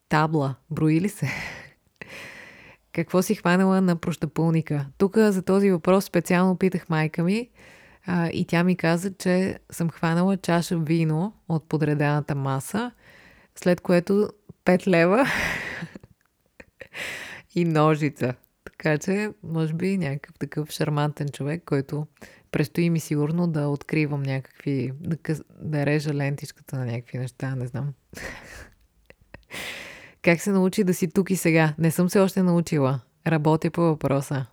Табла. 0.09 0.55
Брои 0.69 1.01
ли 1.01 1.09
се? 1.09 1.27
Какво 2.91 3.21
си 3.21 3.35
хванала 3.35 3.81
на 3.81 3.95
прощапулника? 3.95 4.85
Тук 4.97 5.17
за 5.17 5.41
този 5.41 5.71
въпрос 5.71 6.05
специално 6.05 6.57
питах 6.57 6.89
майка 6.89 7.23
ми 7.23 7.49
а, 8.05 8.29
и 8.29 8.45
тя 8.45 8.63
ми 8.63 8.75
каза, 8.75 9.13
че 9.13 9.59
съм 9.71 9.89
хванала 9.89 10.37
чаша 10.37 10.77
вино 10.77 11.33
от 11.49 11.69
подредената 11.69 12.35
маса, 12.35 12.91
след 13.55 13.81
което 13.81 14.29
5 14.65 14.87
лева 14.87 15.25
и 17.55 17.65
ножица. 17.65 18.33
Така 18.63 18.97
че, 18.97 19.29
може 19.43 19.73
би, 19.73 19.97
някакъв 19.97 20.35
такъв 20.39 20.71
шармантен 20.71 21.29
човек, 21.29 21.63
който 21.65 22.07
предстои 22.51 22.89
ми 22.89 22.99
сигурно 22.99 23.47
да 23.47 23.67
откривам 23.67 24.23
някакви, 24.23 24.91
да, 24.99 25.17
къс, 25.17 25.41
да 25.61 25.85
режа 25.85 26.13
лентичката 26.13 26.77
на 26.77 26.85
някакви 26.85 27.17
неща, 27.17 27.55
не 27.55 27.67
знам. 27.67 27.93
как 30.21 30.41
се 30.41 30.51
научи 30.51 30.83
да 30.83 30.93
си 30.93 31.11
тук 31.11 31.29
и 31.29 31.35
сега? 31.35 31.73
Не 31.77 31.91
съм 31.91 32.09
се 32.09 32.19
още 32.19 32.43
научила. 32.43 32.99
Работя 33.27 33.71
по 33.71 33.81
въпроса. 33.81 34.45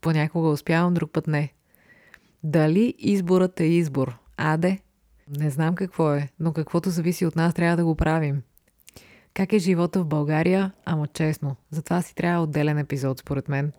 Понякога 0.00 0.48
успявам, 0.48 0.94
друг 0.94 1.12
път 1.12 1.26
не. 1.26 1.52
Дали 2.42 2.94
изборът 2.98 3.60
е 3.60 3.64
избор? 3.64 4.18
Аде? 4.36 4.78
Не 5.38 5.50
знам 5.50 5.74
какво 5.74 6.14
е, 6.14 6.28
но 6.40 6.52
каквото 6.52 6.90
зависи 6.90 7.26
от 7.26 7.36
нас 7.36 7.54
трябва 7.54 7.76
да 7.76 7.84
го 7.84 7.94
правим. 7.94 8.42
Как 9.34 9.52
е 9.52 9.58
живота 9.58 10.00
в 10.00 10.06
България? 10.06 10.72
Ама 10.84 11.06
честно, 11.06 11.56
затова 11.70 12.02
си 12.02 12.14
трябва 12.14 12.42
отделен 12.42 12.78
епизод, 12.78 13.18
според 13.18 13.48
мен. 13.48 13.72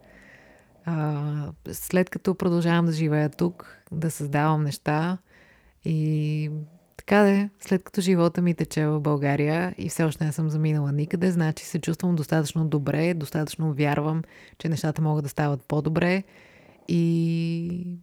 А, 0.86 1.52
след 1.72 2.10
като 2.10 2.36
продължавам 2.36 2.86
да 2.86 2.92
живея 2.92 3.30
тук, 3.30 3.78
да 3.92 4.12
създавам 4.12 4.64
неща 4.64 5.18
и 5.86 6.52
така 6.98 7.24
де, 7.24 7.50
след 7.60 7.84
като 7.84 8.02
живота 8.02 8.42
ми 8.42 8.54
тече 8.54 8.86
в 8.86 9.00
България 9.00 9.76
и 9.78 9.90
все 9.90 10.04
още 10.04 10.26
не 10.26 10.32
съм 10.32 10.50
заминала 10.50 10.92
никъде, 10.92 11.32
значи 11.32 11.66
се 11.66 11.80
чувствам 11.80 12.16
достатъчно 12.16 12.68
добре, 12.68 13.14
достатъчно 13.14 13.74
вярвам, 13.74 14.24
че 14.58 14.70
нещата 14.70 15.02
могат 15.02 15.24
да 15.24 15.30
стават 15.30 15.66
по-добре 15.66 16.24
и 16.88 17.98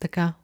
така. 0.00 0.34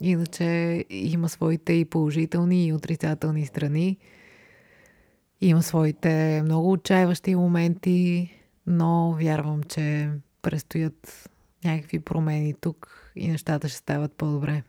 Иначе 0.00 0.84
има 0.90 1.28
своите 1.28 1.72
и 1.72 1.84
положителни 1.84 2.66
и 2.66 2.72
отрицателни 2.72 3.46
страни. 3.46 3.98
Има 5.40 5.62
своите 5.62 6.42
много 6.44 6.72
отчаиващи 6.72 7.34
моменти, 7.34 8.30
но 8.66 9.12
вярвам, 9.12 9.62
че 9.62 10.10
предстоят 10.42 11.30
някакви 11.64 11.98
промени 11.98 12.54
тук 12.60 13.12
и 13.16 13.28
нещата 13.28 13.68
ще 13.68 13.78
стават 13.78 14.12
по-добре. 14.12 14.62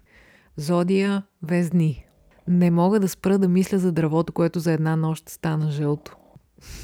Зодия 0.57 1.23
Везни. 1.43 2.05
Не 2.47 2.71
мога 2.71 2.99
да 2.99 3.09
спра 3.09 3.37
да 3.37 3.47
мисля 3.47 3.79
за 3.79 3.91
дървото, 3.91 4.33
което 4.33 4.59
за 4.59 4.71
една 4.71 4.95
нощ 4.95 5.29
стана 5.29 5.71
жълто. 5.71 6.17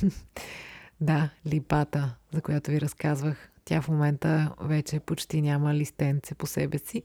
да, 1.02 1.30
липата, 1.48 2.16
за 2.34 2.42
която 2.42 2.72
ви 2.72 2.82
разказвах. 2.82 3.53
Тя 3.66 3.82
в 3.82 3.88
момента 3.88 4.56
вече 4.62 5.00
почти 5.00 5.42
няма 5.42 5.74
листенце 5.74 6.36
по 6.36 6.48
себе 6.48 6.78
си 6.78 7.04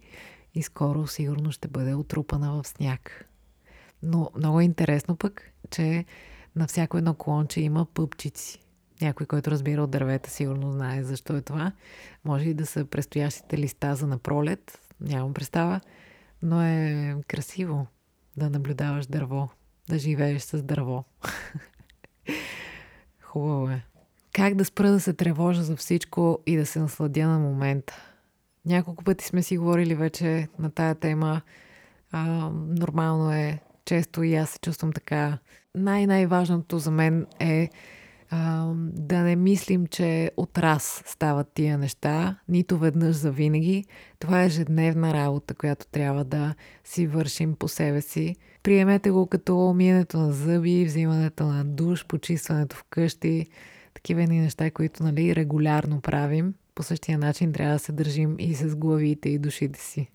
и 0.55 0.63
скоро 0.63 1.07
сигурно 1.07 1.53
ще 1.53 1.69
бъде 1.69 1.95
отрупана 1.95 2.63
в 2.63 2.69
сняг. 2.69 3.29
Но 4.03 4.31
много 4.37 4.61
е 4.61 4.65
интересно 4.65 5.17
пък, 5.17 5.53
че 5.71 6.05
на 6.57 6.67
всяко 6.67 6.99
едно 6.99 7.15
клонче 7.15 7.61
има 7.61 7.87
пъпчици. 7.87 8.61
Някой, 9.01 9.27
който 9.27 9.51
разбира 9.51 9.83
от 9.83 9.91
дървета, 9.91 10.31
сигурно 10.31 10.73
знае 10.73 11.05
защо 11.05 11.37
е 11.37 11.43
това. 11.43 11.73
Може 12.25 12.49
и 12.49 12.55
да 12.55 12.67
са 12.67 12.85
предстоящите 12.85 13.59
листа 13.59 13.95
за 13.95 14.07
напролет, 14.07 14.81
нямам 15.01 15.35
представа, 15.35 15.81
но 16.43 16.63
е 16.63 17.17
красиво 17.29 17.87
да 18.37 18.51
наблюдаваш 18.51 19.07
дърво, 19.07 19.49
да 19.89 19.99
живееш 19.99 20.43
с 20.43 20.63
дърво. 20.63 21.05
Хубаво 23.23 23.71
е. 23.71 23.88
Как 24.39 24.55
да 24.55 24.65
спра 24.65 24.91
да 24.91 25.01
се 25.01 25.13
тревожа 25.13 25.63
за 25.63 25.77
всичко 25.77 26.39
и 26.47 26.57
да 26.57 26.67
се 26.67 26.79
насладя 26.79 27.29
на 27.29 27.39
момента? 27.39 27.95
Няколко 28.67 29.05
пъти 29.05 29.25
сме 29.25 29.43
си 29.43 29.59
говорили 29.59 29.95
вече 29.95 30.49
на 30.59 30.71
тая 30.71 30.95
тема. 30.95 31.41
А, 32.13 32.51
нормално 32.69 33.33
е, 33.33 33.59
често 33.85 34.23
и 34.23 34.35
аз 34.35 34.51
се 34.51 34.59
чувствам 34.59 34.93
така. 34.93 35.39
Най-най-важното 35.75 36.79
за 36.79 36.91
мен 36.91 37.27
е 37.41 37.71
а, 38.31 38.73
да 38.79 39.19
не 39.19 39.37
мислим, 39.37 39.87
че 39.87 40.31
от 40.37 40.59
раз 40.59 41.03
стават 41.07 41.53
тия 41.55 41.79
неща, 41.79 42.39
нито 42.49 42.79
веднъж 42.79 43.17
за 43.17 43.31
винаги. 43.31 43.85
Това 44.19 44.43
е 44.43 44.47
ежедневна 44.47 45.15
работа, 45.15 45.55
която 45.55 45.87
трябва 45.87 46.25
да 46.25 46.55
си 46.85 47.07
вършим 47.07 47.55
по 47.55 47.69
себе 47.69 48.01
си. 48.01 48.37
Приемете 48.63 49.11
го 49.11 49.27
като 49.27 49.73
миенето 49.77 50.19
на 50.19 50.33
зъби, 50.33 50.85
взимането 50.85 51.47
на 51.47 51.65
душ, 51.65 52.07
почистването 52.07 52.77
в 52.77 52.85
къщи, 52.91 53.47
такива 53.99 54.21
ни 54.21 54.41
неща, 54.41 54.71
които 54.71 55.03
нали, 55.03 55.37
регулярно 55.37 56.01
правим. 56.01 56.55
По 56.75 56.83
същия 56.83 57.19
начин 57.19 57.53
трябва 57.53 57.73
да 57.73 57.79
се 57.79 57.93
държим 57.93 58.37
и 58.39 58.55
с 58.55 58.77
главите 58.77 59.29
и 59.29 59.39
душите 59.39 59.81
си. 59.81 60.11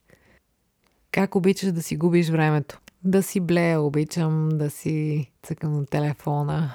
Как 1.12 1.36
обичаш 1.36 1.72
да 1.72 1.82
си 1.82 1.98
губиш 1.98 2.30
времето? 2.30 2.80
Да 3.04 3.24
си 3.24 3.40
блея, 3.40 3.82
обичам 3.82 4.50
да 4.50 4.70
си 4.70 5.28
цъкам 5.42 5.74
на 5.74 5.86
телефона, 5.86 6.74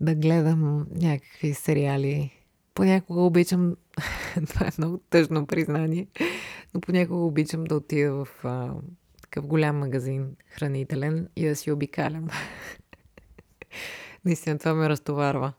да 0.00 0.14
гледам 0.14 0.86
някакви 0.90 1.54
сериали. 1.54 2.30
Понякога 2.74 3.20
обичам, 3.20 3.76
това 4.48 4.66
е 4.66 4.70
много 4.78 4.98
тъжно 5.10 5.46
признание, 5.46 6.06
но 6.74 6.80
понякога 6.80 7.20
обичам 7.20 7.64
да 7.64 7.76
отида 7.76 8.12
в 8.12 8.44
а, 8.44 8.74
такъв 9.22 9.46
голям 9.46 9.78
магазин 9.78 10.36
хранителен 10.50 11.28
и 11.36 11.48
да 11.48 11.56
си 11.56 11.70
обикалям. 11.70 12.28
Наистина 14.24 14.58
това 14.58 14.74
ме 14.74 14.88
разтоварва. 14.88 15.52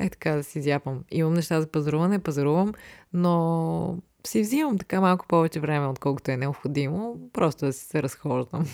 Е 0.00 0.10
така 0.10 0.32
да 0.32 0.44
си 0.44 0.58
изяпам. 0.58 1.04
Имам 1.10 1.34
неща 1.34 1.60
за 1.60 1.66
пазаруване, 1.66 2.18
пазарувам, 2.18 2.72
но 3.12 3.98
си 4.26 4.40
взимам 4.40 4.78
така 4.78 5.00
малко 5.00 5.26
повече 5.26 5.60
време, 5.60 5.86
отколкото 5.86 6.30
е 6.30 6.36
необходимо, 6.36 7.16
просто 7.32 7.66
да 7.66 7.72
си 7.72 7.86
се 7.86 8.02
разхождам. 8.02 8.66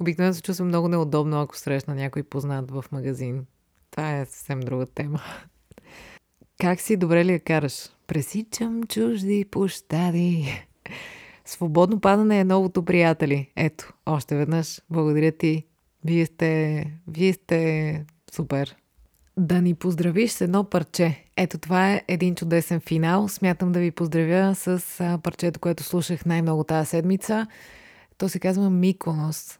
Обикновено 0.00 0.34
се 0.34 0.42
чувствам 0.42 0.68
много 0.68 0.88
неудобно, 0.88 1.40
ако 1.40 1.56
срещна 1.56 1.94
някой 1.94 2.22
познат 2.22 2.70
в 2.70 2.84
магазин. 2.92 3.46
Това 3.90 4.18
е 4.18 4.26
съвсем 4.26 4.60
друга 4.60 4.86
тема. 4.86 5.20
Как 6.60 6.80
си? 6.80 6.96
Добре 6.96 7.24
ли 7.24 7.32
я 7.32 7.40
караш? 7.40 7.88
Пресичам 8.06 8.82
чужди 8.82 9.44
пощади. 9.50 10.64
Свободно 11.44 12.00
падане 12.00 12.40
е 12.40 12.44
новото, 12.44 12.84
приятели. 12.84 13.50
Ето, 13.56 13.92
още 14.06 14.36
веднъж. 14.36 14.80
Благодаря 14.90 15.32
ти. 15.32 15.66
Вие 16.04 16.26
сте... 16.26 16.84
Вие 17.08 17.32
сте 17.32 18.04
супер. 18.32 18.76
Да 19.36 19.62
ни 19.62 19.74
поздравиш 19.74 20.30
с 20.30 20.40
едно 20.40 20.64
парче. 20.64 21.24
Ето 21.36 21.58
това 21.58 21.92
е 21.92 22.02
един 22.08 22.34
чудесен 22.34 22.80
финал. 22.80 23.28
Смятам 23.28 23.72
да 23.72 23.80
ви 23.80 23.90
поздравя 23.90 24.54
с 24.54 25.18
парчето, 25.22 25.60
което 25.60 25.82
слушах 25.82 26.26
най-много 26.26 26.64
тази 26.64 26.88
седмица. 26.88 27.46
То 28.18 28.28
се 28.28 28.38
казва 28.38 28.70
Миконос. 28.70 29.58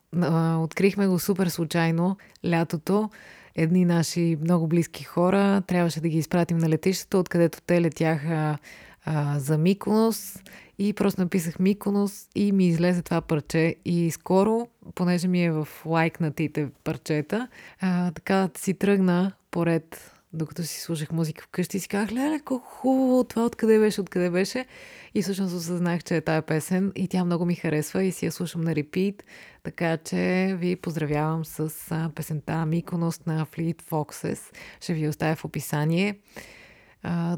Открихме 0.59 1.07
го 1.07 1.19
супер 1.19 1.47
случайно 1.47 2.17
лятото 2.47 3.11
едни 3.55 3.85
наши 3.85 4.39
много 4.41 4.67
близки 4.67 5.05
хора. 5.05 5.63
Трябваше 5.67 6.01
да 6.01 6.09
ги 6.09 6.19
изпратим 6.19 6.59
на 6.59 6.69
летището, 6.69 7.21
откъдето 7.21 7.59
те 7.67 7.81
летяха 7.81 8.59
а, 9.05 9.39
за 9.39 9.59
Миконос 9.59 10.39
и 10.79 10.93
просто 10.93 11.21
написах 11.21 11.59
Миконос 11.59 12.29
и 12.35 12.53
ми 12.53 12.67
излезе 12.69 13.03
това 13.03 13.21
парче 13.21 13.77
и 13.85 14.11
скоро, 14.11 14.69
понеже 14.95 15.29
ми 15.29 15.45
е 15.45 15.51
в 15.51 15.69
лайкнатите 15.87 16.69
парчета, 16.85 17.49
а, 17.81 18.11
така 18.11 18.49
си 18.59 18.75
тръгна 18.75 19.33
поред 19.53 20.13
докато 20.33 20.63
си 20.63 20.81
слушах 20.81 21.13
музика 21.13 21.45
вкъщи, 21.45 21.81
си 21.81 21.89
казах, 21.89 22.13
леле, 22.13 22.41
колко 22.45 22.67
хубаво, 22.67 23.25
това 23.25 23.45
откъде 23.45 23.79
беше, 23.79 24.01
откъде 24.01 24.31
беше. 24.31 24.67
И 25.15 25.23
всъщност 25.23 25.55
осъзнах, 25.55 26.05
че 26.05 26.17
е 26.17 26.21
тая 26.21 26.43
песен 26.43 26.93
и 26.95 27.09
тя 27.09 27.25
много 27.25 27.47
ми 27.47 27.55
харесва 27.55 28.05
и 28.05 28.13
си 28.13 28.27
я 28.27 28.33
слушам 28.33 28.61
на 28.61 28.75
репит. 28.75 29.25
Така 29.63 29.97
че 29.97 30.55
ви 30.59 30.77
поздравявам 30.77 31.45
с 31.45 32.11
песента 32.15 32.67
Миконост 32.67 33.27
на 33.27 33.47
Fleet 33.47 33.83
Foxes. 33.83 34.57
Ще 34.81 34.95
ви 34.95 35.09
оставя 35.09 35.37
в 35.37 35.45
описание 35.45 36.19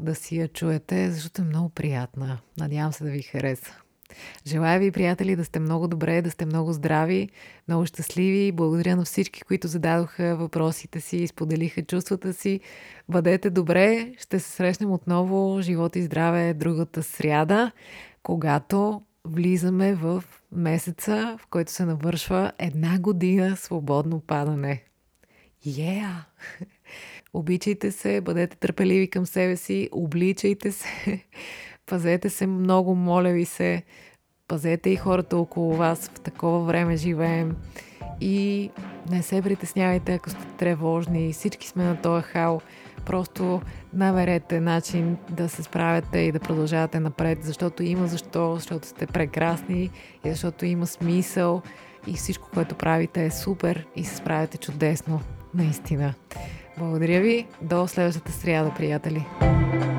да 0.01 0.15
си 0.15 0.37
я 0.37 0.47
чуете, 0.47 1.11
защото 1.11 1.41
е 1.41 1.45
много 1.45 1.69
приятна. 1.69 2.39
Надявам 2.57 2.93
се 2.93 3.03
да 3.03 3.09
ви 3.09 3.21
хареса. 3.21 3.84
Желая 4.47 4.79
ви, 4.79 4.91
приятели, 4.91 5.35
да 5.35 5.45
сте 5.45 5.59
много 5.59 5.87
добре, 5.87 6.21
да 6.21 6.31
сте 6.31 6.45
много 6.45 6.73
здрави, 6.73 7.29
много 7.67 7.85
щастливи. 7.85 8.51
Благодаря 8.51 8.95
на 8.95 9.05
всички, 9.05 9.41
които 9.41 9.67
зададоха 9.67 10.35
въпросите 10.35 11.01
си 11.01 11.17
и 11.17 11.27
споделиха 11.27 11.81
чувствата 11.81 12.33
си. 12.33 12.59
Бъдете 13.09 13.49
добре, 13.49 14.13
ще 14.17 14.39
се 14.39 14.49
срещнем 14.49 14.91
отново, 14.91 15.61
живот 15.61 15.95
и 15.95 16.01
здраве, 16.01 16.53
другата 16.53 17.03
сряда, 17.03 17.71
когато 18.23 19.01
влизаме 19.25 19.95
в 19.95 20.23
месеца, 20.51 21.37
в 21.39 21.47
който 21.47 21.71
се 21.71 21.85
навършва 21.85 22.51
една 22.59 22.99
година 22.99 23.57
свободно 23.57 24.19
падане. 24.19 24.83
Yeah! 25.65 26.23
Обичайте 27.33 27.91
се, 27.91 28.21
бъдете 28.21 28.57
търпеливи 28.57 29.09
към 29.09 29.25
себе 29.25 29.55
си, 29.55 29.89
обличайте 29.91 30.71
се, 30.71 31.23
пазете 31.85 32.29
се 32.29 32.47
много, 32.47 32.95
моля 32.95 33.29
ви 33.29 33.45
се, 33.45 33.83
пазете 34.47 34.89
и 34.89 34.95
хората 34.95 35.37
около 35.37 35.75
вас, 35.75 36.09
в 36.09 36.19
такова 36.19 36.59
време 36.59 36.97
живеем 36.97 37.55
и 38.21 38.69
не 39.09 39.21
се 39.21 39.41
притеснявайте, 39.41 40.13
ако 40.13 40.29
сте 40.29 40.45
тревожни, 40.57 41.33
всички 41.33 41.67
сме 41.67 41.83
на 41.83 42.01
този 42.01 42.23
хал, 42.23 42.61
просто 43.05 43.61
намерете 43.93 44.59
начин 44.59 45.17
да 45.29 45.49
се 45.49 45.63
справяте 45.63 46.19
и 46.19 46.31
да 46.31 46.39
продължавате 46.39 46.99
напред, 46.99 47.43
защото 47.43 47.83
има 47.83 48.07
защо, 48.07 48.55
защото 48.55 48.87
сте 48.87 49.07
прекрасни 49.07 49.89
и 50.23 50.29
защото 50.29 50.65
има 50.65 50.87
смисъл 50.87 51.61
и 52.07 52.13
всичко, 52.13 52.49
което 52.53 52.75
правите 52.75 53.25
е 53.25 53.31
супер 53.31 53.87
и 53.95 54.03
се 54.03 54.15
справяте 54.15 54.57
чудесно, 54.57 55.21
наистина. 55.53 56.13
Благодаря 56.77 57.21
ви. 57.21 57.47
До 57.61 57.87
следващата 57.87 58.31
сряда, 58.31 58.73
приятели. 58.77 59.25
И 59.41 59.94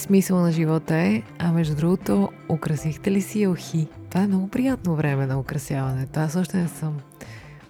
смисъл 0.00 0.40
на 0.40 0.52
живота 0.52 0.96
е, 0.96 1.22
а 1.38 1.52
между 1.52 1.76
другото, 1.76 2.28
украсихте 2.48 3.10
ли 3.10 3.22
си 3.22 3.42
елхи? 3.42 3.88
Това 4.10 4.22
е 4.22 4.26
много 4.26 4.48
приятно 4.48 4.96
време 4.96 5.26
на 5.26 5.40
украсяването. 5.40 6.20
Аз 6.20 6.36
още 6.36 6.56
не 6.56 6.68
съм. 6.68 6.98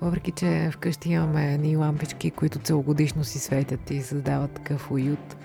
Въпреки, 0.01 0.31
че 0.31 0.71
вкъщи 0.73 1.13
имаме 1.13 1.59
ни 1.59 1.77
лампички, 1.77 2.31
които 2.31 2.59
целогодишно 2.59 3.25
си 3.25 3.39
светят 3.39 3.91
и 3.91 4.03
създават 4.03 4.51
такъв 4.51 4.91
уют. 4.91 5.37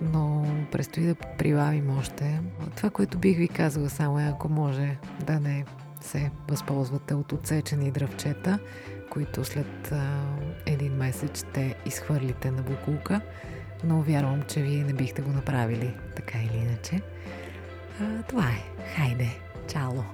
Но 0.00 0.46
предстои 0.72 1.06
да 1.06 1.14
прибавим 1.14 1.98
още. 1.98 2.40
Това, 2.76 2.90
което 2.90 3.18
бих 3.18 3.38
ви 3.38 3.48
казала 3.48 3.90
само 3.90 4.20
е, 4.20 4.24
ако 4.24 4.48
може 4.48 4.96
да 5.26 5.40
не 5.40 5.64
се 6.00 6.30
възползвате 6.48 7.14
от 7.14 7.32
отсечени 7.32 7.90
дръвчета, 7.90 8.58
които 9.10 9.44
след 9.44 9.92
а, 9.92 10.22
един 10.66 10.92
месец 10.92 11.44
ще 11.48 11.74
изхвърлите 11.86 12.50
на 12.50 12.62
букулка, 12.62 13.20
но 13.84 14.02
вярвам, 14.02 14.42
че 14.48 14.60
вие 14.60 14.84
не 14.84 14.92
бихте 14.92 15.22
го 15.22 15.30
направили 15.30 15.94
така 16.16 16.38
или 16.38 16.56
иначе. 16.56 17.00
А, 18.00 18.22
това 18.22 18.44
е. 18.44 18.84
Хайде. 18.96 19.28
Чало. 19.68 20.04